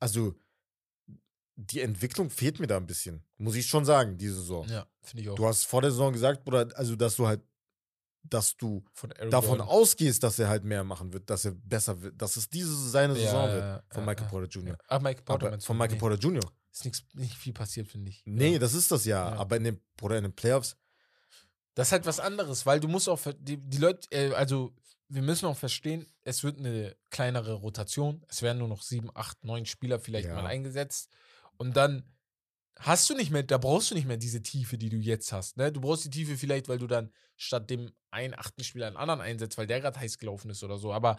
[0.00, 0.34] Also,
[1.60, 3.24] die Entwicklung fehlt mir da ein bisschen.
[3.36, 4.66] Muss ich schon sagen, diese Saison.
[4.68, 5.34] Ja, finde ich auch.
[5.34, 7.40] Du hast vor der Saison gesagt, Bruder, also, dass du halt,
[8.22, 8.84] dass du
[9.30, 9.60] davon Gordon.
[9.68, 13.14] ausgehst, dass er halt mehr machen wird, dass er besser wird, dass es diese seine
[13.14, 14.28] Ja, Saison ja, wird von ja, Michael.
[14.28, 14.68] Porter Jr.
[14.68, 14.76] Ja.
[14.86, 15.98] Ah, Mike Porter Aber von Michael Nee.
[16.00, 16.52] Porter Jr.
[16.72, 18.22] ist nix, nicht viel passiert, finde ich.
[18.24, 19.32] Nee, das ist das ja.
[19.32, 20.76] Aber in den, Bruder, in den Playoffs,
[21.74, 24.72] Das ist halt was anderes, weil du musst auch, die, die Leute, äh, also
[25.08, 28.22] wir müssen auch verstehen, es wird eine kleinere Rotation.
[28.28, 31.08] Es werden nur noch sieben, acht, neun Spieler vielleicht mal eingesetzt.
[31.58, 32.02] Und dann
[32.78, 35.56] hast du nicht mehr, da brauchst du nicht mehr diese Tiefe, die du jetzt hast.
[35.56, 35.70] Ne?
[35.72, 39.20] Du brauchst die Tiefe vielleicht, weil du dann statt dem einen achten Spieler einen anderen
[39.20, 40.92] einsetzt, weil der gerade heiß gelaufen ist oder so.
[40.92, 41.16] Aber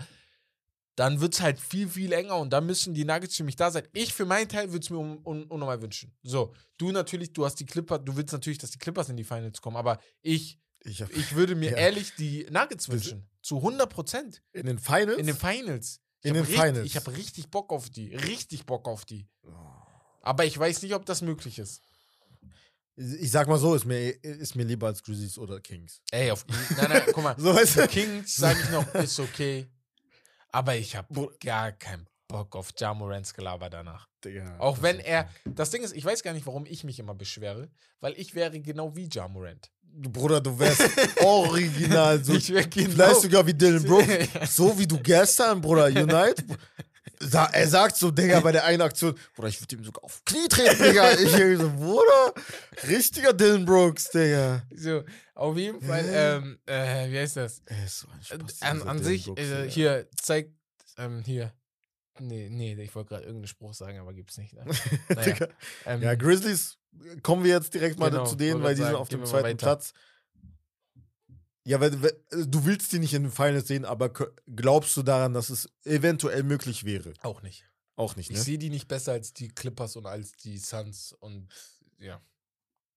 [0.96, 3.72] dann wird es halt viel, viel enger und dann müssen die Nuggets für mich da
[3.72, 3.88] sein.
[3.94, 6.14] Ich für meinen Teil würde es mir un un unnormal wünschen.
[6.24, 9.24] So, du natürlich, du hast die Clippers, du willst natürlich, dass die Clippers in die
[9.24, 11.78] Finals kommen, aber ich ich hab, ich würde mir Ja.
[11.78, 13.30] ehrlich die Nuggets wünschen.
[13.42, 14.42] Zu 100 Prozent.
[14.52, 15.18] in den Finals?
[15.20, 16.02] In den Finals.
[16.22, 16.86] Ich In den richtig, Finals.
[16.86, 18.14] Ich habe richtig Bock auf die.
[18.16, 19.30] Richtig Bock auf die.
[19.44, 19.50] Oh.
[20.22, 21.82] Aber ich weiß nicht, ob das möglich ist.
[22.96, 26.02] ich sag mal so, ist mir, ist mir lieber als Grizzlies oder Kings.
[26.12, 26.46] Ey, auf.
[26.78, 27.36] Nein, nein, guck mal.
[27.40, 27.88] So, weißt du?
[27.88, 29.68] Kings, sage ich noch, ist okay.
[30.52, 34.08] Aber ich habe gar keinen Bock auf Jamorans Gelaber danach.
[34.24, 35.30] Digga, Auch wenn er.
[35.46, 37.70] Das Ding ist, ich weiß gar nicht, warum ich mich immer beschwere,
[38.02, 39.72] weil ich wäre genau wie Jamorant.
[39.92, 40.82] Bruder, du wärst
[41.24, 42.34] original so.
[42.34, 42.92] ich wäre genau.
[42.92, 44.08] Vielleicht sogar wie Dylan Brooks.
[44.56, 46.44] So wie du gestern, Bruder, Unite.
[47.22, 50.24] Sa er sagt so, Digga, bei der einen Aktion, Bruder, ich würde ihm sogar auf
[50.24, 51.12] Knie treten, Digga.
[51.20, 52.34] Ich so, Bruder,
[52.88, 54.64] richtiger Dylan Brooks, Digga.
[54.74, 55.04] So,
[55.36, 57.62] auf jeden Fall, ähm, äh, wie heißt das?
[57.66, 60.54] Er ist so ein Spaß, an, an sich, Brooks, äh, hier, zeigt,
[60.98, 61.54] ähm, hier.
[62.22, 64.54] Nee, nee, ich wollte gerade irgendeinen Spruch sagen, aber gibt's nicht.
[64.54, 64.64] Ne?
[65.10, 65.48] Naja,
[65.86, 66.78] ähm, Ja, Grizzlies,
[67.24, 69.58] kommen wir jetzt direkt mal Genau, zu denen, weil die sagen, sind auf dem zweiten.
[69.58, 69.94] Platz.
[71.70, 74.12] Ja, weil, weil, äh, du willst die nicht in den Finals sehen, aber
[74.56, 77.14] glaubst du daran, dass es eventuell möglich wäre?
[77.22, 77.64] auch nicht.
[77.96, 78.44] Auch nicht, Ich ne?
[78.44, 81.50] sehe die nicht besser als die Clippers und als die Suns und
[82.00, 82.22] ja.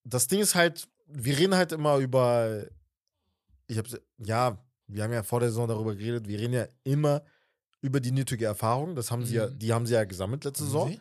[0.04, 2.64] Das Ding ist halt, wir reden halt immer über,
[3.66, 7.22] ich hab's, ja, wir haben ja vor der Saison darüber geredet, wir reden ja immer
[7.80, 9.58] über die nötige Erfahrung, das haben sie ja, Mhm.
[9.58, 10.96] die haben sie ja gesammelt letzte Saison.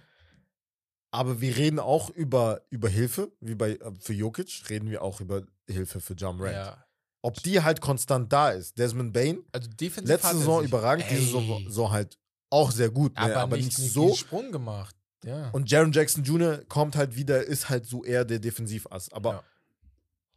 [1.11, 5.21] Aber wir reden auch über, über Hilfe, wie bei äh, für Jokic, reden wir auch
[5.21, 6.55] über Hilfe für John Rand.
[6.55, 6.85] Ja.
[7.23, 8.77] Ob die halt konstant da ist.
[8.77, 12.17] Desmond Bain, Also defensiv letzte Saison überragend, diese Ey, Saison, Saison halt
[12.49, 13.21] auch sehr gut, ne?
[13.21, 14.13] aber, aber, nicht, nicht, so.
[14.15, 14.95] Sprung gemacht.
[15.23, 15.49] Ja.
[15.51, 16.63] Und Jaron Jackson Jr.
[16.65, 19.11] kommt halt wieder, ist halt so eher der Defensivass.
[19.13, 19.43] Aber Ja.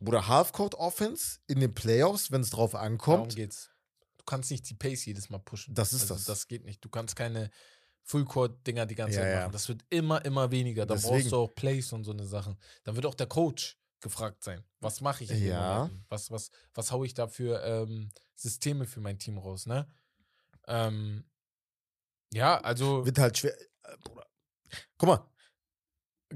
[0.01, 3.71] Bruder, Halfcourt Offense in den Playoffs, wenn es drauf Darum ankommt, geht's.
[4.19, 5.75] Du kannst nicht die Pace jedes Mal pushen.
[5.75, 6.25] Das ist also das.
[6.25, 6.85] Das geht nicht.
[6.85, 7.51] Du kannst keine
[8.03, 9.53] Fullcourt-Dinger die ganze Ja, Zeit machen.
[9.53, 10.85] Das wird immer, immer weniger.
[10.87, 11.15] Deswegen.
[11.15, 12.57] brauchst du auch Plays und so eine Sachen.
[12.85, 14.63] Dann wird auch der Coach gefragt sein.
[14.81, 15.91] Was mache ich Ja.
[16.09, 19.89] Was, was, was haue ich da für ähm, Systeme für mein Team raus, ne?
[20.69, 21.25] Ähm,
[22.33, 23.05] ja, also.
[23.05, 23.59] wird halt schwer.
[23.83, 24.27] Äh, Bruder.
[24.99, 25.31] Guck mal,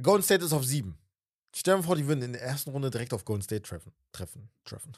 [0.02, 0.98] Golden State ist auf sieben.
[1.54, 3.92] Stell dir vor, die würden in der ersten Runde direkt auf Golden State treffen.
[4.12, 4.48] Treffen.
[4.64, 4.94] Treffen.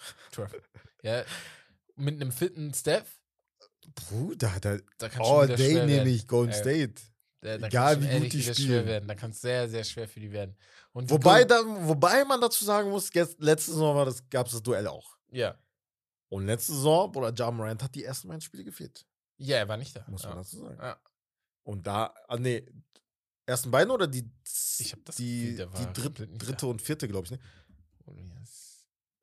[1.03, 1.25] ja,
[1.97, 3.21] mit einem fitten Steph,
[3.95, 7.03] Bruder, da, da kann all schon wieder day nehme ich Golden Äh, State.
[7.41, 8.87] Da, da Egal, wie gut die schwer spielen.
[8.87, 9.09] werden.
[9.09, 10.57] Da kann es sehr, sehr schwer für die werden.
[10.93, 14.47] Und die Wobei, da, wobei man dazu sagen muss, jetzt, letzte Saison war das, gab
[14.47, 15.17] es das Duell auch.
[15.31, 15.57] Ja.
[16.29, 19.07] Und letzte Saison, Bruder, Ja Morant hat die ersten beiden Spiele gefehlt.
[19.39, 20.05] Ja, er war nicht da.
[20.09, 20.29] Muss ja.
[20.29, 20.79] man dazu sagen.
[20.81, 21.01] Ja.
[21.63, 22.67] Und da, ah, nee,
[23.47, 24.31] ersten beiden oder die,
[24.79, 25.93] Ich hab das die, Gefühl, die
[26.39, 26.67] dritte da.
[26.67, 27.39] und vierte, glaube ich, ne?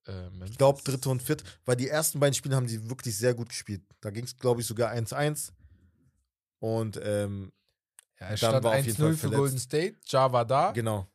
[0.07, 3.33] Ähm, Ich glaube, dritte und vierte, weil die ersten beiden Spiele haben sie wirklich sehr
[3.33, 3.83] gut gespielt.
[4.01, 5.51] Da ging es, glaube ich, sogar 1-1.
[6.59, 7.51] Und ähm,
[8.19, 9.29] Ja, es stand war auf jeden 1-0 Fall für.
[9.29, 9.95] Golden State.
[10.07, 10.71] Ja war da.
[10.71, 11.07] genau.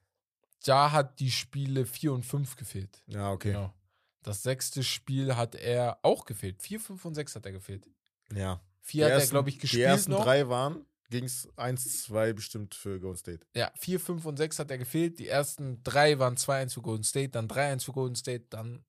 [0.64, 3.02] Ja hat die Spiele 4 und 5 gefehlt.
[3.06, 3.52] Ja, okay.
[3.52, 3.74] Genau.
[4.22, 6.62] Das sechste Spiel hat er auch gefehlt.
[6.62, 7.90] 4, 5 und 6 hat er gefehlt.
[8.32, 8.60] Ja.
[8.82, 10.22] 4 hat er, glaube ich, Die gespielt ersten noch.
[10.22, 13.44] drei waren, ging es 1-2 bestimmt für Golden State.
[13.56, 15.18] Ja, 4, 5 und 6 hat er gefehlt.
[15.18, 18.84] Die ersten drei waren 2-1 für Golden State, dann 3-1 für Golden State, dann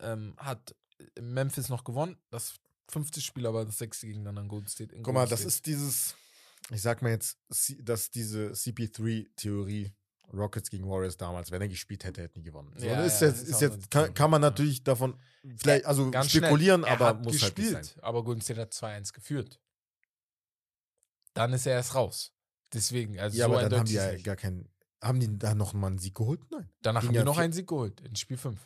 [0.00, 0.74] ähm, hat
[1.20, 2.16] Memphis noch gewonnen.
[2.30, 2.54] Das
[2.88, 4.94] fünfte Spiel, aber das sechste ging dann an Golden State.
[4.94, 5.48] in Guck mal, Golden das State.
[5.48, 6.16] ist dieses,
[6.70, 7.38] ich sag mal jetzt,
[7.80, 9.92] dass diese CP3-Theorie
[10.32, 12.72] Rockets gegen Warriors damals, wenn er gespielt hätte, hätte nie gewonnen.
[12.76, 15.18] So, Ja, ist ja, jetzt, ist jetzt kann, kann man natürlich davon
[15.56, 16.90] vielleicht, also Ganz spekulieren, schnell.
[16.92, 18.02] Er aber hat muss halt gespielt, sein.
[18.02, 19.60] aber Golden State hat 2-1 geführt.
[21.34, 22.32] Dann ist er erst raus.
[22.72, 24.70] Deswegen, also Ja, so aber dann haben die ja gar keinen,
[25.02, 26.40] haben die da noch mal einen Sieg geholt?
[26.50, 26.70] Nein.
[26.80, 28.58] Danach ging haben die noch einen Sieg geholt in Spiel 5.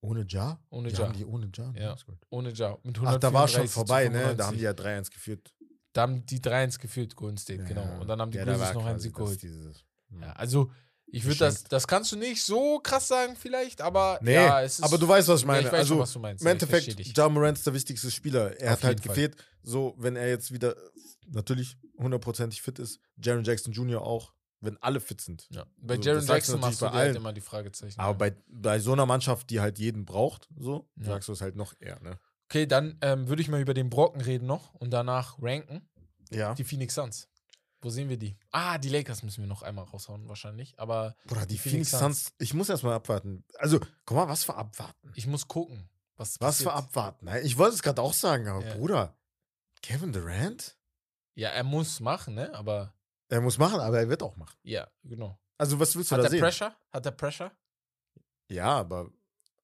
[0.00, 0.60] Ohne Ja?
[0.70, 1.06] Ohne die Ja.
[1.06, 1.72] Haben die ohne Ja?
[1.74, 1.96] Ja.
[2.30, 2.78] Ohne Ja.
[2.82, 4.34] Mit Ach, da war 134 schon vorbei, ne?
[4.36, 4.46] Da 95.
[4.46, 5.54] haben die ja 3-1 geführt.
[5.98, 7.82] Da haben die 3-1 geführt, Golden State, genau.
[7.82, 7.98] Ja.
[7.98, 9.42] Und dann haben die Ja, Grizzlies noch einen Sieg geholt.
[9.42, 10.22] dieses- hm.
[10.22, 10.70] Ja, also
[11.10, 14.78] ich würde das, das kannst du nicht so krass sagen vielleicht, aber Nee, ja, es
[14.78, 15.60] ist, aber du weißt, was ich Ja, meine.
[15.66, 16.42] ich weiß also schon, was du meinst.
[16.42, 17.16] im Ja, ich Endeffekt.
[17.18, 18.56] Ja Morant ist der wichtigste Spieler.
[18.60, 19.14] Er Auf hat halt jeden Fall.
[19.16, 19.36] gefehlt.
[19.62, 20.76] So, wenn er jetzt wieder
[21.26, 24.00] natürlich hundertprozentig fit ist, Jaron Jackson Jr.
[24.02, 25.46] auch, wenn alle fit sind.
[25.50, 25.64] ja.
[25.78, 27.16] bei So, Jaron Jackson machst du bei dir halt allen.
[27.16, 27.98] immer die Fragezeichen.
[28.00, 28.32] Aber ja.
[28.32, 31.04] bei, bei so einer Mannschaft, die halt jeden braucht, so, Ja.
[31.06, 32.18] sagst du es halt noch eher, ne?
[32.48, 35.88] Okay, dann ähm, würde ich mal über den Brocken reden noch und danach ranken.
[36.30, 36.54] Ja.
[36.54, 37.28] Die Phoenix Suns.
[37.80, 38.36] Wo sehen wir die?
[38.50, 40.74] Ah, die Lakers müssen wir noch einmal raushauen, wahrscheinlich.
[40.78, 43.44] Aber Bruder, die, Die Phoenix Phoenix Suns, ich muss erstmal abwarten.
[43.58, 45.12] Also, guck mal, was für abwarten.
[45.14, 45.88] ich muss gucken.
[46.16, 47.26] Was, Was für abwarten.
[47.26, 48.74] Nein, Ich wollte es gerade auch sagen, aber Ja.
[48.74, 49.16] Bruder,
[49.82, 50.76] Kevin Durant?
[51.36, 52.52] Ja, er muss machen, ne?
[52.54, 52.92] Aber
[53.28, 54.56] Er muss machen, aber er wird auch machen.
[54.64, 55.38] ja, genau.
[55.56, 56.40] Also, was willst du Hat da er sehen?
[56.40, 56.74] Pressure?
[56.92, 57.52] Hat er Pressure?
[58.48, 59.10] Ja, aber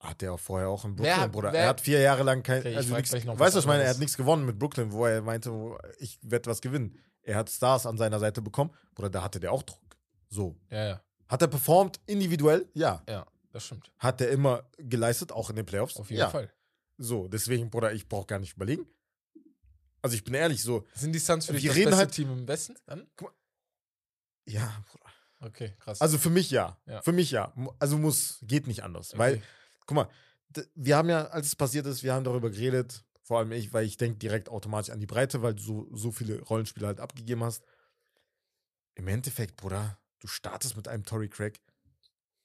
[0.04, 1.52] hat er auch vorher auch in Wer Brooklyn, hat- Bruder.
[1.52, 2.60] wer- er hat vier Jahre lang kein.
[2.60, 3.82] Okay, also nix, weißt du, was ich meine?
[3.84, 5.50] Er hat nichts gewonnen mit Brooklyn, wo er meinte,
[5.98, 6.98] ich werde was gewinnen.
[7.22, 8.70] Er hat Stars an seiner Seite bekommen.
[8.94, 9.80] Bruder, da hatte der auch Druck.
[10.28, 10.56] So.
[10.70, 12.68] Ja, ja, Hat er performt individuell?
[12.74, 13.02] Ja.
[13.08, 13.90] ja, das stimmt.
[13.98, 15.96] Hat er immer geleistet, auch in den Playoffs?
[15.96, 16.28] Auf jeden ja.
[16.30, 16.52] Fall.
[16.98, 18.86] So, deswegen, Bruder, ich brauche gar nicht überlegen.
[20.02, 22.46] Also, ich bin ehrlich, so, Sind die Suns für dich das beste halt- Team im
[22.46, 22.76] Westen?
[22.86, 23.06] Dann?
[24.46, 25.04] ja, Bruder.
[25.40, 26.00] Okay, krass.
[26.00, 26.78] Also für mich ja.
[26.86, 27.02] Ja.
[27.02, 27.52] Für mich ja.
[27.78, 29.10] Also muss, geht nicht anders.
[29.12, 29.18] Okay.
[29.18, 29.42] Weil,
[29.86, 30.08] guck mal,
[30.74, 33.86] wir haben ja, als es passiert ist, wir haben darüber geredet, vor allem ich, weil
[33.86, 37.42] ich denke direkt automatisch an die Breite, weil du so, so viele Rollenspiele halt abgegeben
[37.42, 37.62] hast.
[38.94, 41.60] Im Endeffekt, Bruder, du startest mit einem Tory Craig.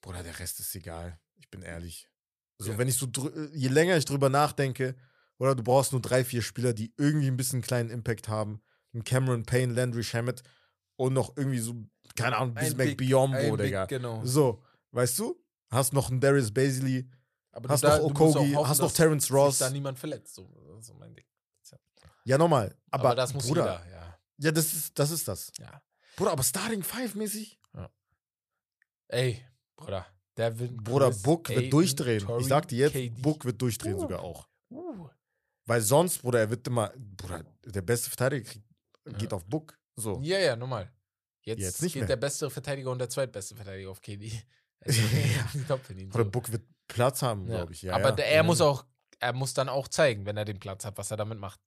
[0.02, 1.20] Bruder, der Rest ist egal.
[1.36, 2.10] Ich bin ehrlich.
[2.58, 2.78] So, Ja.
[2.78, 4.96] wenn ich so, drü- je länger ich drüber nachdenke,
[5.38, 8.62] oder du brauchst nur drei, vier Spieler, die irgendwie ein bisschen kleinen Impact haben.
[8.94, 10.44] Ein Cameron Payne, Landry Shamet
[10.96, 11.76] und noch irgendwie so,
[12.16, 13.86] keine Ahnung, Bismack Biombo, Digga.
[13.86, 14.26] Genau.
[14.26, 15.42] So, weißt du?
[15.70, 17.10] Hast noch einen Darius Basley,
[17.66, 19.58] Aber hast da- noch du musst auch Okogi, hoffen, hast noch dass Terrence sich Ross.
[19.60, 20.36] da niemand verletzt.
[20.36, 21.26] So, so mein Ding.
[22.26, 22.76] Ja, nochmal.
[22.92, 24.20] Aber, Aber, das muss Bruder, jeder, ja.
[24.38, 25.52] ja, das ist, das ist das.
[25.58, 25.82] ja.
[26.16, 27.60] Bruder, aber Starting Five mäßig?
[29.08, 29.44] Ey,
[29.76, 30.06] Bruder.
[30.38, 32.20] Devin Bruder, Chris, Book wird durchdrehen.
[32.26, 33.10] Tory, ich sag dir jetzt, KD.
[33.22, 34.00] Book wird durchdrehen Uh.
[34.02, 34.48] sogar auch.
[34.70, 35.08] Uh.
[35.66, 38.52] Weil sonst, Bruder, er wird immer, Bruder, der beste Verteidiger
[39.18, 39.38] geht Ja.
[39.38, 39.78] auf Book.
[39.96, 40.20] So.
[40.22, 40.92] Ja, ja, normal.
[41.42, 42.08] Jetzt, Jetzt nicht geht mehr.
[42.08, 44.32] der beste Verteidiger und der zweitbeste Verteidiger auf KD.
[44.82, 45.66] Also, Ja.
[45.68, 46.10] top verdienen.
[46.10, 46.32] Bruder, So.
[46.32, 47.58] Book wird Platz haben, Ja.
[47.60, 47.82] glaube ich.
[47.84, 48.26] Ja, Aber ja.
[48.26, 48.44] er Ja.
[48.44, 48.86] muss auch,
[49.20, 51.62] er muss dann auch zeigen, wenn er den Platz hat, was er damit macht.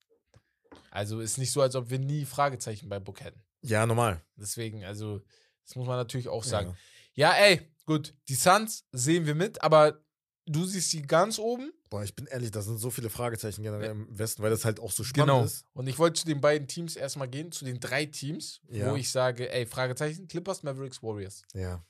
[0.90, 3.42] Also ist nicht so, als ob wir nie Fragezeichen bei Book hätten.
[3.62, 4.20] Ja, normal.
[4.36, 5.22] Deswegen, also,
[5.64, 6.50] das muss man natürlich auch Ja.
[6.50, 6.76] sagen.
[7.14, 10.02] Ja, ey, gut, die Suns sehen wir mit, aber
[10.46, 11.72] du siehst sie ganz oben.
[11.88, 14.80] Boah, ich bin ehrlich, da sind so viele Fragezeichen generell im Westen, weil das halt
[14.80, 15.44] auch so spannend Genau.
[15.44, 15.66] ist.
[15.74, 18.90] Und ich wollte zu den beiden Teams erstmal gehen, zu den drei Teams, Ja.
[18.90, 21.42] wo ich sage, ey, Fragezeichen, Clippers, Mavericks, Warriors.
[21.54, 21.84] Ja,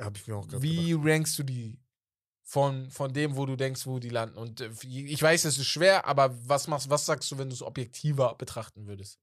[0.00, 1.78] habe ich mir auch gerade Wie rankst du die
[2.52, 4.36] von, von dem, wo du denkst, wo die landen?
[4.36, 7.54] Und äh, ich weiß, es ist schwer, aber was machst, was sagst du, wenn du
[7.54, 9.18] es objektiver betrachten würdest?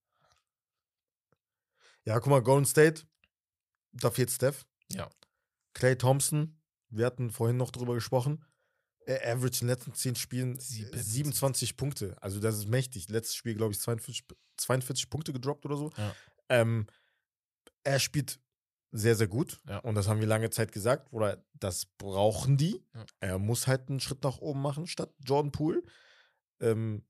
[2.05, 3.03] Ja, guck mal, Golden State,
[3.91, 4.65] da fehlt Steph.
[4.91, 5.11] Ja.
[5.75, 6.59] Clay Thompson,
[6.89, 8.43] wir hatten vorhin noch drüber gesprochen.
[9.05, 11.03] Er average in den letzten 10 Spielen äh, 27.
[11.03, 12.17] 27 Punkte.
[12.21, 13.09] Also das ist mächtig.
[13.09, 14.25] Letztes Spiel, glaube ich, 42,
[14.57, 15.91] 42 Punkte gedroppt oder so.
[15.97, 16.15] Ja.
[16.49, 16.87] Ähm,
[17.83, 18.39] er spielt
[18.91, 19.61] sehr, sehr gut.
[19.67, 19.79] Ja.
[19.79, 21.11] Und das haben wir lange Zeit gesagt.
[21.13, 22.83] Oder das brauchen die.
[22.93, 23.05] Ja.
[23.19, 25.83] Er muss halt einen Schritt nach oben machen, statt Jordan Poole.
[26.59, 27.03] Ähm,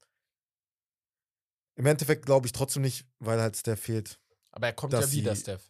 [1.75, 4.19] Im Endeffekt glaube ich trotzdem nicht, weil halt Steph fehlt.
[4.51, 5.69] Aber er kommt ja wieder, Steph.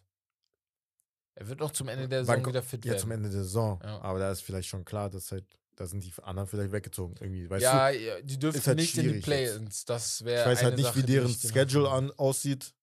[1.34, 3.00] Er wird noch zum Ende der Saison wieder fit Ja, werden.
[3.00, 3.80] zum Ende der Saison.
[3.82, 4.00] Ja.
[4.00, 5.46] Aber da ist vielleicht schon klar, dass halt,
[5.76, 7.14] da sind die anderen vielleicht weggezogen.
[7.20, 9.84] Irgendwie, weißt ja, ja, die dürfen halt nicht in die Play-Ins.
[9.84, 10.24] Das du?
[10.26, 12.74] wäre Ich weiß halt nicht, Sache, wie deren Schedule an, aussieht,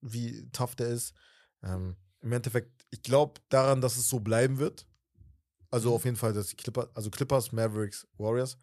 [0.00, 1.14] wie tough der ist.
[1.62, 1.96] Ähm,
[2.26, 4.84] Im Endeffekt, ich glaube daran, dass es so bleiben wird.
[5.70, 5.94] Also Mhm.
[5.94, 8.58] auf jeden Fall, dass die Clippers, also Clippers, Mavericks, Warriors.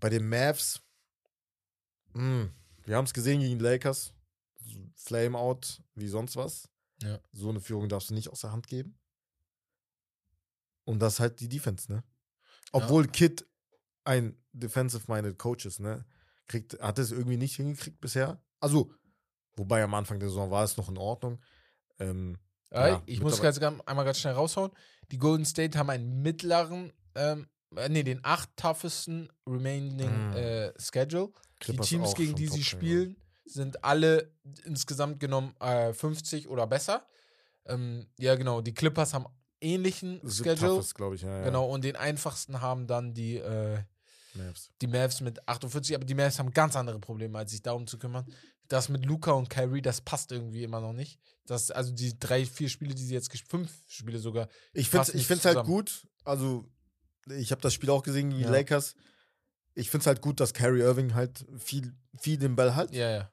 [0.00, 0.80] Bei den Mavs,
[2.14, 2.48] mh,
[2.84, 4.12] wir haben es gesehen gegen die Lakers.
[4.96, 6.68] Flame out, wie sonst was.
[7.00, 7.20] Ja.
[7.30, 8.98] So eine Führung darfst du nicht aus der Hand geben.
[10.84, 12.02] Und das halt die Defense, ne?
[12.72, 13.46] Obwohl Kid
[14.02, 16.04] ein defensive-minded Coach ist, ne?
[16.48, 18.42] Kriegt, hat es irgendwie nicht hingekriegt bisher.
[18.58, 18.92] Also,
[19.54, 21.40] wobei am Anfang der Saison war es noch in Ordnung.
[22.00, 22.36] Ähm,
[22.72, 24.70] Ja, Ja, ich muss ganz, einmal ganz schnell raushauen.
[25.10, 30.36] Die Golden State haben einen mittleren, ähm, äh, nee, den acht toughesten remaining Mm.
[30.36, 31.30] äh, Schedule.
[31.60, 34.30] Clippers die Teams, gegen die sie spielen, sind alle
[34.64, 37.06] insgesamt genommen äh, 50 oder besser.
[37.66, 38.60] Ähm, ja, genau.
[38.60, 39.26] Die Clippers haben
[39.60, 40.70] ähnlichen Sind Schedule.
[40.74, 41.22] toughest, glaube ich.
[41.22, 41.44] Ja, ja.
[41.44, 43.78] Genau, und den einfachsten haben dann die, äh,
[44.34, 44.70] Mavs.
[44.80, 47.98] die Mavs mit 48, aber die Mavs haben ganz andere Probleme, als sich darum zu
[47.98, 48.24] kümmern.
[48.68, 51.18] Das mit Luca und Kyrie, das passt irgendwie immer noch nicht.
[51.46, 54.48] Das, also die drei, vier Spiele, die sie jetzt gespielt fünf Spiele sogar.
[54.74, 56.06] Ich finde es halt gut.
[56.24, 56.68] Also,
[57.30, 58.50] ich habe das Spiel auch gesehen gegen die Ja.
[58.50, 58.94] Lakers.
[59.74, 62.92] Ich finde es halt gut, dass Kyrie Irving halt viel, viel den Ball hat.
[62.92, 63.32] Ja, ja.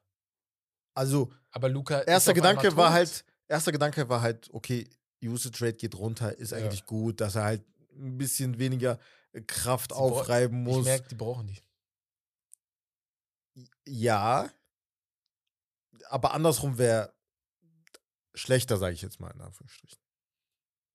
[0.94, 2.00] Also, Aber Luca.
[2.02, 4.88] erster Gedanke war halt, erster Gedanke war halt, okay,
[5.22, 6.58] Usage Rate geht runter, ist Ja.
[6.58, 8.98] eigentlich gut, dass er halt ein bisschen weniger
[9.46, 10.84] Kraft Sie aufreiben Ich muss.
[10.86, 11.58] merke, die brauchen die.
[13.86, 14.48] Ja.
[16.08, 17.12] Aber andersrum wäre
[18.34, 19.98] schlechter, sage ich jetzt mal in Anführungsstrichen.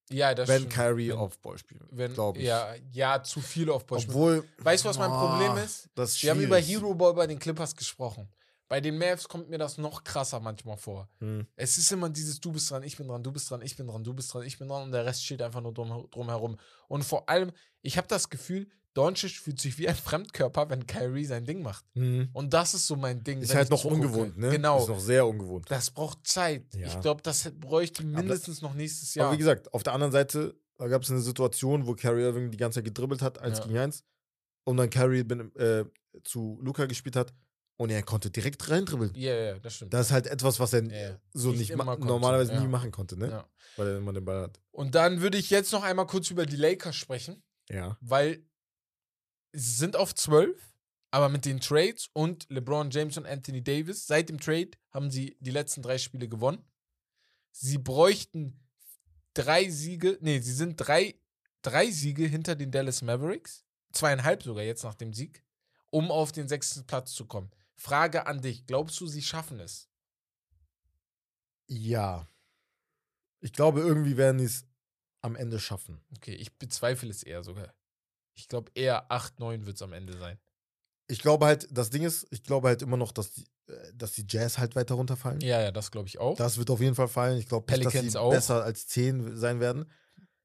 [0.10, 0.74] Ja, das wenn stimmt.
[0.74, 1.84] Kyrie Wenn- Off-Ball spielt,
[2.14, 2.46] glaube ich.
[2.46, 4.00] Ja, ja, zu viel auf Ball.
[4.00, 4.48] Obwohl.
[4.58, 5.90] Weißt du, was mein Ah, Problem ist?
[5.96, 6.58] Das ist Wir haben über.
[6.58, 8.30] Hero Ball bei den Clippers gesprochen.
[8.68, 11.10] Bei den Mavs kommt mir das noch krasser manchmal vor.
[11.20, 11.46] Mhm.
[11.56, 13.88] Es ist immer dieses, du bist dran, ich bin dran, du bist dran, ich bin
[13.88, 16.58] dran, du bist dran, ich bin dran und der Rest steht einfach nur drum, drumherum.
[16.88, 17.52] Und vor allem,
[17.82, 21.86] ich habe das Gefühl, Doncic fühlt sich wie ein Fremdkörper, wenn Kyrie sein Ding macht.
[21.96, 22.30] Mhm.
[22.34, 23.42] Und das ist so mein Ding.
[23.42, 24.02] Ist halt noch zugucke.
[24.08, 24.50] ungewohnt, ne?
[24.50, 24.80] Genau.
[24.82, 25.66] Ist noch sehr ungewohnt.
[25.70, 26.66] Das braucht Zeit.
[26.76, 26.88] Ja.
[26.88, 29.34] Ich glaube, das bräuchte mindestens noch nächstes Aber Jahr.
[29.34, 32.58] wie gesagt, auf der anderen Seite, da gab es eine Situation, wo Kyrie Irving die
[32.58, 33.66] ganze Zeit gedribbelt hat, 1 Ja.
[33.66, 34.04] gegen 1,
[34.66, 35.86] und dann Kyrie bin, äh,
[36.24, 37.34] zu Luca gespielt hat
[37.78, 39.12] und er konnte direkt reindribbeln.
[39.16, 39.94] Ja, ja, das stimmt.
[39.94, 41.18] Das ist halt etwas, was er ja.
[41.34, 42.60] so Nicht nicht, normalerweise ja.
[42.60, 43.30] nie machen konnte, ne?
[43.30, 43.46] ja.
[43.78, 44.60] Weil er immer den Ball hat.
[44.72, 47.98] Und dann würde ich jetzt noch einmal kurz über die Lakers sprechen, Ja.
[48.02, 48.44] weil
[49.54, 50.60] sie sind auf 12,
[51.12, 55.38] aber mit den Trades und LeBron James und Anthony Davis, seit dem Trade haben sie
[55.40, 56.64] die letzten drei Spiele gewonnen.
[57.52, 58.60] Sie bräuchten
[59.34, 61.16] drei Siege, nee, sie sind drei,
[61.62, 65.44] drei Siege hinter den Dallas Mavericks, zweieinhalb sogar jetzt nach dem Sieg,
[65.90, 67.52] um auf den sechsten Platz zu kommen.
[67.76, 69.90] Frage an dich, glaubst du, sie schaffen es?
[71.68, 72.28] Ja.
[73.40, 74.66] Ich glaube, irgendwie werden die es
[75.22, 76.00] am Ende schaffen.
[76.16, 77.74] Okay, ich bezweifle es eher sogar.
[78.36, 80.40] Ich glaube eher 8, 9 wird es am Ende sein.
[81.08, 84.14] Ich glaube halt, das Ding ist, ich glaube halt immer noch, dass die, äh, dass
[84.14, 85.42] die Jazz halt weiter runterfallen.
[85.42, 86.38] Ja, ja, das glaube ich auch.
[86.38, 87.38] Das wird auf jeden Fall fallen.
[87.38, 88.32] Ich glaube dass Pelicans sie auch.
[88.32, 89.92] besser als 10 sein werden.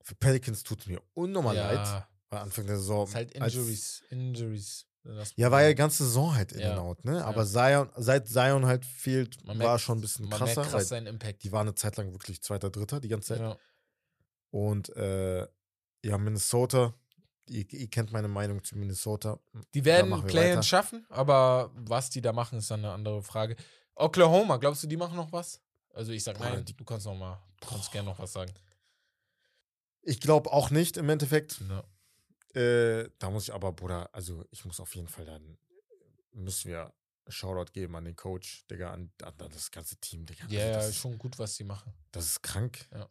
[0.03, 2.07] Für Pelicans tut es mir unnormal ja, leid.
[2.31, 3.07] War Anfang der Saison.
[3.07, 4.03] ist halt Injuries.
[4.11, 4.87] Injuries.
[5.37, 6.71] Ja, war ja die ganze Saison halt in Ja.
[6.73, 7.19] and out, ne?
[7.19, 7.27] Ja.
[7.27, 10.63] Aber Zion, seit Zion halt fehlt, Man war merkt- schon ein bisschen Man krasser.
[10.63, 11.45] merkt krass seinen Impact.
[11.45, 13.41] die waren eine Zeit lang wirklich zweiter, dritter die ganze Zeit.
[13.41, 13.57] ja.
[14.51, 15.47] Und äh,
[16.05, 16.93] ja, Minnesota,
[17.49, 19.39] ihr, ihr kennt meine Meinung zu Minnesota.
[19.75, 23.57] Die werden Play-in schaffen, aber was die da machen, ist dann eine andere Frage.
[23.95, 25.61] Oklahoma, glaubst du, die machen noch was?
[25.95, 28.53] Also ich sag Boah, nein, du kannst noch mal, du kannst gerne noch was sagen.
[30.03, 31.63] Ich glaube auch nicht im Endeffekt.
[31.69, 32.61] Ja.
[32.61, 35.59] Äh, da muss ich aber, Bruder, also ich muss auf jeden Fall dann,
[36.33, 36.93] müssen wir
[37.29, 40.45] Shoutout geben an den Coach, Digga, an, an das ganze Team, Digga.
[40.49, 41.93] Ja, also ja, das, ist schon gut, was die machen.
[42.13, 42.87] das ist krank.
[42.93, 43.09] Ja.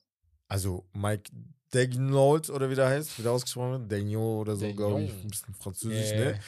[0.47, 1.31] Also Mike
[1.73, 5.27] Degnault oder wie der heißt, wie der ausgesprochen wird, Degnault oder so, glaube ich, ein
[5.27, 6.39] bisschen französisch, ja, ne?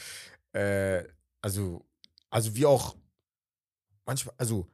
[0.53, 1.07] Äh,
[1.41, 1.85] also,
[2.29, 2.95] also wie auch
[4.05, 4.67] manchmal, also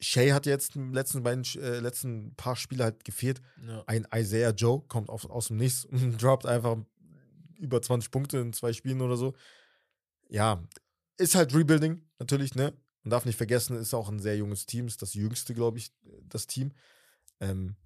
[0.00, 3.40] Shay hat jetzt in den letzten beiden, äh, letzten paar Spiele halt gefehlt.
[3.66, 3.84] Ja.
[3.86, 6.78] Ein Isaiah Joe kommt auf, aus dem Nichts und droppt einfach
[7.58, 9.34] über 20 Punkte in zwei Spielen oder so.
[10.28, 10.62] Ja,
[11.18, 12.72] ist halt Rebuilding, natürlich, ne?
[13.02, 15.92] Man darf nicht vergessen, ist auch ein sehr junges Team, ist das jüngste, glaube ich,
[16.28, 16.72] das Team.
[17.40, 17.76] Ähm,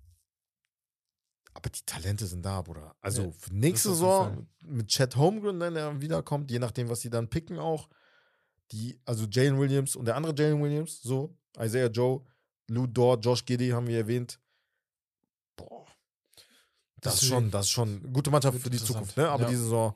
[1.54, 2.94] aber die Talente sind da, Bruder.
[3.00, 7.10] Also Ja, nächste das Saison mit Chad Holmgren, wenn er wiederkommt, je nachdem, was sie
[7.10, 7.88] dann picken auch.
[8.72, 12.24] Die, also Jalen Williams und der andere Jalen Williams, so, Isaiah Joe,
[12.68, 14.40] Lou Dort, Josh Giddy haben wir erwähnt.
[15.56, 15.86] Boah.
[17.00, 18.78] Das ist Deswegen- schon, das ist schon eine gute Mannschaft für die.
[18.78, 19.28] Zukunft, ne?
[19.28, 19.48] Aber Ja.
[19.50, 19.94] diese Saison,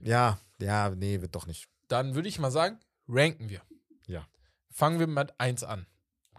[0.00, 1.68] ja, ja, nee, wird doch nicht.
[1.88, 3.60] Dann würde ich mal sagen, ranken wir.
[4.06, 4.26] Ja.
[4.70, 5.86] Fangen wir mit 1 an.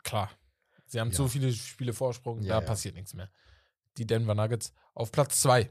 [0.04, 0.32] Klar.
[0.88, 1.16] Sie haben Ja.
[1.16, 2.66] so viele Spiele Vorsprung, Ja, da ja.
[2.68, 3.30] passiert nichts mehr.
[3.98, 5.70] Die Denver Nuggets auf Platz 2.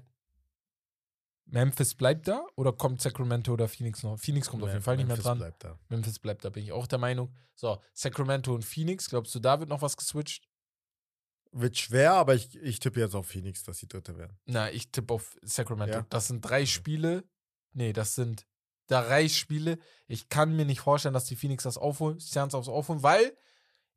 [1.46, 4.18] Memphis bleibt da oder kommt Sacramento oder Phoenix noch?
[4.18, 5.38] Phoenix kommt auf jeden Fall nicht mehr Memphis dran.
[5.38, 5.78] Bleibt da.
[5.88, 7.34] Memphis bleibt da, bin ich auch der Meinung.
[7.54, 10.48] So, Sacramento und Phoenix, glaubst du, da wird noch was geswitcht?
[11.50, 14.38] Wird schwer, aber ich, ich tippe jetzt auf Phoenix, dass die Dritte werden.
[14.46, 15.98] Na, ich tippe auf Sacramento.
[15.98, 16.06] Ja.
[16.08, 17.24] Das sind drei Spiele.
[17.74, 18.46] Nee, das sind
[18.86, 19.78] drei Spiele.
[20.06, 23.36] Ich kann mir nicht vorstellen, dass die Phoenix das aufholen, Suns aufs aufholen, weil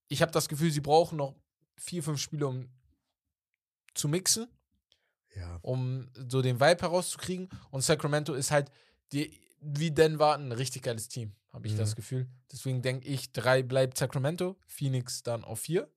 [0.10, 1.36] ich habe das Gefühl, sie brauchen noch
[1.78, 2.70] vier, fünf Spiele, um
[3.96, 4.48] zu mixen,
[5.36, 5.58] Ja.
[5.64, 7.50] um so den Vibe herauszukriegen.
[7.72, 8.70] Und Sacramento ist halt
[9.12, 11.78] die, wie Denver ein richtig geiles Team, habe ich Mhm.
[11.78, 12.28] das Gefühl.
[12.52, 15.90] Deswegen denke ich, drei bleibt Sacramento, Phoenix dann auf vier.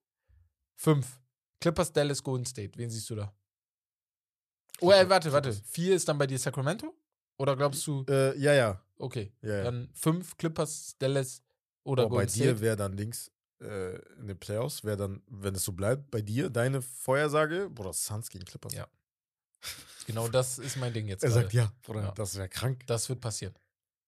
[0.77, 1.21] Fünf.
[1.61, 2.79] Clippers, Dallas, Golden State.
[2.79, 3.33] Wen siehst du da?
[4.81, 5.51] Oh, äh, warte, warte.
[5.51, 5.69] Clippers.
[5.71, 6.95] Vier ist dann bei dir Sacramento?
[7.37, 8.81] Oder glaubst du, Äh, ja, ja.
[8.99, 9.63] okay, ja, ja.
[9.65, 11.43] dann fünf Clippers, Dallas
[11.85, 12.61] oder Oh, bei Golden dir State?
[12.61, 16.51] wäre dann links äh, in den Playoffs, wäre dann, wenn es so bleibt, bei dir
[16.51, 18.73] deine Vorhersage, Bruder, Suns gegen Clippers.
[18.75, 18.87] Ja.
[20.07, 21.23] Genau das ist mein Ding jetzt.
[21.25, 22.11] Er sagt ja, Bruder, Ja.
[22.13, 22.87] das wäre krank.
[22.87, 23.55] Das wird passieren.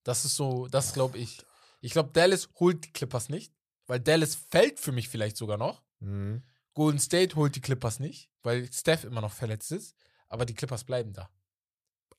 [0.05, 1.45] Das ist so, das glaube ich.
[1.83, 3.53] Ich glaube, Dallas holt die Clippers nicht,
[3.87, 5.83] weil Dallas fällt für mich vielleicht sogar noch.
[6.01, 6.43] Mhm.
[6.75, 9.95] Golden State holt die Clippers nicht, weil Steph immer noch verletzt ist.
[10.29, 11.29] Aber die Clippers bleiben da.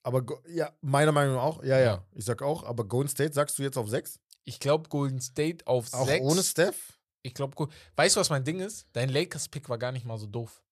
[0.04, 2.06] Aber ja, meiner Meinung nach auch, ja, ja, Ja.
[2.12, 4.20] Ich sag auch, aber Golden State sagst du jetzt auf 6?
[4.44, 6.24] Ich glaube, Golden State auf Auch 6.
[6.26, 7.00] ohne Steph?
[7.24, 8.88] Ich glaube, weißt du, was mein Ding ist?
[8.94, 10.64] Dein Lakers-Pick war gar nicht mal so doof.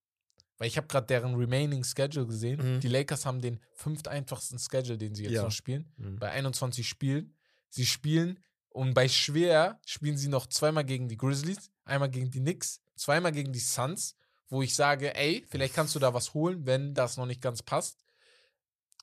[0.57, 2.75] Weil ich habe gerade deren Remaining Schedule gesehen.
[2.75, 2.79] Mhm.
[2.81, 5.43] Die Lakers haben den fünft einfachsten Schedule, den sie jetzt Ja.
[5.43, 5.91] noch spielen.
[5.97, 6.17] Mhm.
[6.19, 7.33] Bei 21 Spielen.
[7.69, 8.39] Sie spielen
[8.69, 13.31] und bei schwer spielen sie noch zweimal gegen die Grizzlies, einmal gegen die Knicks, zweimal
[13.31, 14.15] gegen die Suns,
[14.49, 17.61] wo ich sage, ey, vielleicht kannst du da was holen, wenn das noch nicht ganz
[17.61, 18.03] passt.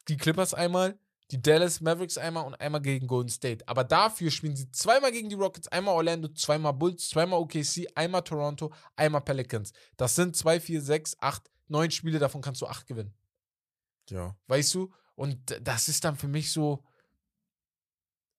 [0.09, 0.99] Die Clippers einmal,
[1.31, 3.67] die Dallas Mavericks einmal und einmal gegen Golden State.
[3.69, 8.23] Aber dafür spielen sie zweimal gegen die Rockets, einmal Orlando, zweimal Bulls, zweimal OKC, einmal
[8.23, 9.73] Toronto, einmal Pelicans.
[9.97, 13.13] Das sind zwei, vier, sechs, acht, neun Spiele, davon kannst du acht gewinnen.
[14.09, 14.37] Ja.
[14.47, 14.93] Weißt du?
[15.17, 16.85] Und das ist dann für mich so,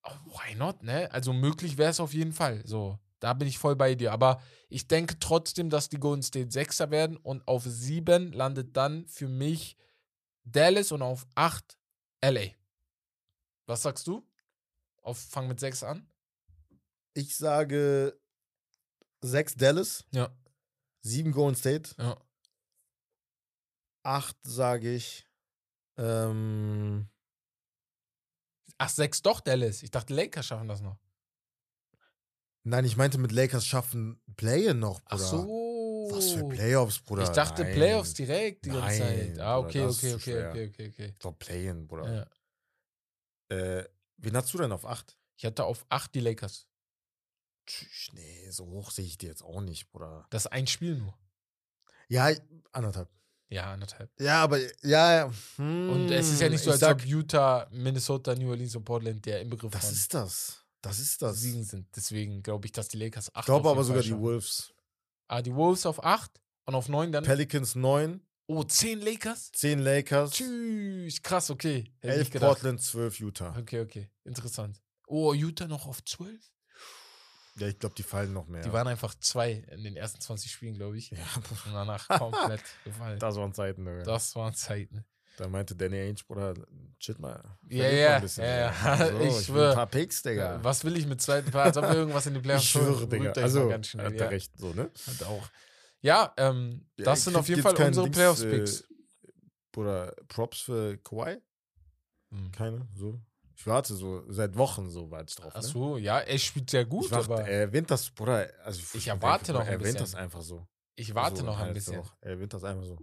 [0.04, 1.10] oh, why not, ne?
[1.12, 2.62] Also möglich wäre es auf jeden Fall.
[2.64, 4.12] So, da bin ich voll bei dir.
[4.12, 9.06] Aber ich denke trotzdem, dass die Golden State Sechser werden und auf sieben landet dann
[9.08, 9.76] für mich
[10.44, 11.76] Dallas und auf acht
[12.24, 12.57] LA.
[13.68, 14.26] Was sagst du?
[15.02, 16.08] Auf, fang mit 6 an.
[17.12, 18.18] Ich sage
[19.20, 20.04] 6 Dallas.
[20.10, 20.34] Ja.
[21.02, 21.90] 7 Golden State.
[21.98, 22.16] Ja.
[24.04, 25.26] 8 sage ich.
[25.98, 27.08] Ähm,
[28.78, 29.82] Ach, 6 doch Dallas.
[29.82, 30.96] Ich dachte, Lakers schaffen das noch.
[32.62, 35.28] nein, ich meinte mit Lakers schaffen Play noch, Ach Bruder.
[35.28, 36.08] so.
[36.10, 37.24] Was für Playoffs, Bruder.
[37.24, 37.74] Ich dachte Nein.
[37.74, 39.38] Playoffs direkt die ganze Nein, Zeit.
[39.40, 41.06] Ah, Bruder, okay, ist okay, okay, okay, okay, okay.
[41.12, 42.14] Ich glaube Play-in, Bruder.
[42.14, 42.26] Ja.
[43.48, 43.84] Äh,
[44.16, 45.16] wen hast du denn auf 8?
[45.36, 46.66] Ich hatte auf 8 die Lakers.
[47.66, 50.26] Tschüss, nee, so hoch sehe ich die jetzt auch nicht, Bruder.
[50.30, 51.14] Das ist ein Spiel nur.
[52.08, 52.30] Ja,
[52.72, 53.08] anderthalb.
[53.50, 54.10] Ja, anderthalb.
[54.20, 55.24] Ja, aber ja, ja.
[55.56, 58.84] Und es ist ja nicht so, Hm, als sag, ob Utah, Minnesota, New Orleans und
[58.84, 60.64] Portland der Inbegriff Das von ist das.
[60.82, 61.40] Das ist das.
[61.40, 61.86] Siegen sind.
[61.96, 64.72] Deswegen glaube ich, dass die Lakers 8 Ich glaube aber sogar die Wolves.
[65.28, 67.24] Ah, die Wolves auf 8 und auf 9 dann.
[67.24, 69.52] Pelicans 9, oh, 10 Lakers?
[69.52, 71.22] 10 Lakers, Tschüss.
[71.22, 71.92] Krass, okay.
[72.00, 72.48] Hätte ich 11 nicht gedacht.
[72.48, 73.56] Portland, 12 Utah.
[73.58, 74.10] Okay, okay.
[74.24, 74.80] Interessant.
[75.06, 76.34] Oh, Utah noch auf 12?
[77.56, 78.62] Ja, ich glaube, die fallen noch mehr.
[78.62, 81.10] Die waren einfach zwei in den ersten 20 Spielen, glaube ich.
[81.10, 83.18] ja, Und danach komplett gefallen.
[83.18, 84.02] das waren Zeiten, Digga.
[84.04, 85.04] Das waren Zeiten.
[85.38, 86.54] Da meinte Danny Ainge, Bruder,
[86.98, 87.42] shit mal.
[87.68, 88.96] Ja, ja, ja, ja.
[88.96, 89.70] So, Ich ich will schwör.
[89.70, 90.58] ein paar Picks, Digga.
[90.62, 91.64] Was will ich mit zweiten Paar?
[91.64, 93.06] Als ob wir irgendwas in die Playoffs ich schwöre.
[93.08, 93.32] Digga.
[93.32, 94.06] Also, mal ganz schnell.
[94.06, 94.24] hat ja.
[94.24, 94.90] er recht, so, ne?
[95.06, 95.48] Hat auch.
[96.00, 98.84] Ja, ähm, Ja, das ich sind auf jeden Fall unsere Playoffs-Picks.
[99.72, 101.38] Bruder, Props für Kawhi?
[102.30, 102.52] Hm.
[102.52, 103.20] Keine, so.
[103.56, 105.52] Ich warte so, seit Wochen so ich drauf.
[105.54, 105.66] Ach ne?
[105.68, 108.48] so, ja, er spielt sehr gut, ich warte, aber er erwähnt das, Bruder.
[108.62, 110.00] Also Ich erwarte noch ein Er erwähnt bisschen.
[110.00, 110.68] das einfach so.
[110.94, 111.98] ich warte so noch ein bisschen.
[111.98, 112.14] Auch.
[112.20, 112.98] Er erwähnt das einfach so.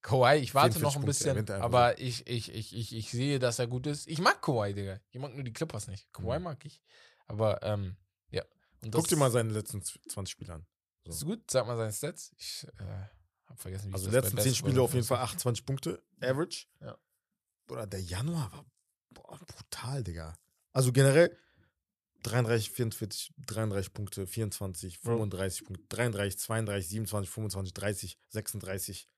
[0.00, 3.38] Kawhi, ich warte 44 noch ein bisschen, er aber ich, ich, ich, ich, ich sehe,
[3.38, 4.08] dass er gut ist.
[4.08, 4.98] Ich mag Kawhi, Digga.
[5.10, 6.10] Ich mag nur die Clippers nicht.
[6.12, 6.44] Kawhi Mhm.
[6.44, 6.82] mag ich.
[7.26, 7.96] Aber, ähm,
[8.30, 8.42] ja.
[8.82, 10.66] Und Guck dir mal seine letzten 20 Spiele an.
[11.04, 12.32] Ist gut, sag mal seine Stats.
[12.36, 12.84] Ich äh,
[13.46, 15.06] hab vergessen, wie Also ich die das letzten bei 10 Basketball Spiele auf jeden.
[15.06, 16.66] Fall 28 Punkte, Average.
[16.80, 16.98] Ja.
[17.66, 18.64] Bruder, der Januar war
[19.10, 20.38] boah, brutal, Digga.
[20.72, 21.36] Also generell
[22.22, 25.12] 33, 44, 33 Punkte, 24, Bro.
[25.16, 29.08] 35 Punkte, 33, 32, 27, 25, 30, 36.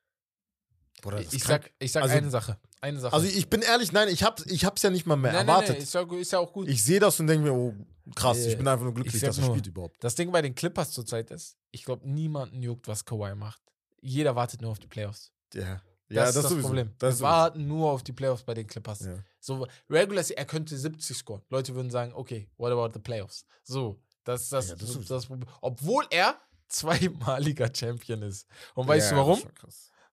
[1.03, 2.59] Bruder, das Ich, ist sag, ich sag Also- eine Sache.
[2.81, 3.13] Eine Sache.
[3.15, 5.49] Also ich bin ehrlich, nein, ich hab's, ich hab's ja nicht mal mehr nein, nein,
[5.49, 5.77] erwartet.
[5.77, 6.69] nein, ist, ja, ist ja auch gut.
[6.69, 7.75] Ich sehe das und denke mir, oh,
[8.15, 10.03] krass, Äh, ich bin einfach nur glücklich, dass er spielt überhaupt.
[10.05, 13.63] Das Ding bei den Clippers zurzeit ist, ich glaube, niemanden juckt, was Kawhi macht.
[14.01, 15.33] Jeder wartet nur auf die Playoffs.
[15.55, 15.81] Ja, Das
[16.11, 16.67] ja ist das sowieso.
[16.69, 16.93] Problem.
[16.99, 19.01] Das Wir ist warten nur auf die Playoffs bei den Clippers.
[19.01, 19.15] Ja.
[19.41, 21.41] So, Regular, er könnte 70 scoren.
[21.49, 23.47] Leute würden sagen, okay, what about the Playoffs?
[23.63, 25.49] So, das ist das, Ja, das das, ist- das Problem.
[25.63, 26.37] Obwohl er
[26.69, 28.47] zweimaliger Champion ist.
[28.75, 29.43] Und weißt Ja, du warum?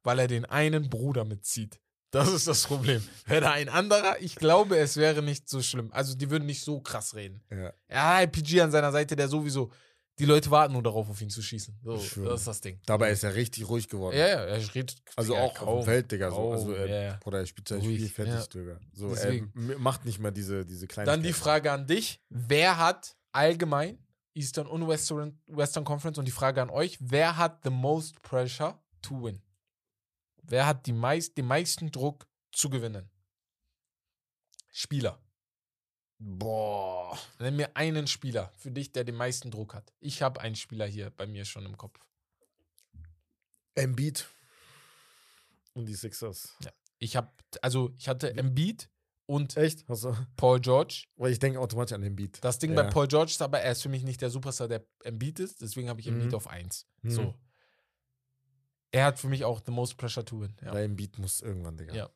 [0.04, 1.80] Weil er den einen Bruder mitzieht.
[2.12, 3.02] Das ist das Problem.
[3.26, 5.90] Wäre da ein anderer, ich glaube, es wäre nicht so schlimm.
[5.94, 7.42] Also, die würden nicht so krass reden.
[7.50, 7.72] Ja.
[7.90, 9.72] Ja, PG an seiner Seite, der sowieso,
[10.20, 11.80] die Leute warten nur darauf, auf ihn zu schießen.
[11.82, 12.80] So, das ist das Ding.
[12.86, 14.18] Dabei ist er richtig ruhig geworden.
[14.18, 15.02] Ja, ja, er redet.
[15.16, 16.30] Also auch auf dem Feld, Digga.
[16.30, 16.52] So.
[16.52, 17.20] Also kaum, er, ja, ja.
[17.22, 18.46] Bruder, er spielt sein Spiel fertig, ja.
[18.46, 18.80] Digga.
[18.94, 19.52] So, Deswegen.
[19.70, 21.08] er macht nicht mehr diese, diese kleinen.
[21.08, 23.98] Dann die Frage an dich: Wer hat allgemein
[24.34, 28.78] Eastern und Western, Western Conference und die Frage an euch: Wer hat the most pressure
[29.02, 29.42] to win?
[30.52, 33.10] Wer hat die meist, den meisten Druck zu gewinnen?
[34.70, 35.18] Spieler.
[36.20, 37.18] Boah.
[37.40, 39.94] Nenn mir einen Spieler für dich, der den meisten Druck hat.
[40.02, 41.98] Ich habe einen Spieler hier bei mir schon im Kopf.
[43.76, 44.28] Embiid.
[45.74, 46.58] Und die Sixers.
[47.00, 48.90] Ich habe, also ich hatte Embiid
[49.28, 49.90] und Echt?
[49.90, 50.16] Du?
[50.36, 51.06] Paul George.
[51.16, 52.44] Weil ich denke automatisch an Embiid.
[52.44, 52.84] Das Ding Ja.
[52.84, 55.62] bei Paul George ist aber, er ist für mich nicht der Superstar, der Embiid ist.
[55.62, 56.36] Deswegen habe ich Embiid Mhm.
[56.36, 56.88] auf 1.
[57.04, 57.10] Mhm.
[57.12, 57.36] So.
[58.92, 60.56] Er hat für mich auch the most pressure to win.
[60.62, 60.74] Ja.
[60.74, 61.94] Weil Embiid muss irgendwann, Digga.
[61.94, 62.10] Ja.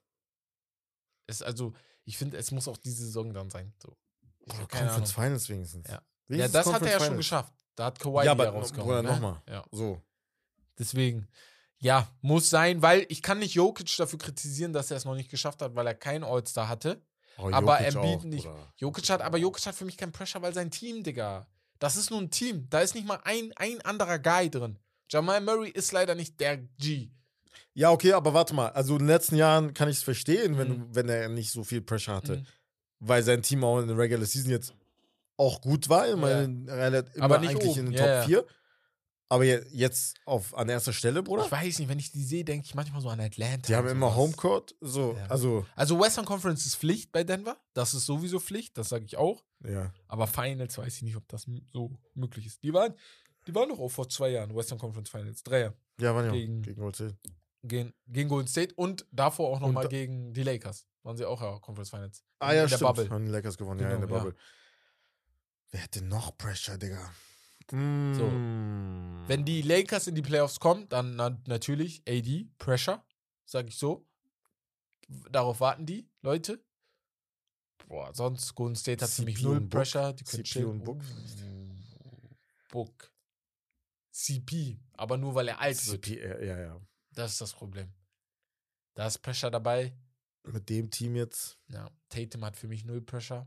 [1.28, 1.74] Es, also,
[2.04, 3.74] ich finde, es muss auch diese Saison dann sein.
[3.82, 3.98] So.
[4.46, 5.12] Boah, Conference.
[5.12, 5.88] Finals wenigstens.
[5.88, 5.94] Ja.
[5.96, 7.18] Ja, Wenigstens das hat er Conference ja schon Finals.
[7.18, 7.54] geschafft.
[7.76, 8.88] Da hat Kawhi Ja, aber rausgehauen.
[8.88, 9.10] Bruder, ne?
[9.10, 9.42] nochmal.
[9.48, 9.64] Ja.
[9.72, 10.02] So.
[10.78, 11.28] Deswegen,
[11.78, 15.30] ja, muss sein, weil ich kann nicht Jokic dafür kritisieren, dass er es noch nicht
[15.30, 17.02] geschafft hat, weil er keinen All-Star hatte.
[17.38, 18.46] Oh, Aber Jokic Embiid auch, nicht.
[18.46, 18.74] Bruder.
[18.78, 21.48] Jokic hat, aber Jokic hat für mich keinen Pressure, weil sein Team, Digga.
[21.80, 22.68] Das ist nur ein Team.
[22.70, 24.80] Da ist nicht mal ein, ein anderer Guy drin.
[25.10, 27.10] Jamal Murray ist leider nicht der G.
[27.74, 28.70] Ja, okay, aber warte mal.
[28.70, 30.88] Also in den letzten Jahren kann ich es verstehen, wenn, Mhm.
[30.96, 32.38] wenn er nicht so viel Pressure hatte.
[32.38, 32.46] Mhm.
[33.00, 34.74] Weil sein Team auch in der Regular Season jetzt
[35.38, 36.08] auch gut war.
[36.08, 36.42] Immer, Ja.
[36.44, 37.80] in, immer Aber nicht eigentlich oben.
[37.82, 38.20] in den Ja, ja.
[38.22, 38.46] Top 4.
[39.28, 41.46] Aber je- jetzt auf, an erster Stelle, Bruder?
[41.46, 43.68] Ich weiß nicht, wenn ich die sehe, denke ich manchmal so an Atlanta.
[43.68, 44.16] Die haben immer.
[44.16, 45.26] Homecourt, so, Ja.
[45.26, 47.58] also, Also Western Conference ist Pflicht bei Denver.
[47.74, 49.44] Das ist sowieso Pflicht, das sage ich auch.
[49.68, 49.92] ja.
[50.08, 52.62] Aber Finals weiß ich nicht, ob das so möglich ist.
[52.64, 52.94] Die waren,
[53.48, 55.44] die waren doch auch vor zwei Jahren, Western Conference Finals.
[55.44, 55.74] Dreier.
[56.00, 57.16] Ja, waren ja Gegen- gegen, gegen Gold State.
[57.64, 60.86] Gegen, gegen Golden State und davor auch nochmal gegen die Lakers.
[61.04, 62.24] Waren sie auch ja Conference Finals.
[62.40, 62.96] Ah ja, in der stimmt.
[62.96, 63.10] Bubble.
[63.10, 64.24] Haben die Lakers gewonnen, ja, in Genau, der ja.
[64.24, 64.40] Bubble.
[65.72, 67.12] Wer hätte noch Pressure, Digga?
[67.72, 69.24] Mm.
[69.28, 73.04] Wenn die Lakers in die Playoffs kommen, dann na, natürlich AD, Pressure,
[73.46, 74.06] sag ich so.
[75.32, 76.64] Darauf warten die Leute.
[77.88, 79.62] Boah, sonst Golden State hat CP nämlich null.
[79.62, 80.14] Pressure.
[80.14, 80.70] Die können CP chillen.
[80.70, 81.02] und Book.
[82.72, 83.12] Book.
[84.16, 86.06] CP, aber nur weil er alt wird.
[86.06, 86.82] CP, ja, ja, ja.
[87.12, 87.92] Das ist das Problem.
[88.94, 89.94] Da ist Pressure dabei.
[90.44, 91.58] Mit dem Team jetzt.
[91.68, 93.46] Ja, Tatum hat für mich null Pressure.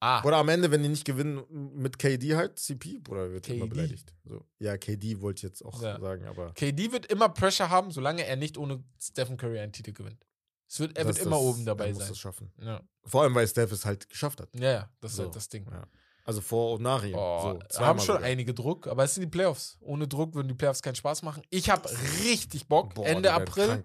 [0.00, 1.42] Ah, Oder am Ende, wenn die nicht gewinnen,
[1.80, 3.70] mit KD halt, CP, Bruder, wird immer KD.
[3.70, 4.14] beleidigt.
[4.24, 4.44] So.
[4.58, 5.98] Ja, KD wollte ich jetzt auch Ja.
[5.98, 6.52] sagen, aber.
[6.52, 10.26] KD wird immer Pressure haben, solange er nicht ohne Stephen Curry einen Titel gewinnt.
[10.68, 12.08] Es wird, er das- wird immer das- oben dabei er muss sein.
[12.10, 12.52] das schaffen.
[12.58, 12.82] Ja.
[13.04, 14.50] Vor allem, weil Steph es halt geschafft hat.
[14.54, 15.64] ja, ja, das ist So, halt das Ding.
[15.70, 15.88] Ja.
[16.24, 17.14] Also vor und nach ihm.
[17.14, 18.22] Oh, so, haben schon sogar.
[18.22, 19.76] einige Druck, aber es sind die Playoffs.
[19.80, 21.42] Ohne Druck würden die Playoffs keinen Spaß machen.
[21.50, 21.88] Ich habe
[22.24, 22.94] richtig Bock.
[22.94, 23.84] Boah, Ende April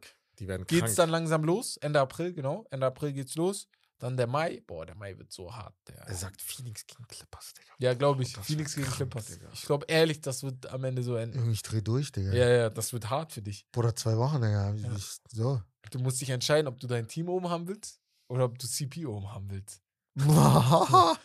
[0.67, 1.75] geht's dann langsam los.
[1.77, 2.65] Ende April, genau.
[2.71, 3.67] Ende April geht's los.
[3.99, 4.63] Dann der Mai.
[4.65, 5.75] Boah, der Mai wird so hart.
[5.89, 5.97] Der.
[5.97, 7.73] Er sagt Phoenix gegen Clippers, Digga.
[7.79, 8.37] Ja, glaube ich.
[8.37, 9.25] Phoenix gegen krank, Clippers.
[9.25, 9.49] Digga.
[9.51, 11.51] Ich glaube ehrlich, das wird am Ende so enden.
[11.51, 12.31] Ich dreh durch, Digga.
[12.31, 13.65] Ja, ja, das wird hart für dich.
[13.73, 14.73] Bruder, zwei Wochen, Digga.
[14.73, 14.89] Ja.
[15.29, 15.61] So.
[15.91, 17.99] Du musst dich entscheiden, ob du dein Team oben haben willst
[18.29, 19.81] oder ob du CP oben haben willst.
[20.15, 21.17] ja,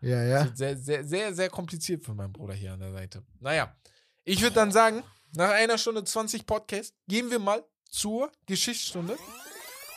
[0.00, 0.44] Das ja.
[0.44, 3.22] wird sehr, sehr, sehr, sehr kompliziert für meinen Bruder hier an der Seite.
[3.40, 3.76] Naja,
[4.24, 5.02] ich würde dann sagen,
[5.34, 9.16] nach einer Stunde 20 Podcast gehen wir mal zur Geschichtsstunde.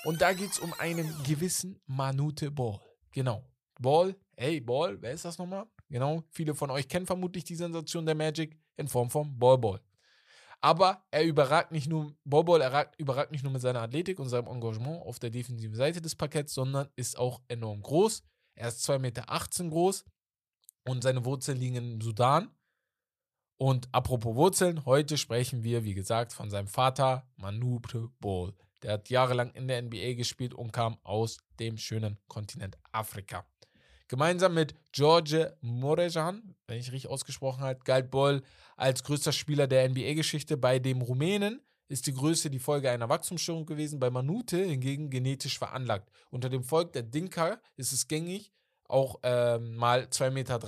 [0.03, 2.79] Und da geht es um einen gewissen Manute Ball.
[3.11, 3.43] Genau.
[3.79, 5.65] Ball, hey Ball, wer ist das nochmal?
[5.89, 9.81] Genau, viele von euch kennen vermutlich die Sensation der Magic in Form von Ball Ball.
[10.61, 14.29] Aber er überragt nicht nur, Ball Ball erragt, überragt nicht nur mit seiner Athletik und
[14.29, 18.23] seinem Engagement auf der defensiven Seite des Parketts, sondern ist auch enorm groß.
[18.61, 19.25] Er ist 2,18 Meter
[19.71, 20.05] groß
[20.87, 22.51] und seine Wurzeln liegen im Sudan.
[23.57, 28.53] Und apropos Wurzeln, heute sprechen wir, wie gesagt, von seinem Vater Manute Ball.
[28.83, 33.47] Der hat jahrelang in der NBA gespielt und kam aus dem schönen Kontinent Afrika.
[34.07, 38.43] Gemeinsam mit George Morejan, wenn ich richtig ausgesprochen habe, galt Ball
[38.77, 40.55] als größter Spieler der NBA-Geschichte.
[40.55, 41.61] Bei dem Rumänen
[41.91, 46.09] ist die Größe die Folge einer Wachstumsstörung gewesen, bei Manute hingegen genetisch veranlagt.
[46.29, 48.51] Unter dem Volk der Dinka ist es gängig,
[48.87, 50.59] auch ähm, mal 2,30 Meter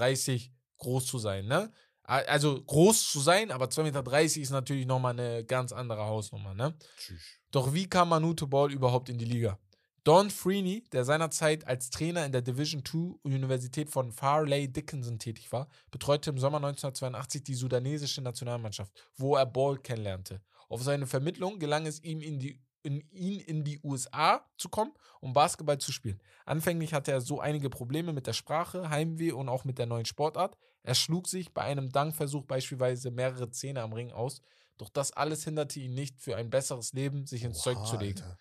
[0.77, 1.45] groß zu sein.
[1.45, 1.71] Ne?
[2.03, 6.53] Also groß zu sein, aber 2,30 Meter ist natürlich nochmal eine ganz andere Hausnummer.
[6.53, 6.75] Ne?
[6.97, 7.21] Tschüss.
[7.51, 9.57] Doch wie kam Manute Ball überhaupt in die Liga?
[10.03, 15.49] Don Freeney, der seinerzeit als Trainer in der Division II Universität von Farley Dickinson tätig
[15.53, 20.41] war, betreute im Sommer 1982 die sudanesische Nationalmannschaft, wo er Ball kennenlernte.
[20.73, 24.91] Auf seine Vermittlung gelang es ihm, in die, in, ihn in die USA zu kommen,
[25.21, 26.19] um Basketball zu spielen.
[26.45, 30.05] Anfänglich hatte er so einige Probleme mit der Sprache, Heimweh und auch mit der neuen
[30.05, 30.57] Sportart.
[30.83, 34.41] Er schlug sich bei einem Dankversuch beispielsweise mehrere Zähne am Ring aus,
[34.77, 38.21] doch das alles hinderte ihn nicht, für ein besseres Leben sich ins Zeug zu legen.
[38.21, 38.37] Alter.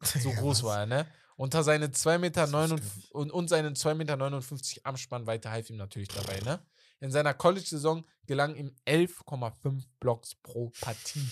[0.04, 0.64] So Digga, groß was?
[0.64, 1.06] war er, ne?
[1.36, 3.14] Unter seinen 2 Meter Das wusste 59 ich.
[3.14, 6.60] und, und seinen 2,59 Meter Armspannweite half ihm natürlich dabei, ne?
[7.00, 11.28] In seiner College-Saison gelang ihm 11,5 Blocks pro Partie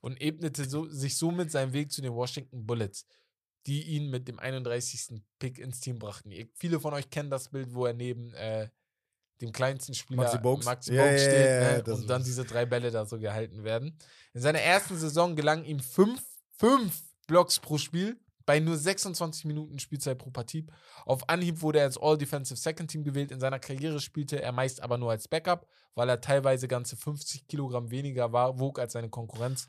[0.00, 3.06] und ebnete so, sich somit seinen Weg zu den Washington Bullets,
[3.66, 5.20] die ihn mit dem 31.
[5.38, 6.32] Pick ins Team brachten.
[6.54, 8.68] Viele von euch kennen das Bild, wo er neben äh,
[9.40, 10.64] dem kleinsten Spieler Maxi Bogues?
[10.64, 11.82] Maxi Bogues ja, steht ja, ne?
[11.82, 13.98] das und dann diese drei Bälle da so gehalten werden.
[14.34, 16.22] In seiner ersten Saison gelang ihm fünf,
[16.56, 18.18] fünf Blocks pro Spiel
[18.48, 20.64] bei nur 26 Minuten Spielzeit pro Partie.
[21.04, 23.30] Auf Anhieb wurde er ins All-Defensive Second Team gewählt.
[23.30, 27.46] In seiner Karriere spielte er meist aber nur als Backup, weil er teilweise ganze 50
[27.46, 29.68] Kilogramm weniger war, wog als seine Konkurrenz.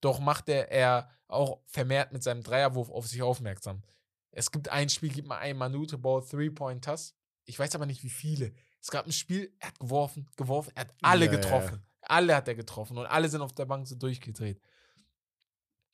[0.00, 3.82] Doch machte er auch vermehrt mit seinem Dreierwurf auf sich aufmerksam.
[4.30, 7.16] Es gibt ein Spiel, gibt mal ein Manute Ball Three-Pointers.
[7.44, 8.52] Ich weiß aber nicht, wie viele.
[8.80, 11.82] Es gab ein Spiel, er hat geworfen, geworfen, er hat alle Ja, ja, getroffen.
[12.02, 14.60] Alle hat er getroffen und alle sind auf der Bank so durchgedreht.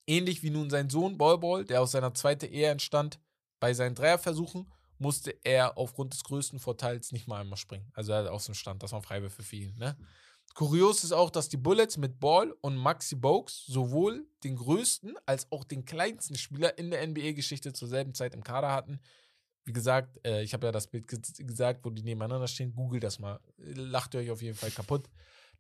[0.08, 3.20] Ähnlich wie nun sein Sohn Ball Ball, der aus seiner zweiten Ehe entstand,
[3.60, 7.90] bei seinen Dreierversuchen musste er aufgrund des größten Vorteils nicht mal einmal springen.
[7.92, 9.74] Also er hat aus dem Stand, das waren Freiwürfe für ihn.
[9.76, 9.96] Ne?
[10.54, 15.52] Kurios ist auch, dass die Bullets mit Ball und Maxi Bogues sowohl den größten als
[15.52, 19.00] auch den kleinsten Spieler in der NBA-Geschichte zur selben Zeit im Kader hatten.
[19.64, 22.74] Wie gesagt, äh, ich habe ja das Bild ge gesagt, wo die nebeneinander stehen.
[22.74, 23.38] Google das mal.
[23.58, 25.08] Lacht ihr euch auf jeden Fall kaputt.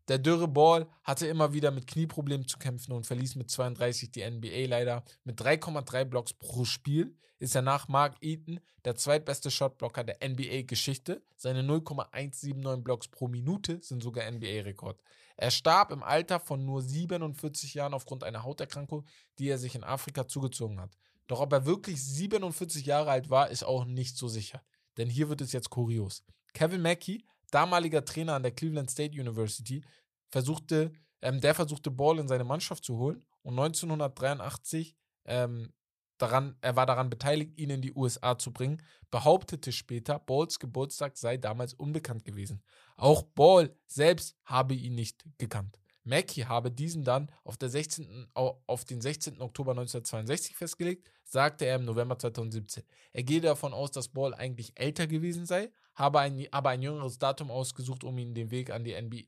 [0.08, 4.28] Der dürre Ball hatte immer wieder mit Knieproblemen zu kämpfen und verließ mit 32 die
[4.28, 10.04] NBA leider mit 3,3 Blocks pro Spiel ist er nach Mark Eaton der zweitbeste Shotblocker
[10.04, 11.22] der NBA-Geschichte.
[11.36, 15.00] Seine 0,179 Blocks pro Minute sind sogar NBA-Rekord.
[15.36, 19.06] Er starb im Alter von nur 47 Jahren aufgrund einer Hauterkrankung,
[19.38, 20.96] die er sich in Afrika zugezogen hat.
[21.28, 24.62] Doch ob er wirklich 47 Jahre alt war, ist auch nicht so sicher.
[24.96, 26.24] Denn hier wird es jetzt kurios.
[26.54, 29.84] Kevin Mackey, damaliger Trainer an der Cleveland State University,
[30.30, 30.92] versuchte,
[31.22, 35.72] ähm, der versuchte Ball in seine Mannschaft zu holen und 1983 ähm,
[36.18, 41.16] daran, er war daran beteiligt, ihn in die USA zu bringen, behauptete später, Balls Geburtstag
[41.16, 42.62] sei damals unbekannt gewesen.
[42.96, 45.78] Auch Ball selbst habe ihn nicht gekannt.
[46.04, 49.42] Mackey habe diesen dann auf, der 16., auf den 16.
[49.42, 52.82] Oktober 1962 festgelegt, sagte er im November 2017.
[53.12, 57.18] Er gehe davon aus, dass Ball eigentlich älter gewesen sei, habe ein, aber ein jüngeres
[57.18, 59.24] Datum ausgesucht, um ihn den Weg an die NBA,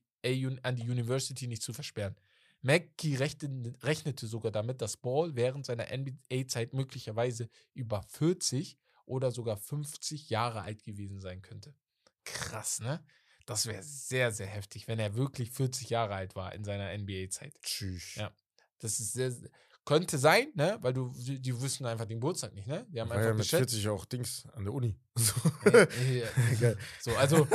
[0.63, 2.17] an die University nicht zu versperren.
[2.63, 8.77] Mackey rechnete sogar damit, dass Ball während seiner NBA-Zeit möglicherweise über 40
[9.07, 11.75] oder sogar 50 Jahre alt gewesen sein könnte.
[12.25, 13.03] Krass, ne?
[13.47, 17.55] Das wäre sehr, sehr heftig, wenn er wirklich 40 Jahre alt war in seiner NBA-Zeit.
[17.63, 18.15] Tschüss.
[18.17, 18.31] Ja.
[18.79, 19.35] Das ist sehr,
[19.85, 20.79] könnte sein, ne?
[20.83, 22.87] Weil du, die wüssten einfach den Geburtstag nicht, ne?
[22.91, 23.73] Die haben War einfach ja mit geschätzt.
[23.73, 24.97] 40 auch Dings an der Uni.
[25.17, 25.35] So,
[25.71, 27.47] Äh, äh, so, also.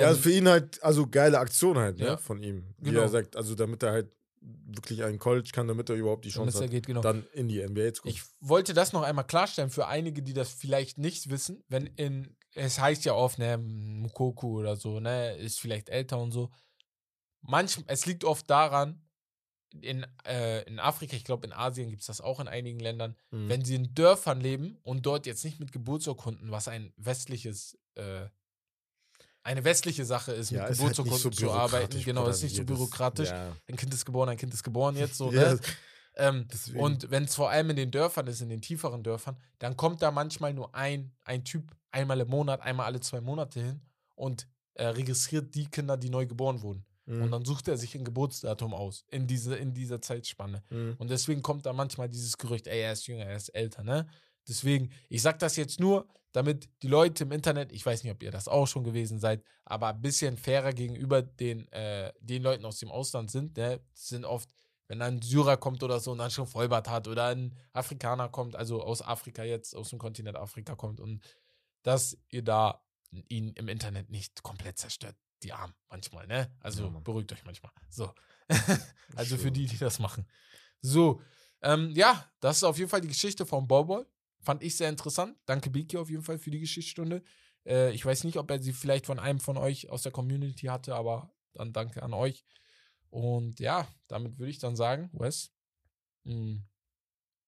[0.00, 2.16] Ja, also ähm, für ihn halt, also geile Aktion halt, ne, Ja.
[2.16, 2.74] von ihm.
[2.78, 3.02] Wie Genau.
[3.02, 6.62] er sagt, also damit er halt wirklich einen College kann, damit er überhaupt die Chance
[6.64, 7.00] hat, geht, genau.
[7.00, 8.14] dann in die NBA zu kommen.
[8.14, 11.64] Ich wollte das noch einmal klarstellen für einige, die das vielleicht nicht wissen.
[11.68, 16.30] Wenn in, es heißt ja oft, ne, Mukoku oder so, ne, ist vielleicht älter und
[16.32, 16.50] so.
[17.40, 19.00] Manchmal, es liegt oft daran,
[19.80, 23.16] in, äh, in Afrika, ich glaube in Asien gibt es das auch in einigen Ländern,
[23.32, 23.48] Mhm.
[23.48, 28.26] wenn sie in Dörfern leben und dort jetzt nicht mit Geburtsurkunden, was ein westliches, äh,
[29.44, 32.02] eine westliche Sache ist, ja, mit ist halt Geburtsurkunden so zu arbeiten.
[32.02, 33.28] Genau, ist nicht so bürokratisch.
[33.28, 35.60] Ja, Ein Kind ist geboren, ein Kind ist geboren jetzt so, ja, ne?
[36.16, 36.46] Ähm,
[36.76, 40.00] und wenn es vor allem in den Dörfern ist, in den tieferen Dörfern, dann kommt
[40.00, 43.80] da manchmal nur ein, ein Typ einmal im Monat, einmal alle zwei Monate hin
[44.14, 46.84] und äh, registriert die Kinder, die neu geboren wurden.
[47.06, 47.22] Mhm.
[47.22, 50.62] Und dann sucht er sich ein Geburtsdatum aus in, diese, in dieser Zeitspanne.
[50.70, 50.94] Mhm.
[50.98, 54.06] Und deswegen kommt da manchmal dieses Gerücht, ey, er ist jünger, er ist älter, ne?
[54.48, 58.22] Deswegen, ich sag das jetzt nur, damit die Leute im Internet, ich weiß nicht, ob
[58.22, 62.64] ihr das auch schon gewesen seid, aber ein bisschen fairer gegenüber den, äh, den Leuten
[62.64, 63.80] aus dem Ausland sind, ne?
[63.92, 64.48] Das sind oft,
[64.88, 68.56] wenn ein Syrer kommt oder so und dann schon Vollbart hat oder ein Afrikaner kommt,
[68.56, 71.22] also aus Afrika jetzt, aus dem Kontinent Afrika kommt und
[71.84, 72.82] dass ihr da
[73.28, 76.50] ihn im Internet nicht komplett zerstört, die Armen manchmal, ne?
[76.58, 77.70] Also Ja, beruhigt euch manchmal.
[77.90, 78.12] So.
[79.14, 80.26] also für die, die das machen.
[80.80, 81.22] So,
[81.62, 84.04] ähm, ja, das ist auf jeden Fall die Geschichte von Bobol.
[84.44, 85.36] Fand ich sehr interessant.
[85.46, 87.22] Danke, Biki, auf jeden Fall für die Geschichtsstunde.
[87.66, 90.66] Äh, ich weiß nicht, ob er sie vielleicht von einem von euch aus der Community
[90.66, 92.44] hatte, aber dann danke an euch.
[93.10, 95.52] Und ja, damit würde ich dann sagen, Wes,
[96.24, 96.60] mh,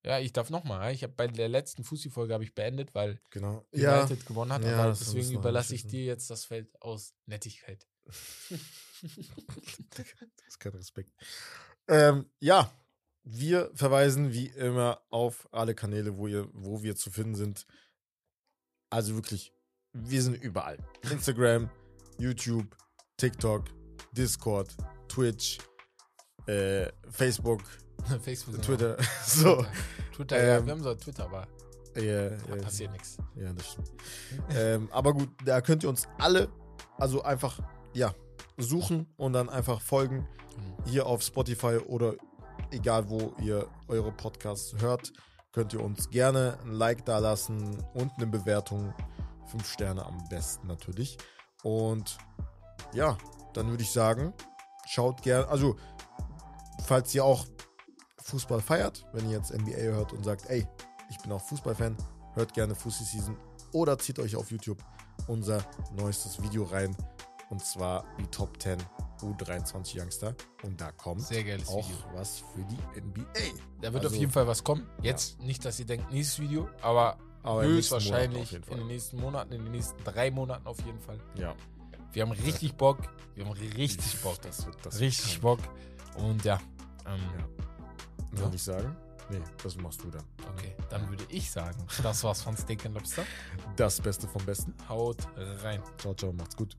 [0.05, 0.95] ja, ich darf nochmal.
[0.95, 3.67] Ich habe bei der letzten Fussi-Folge habe ich beendet, weil Genau.
[3.73, 4.65] Ja, United gewonnen hat.
[4.65, 7.87] Ja, deswegen überlasse ich dir jetzt das Feld aus Nettigkeit.
[9.91, 10.07] das
[10.47, 11.13] ist kein Respekt.
[11.89, 12.73] Ähm, ja,
[13.27, 17.67] wir verweisen wie immer auf alle Kanäle, wo, ihr, wo wir zu finden sind.
[18.89, 19.53] Also wirklich,
[19.93, 20.79] wir sind überall.
[21.11, 21.69] Instagram,
[22.19, 22.77] YouTube,
[23.17, 23.65] TikTok,
[24.13, 24.77] Discord,
[25.09, 25.59] Twitch,
[26.47, 27.63] äh, Facebook,
[28.23, 28.97] Facebook Twitter.
[29.27, 29.57] so.
[29.57, 29.73] Twitter,
[30.13, 31.49] Twitter ja, Ähm, wir haben so Twitter, aber
[31.97, 33.19] Ja, da ja, passiert nichts.
[33.35, 33.91] Ja, das stimmt.
[34.51, 36.49] ähm, aber gut, da könnt ihr uns alle,
[36.97, 37.59] also einfach,
[37.93, 38.15] ja,
[38.57, 40.29] suchen und dann einfach folgen.
[40.87, 42.15] Hier auf Spotify oder
[42.71, 45.13] egal wo ihr eure Podcasts hört,
[45.53, 48.95] könnt ihr uns gerne ein Like da lassen und eine Bewertung.
[49.47, 51.17] Fünf Sterne am besten natürlich.
[51.63, 52.19] Und
[52.93, 53.17] ja,
[53.55, 54.35] dann würde ich sagen,
[54.87, 55.77] schaut gerne, also
[56.85, 57.47] falls ihr auch
[58.23, 60.67] Fußball feiert, wenn ihr jetzt NBA hört und sagt, ey,
[61.09, 61.97] ich bin auch Fußballfan,
[62.35, 63.37] hört gerne Fussi Season
[63.73, 64.79] oder zieht euch auf YouTube
[65.29, 66.97] unser neuestes Video rein.
[67.51, 68.79] Und zwar die Top 10
[69.23, 70.35] U23 Youngster.
[70.63, 71.65] Und da kommt auch Video.
[72.15, 73.25] was für die NBA.
[73.81, 74.87] Da wird Also- auf jeden Fall was kommen.
[75.03, 79.63] Jetzt nicht, dass ihr denkt, nächstes Video, aber, Aber höchstwahrscheinlich in den nächsten Monaten, in
[79.65, 81.19] den nächsten drei Monaten auf jeden Fall.
[81.37, 81.55] Ja,
[82.13, 82.99] Wir haben richtig Bock.
[83.35, 84.41] Wir haben richtig Bock.
[84.43, 85.61] das wird das richtig Bock.
[86.17, 86.59] Und ja,
[87.07, 87.47] ähm, Ja.
[88.33, 88.39] Ja.
[88.45, 88.97] würde ich sagen,
[89.31, 90.25] nee, das machst du dann.
[90.53, 93.23] okay, dann würde ich sagen, das war's von Steak and Lobster.
[93.77, 94.75] Das Beste vom Besten.
[94.89, 95.19] Haut
[95.63, 95.83] rein.
[95.99, 96.75] Ciao, ciao, macht's gut.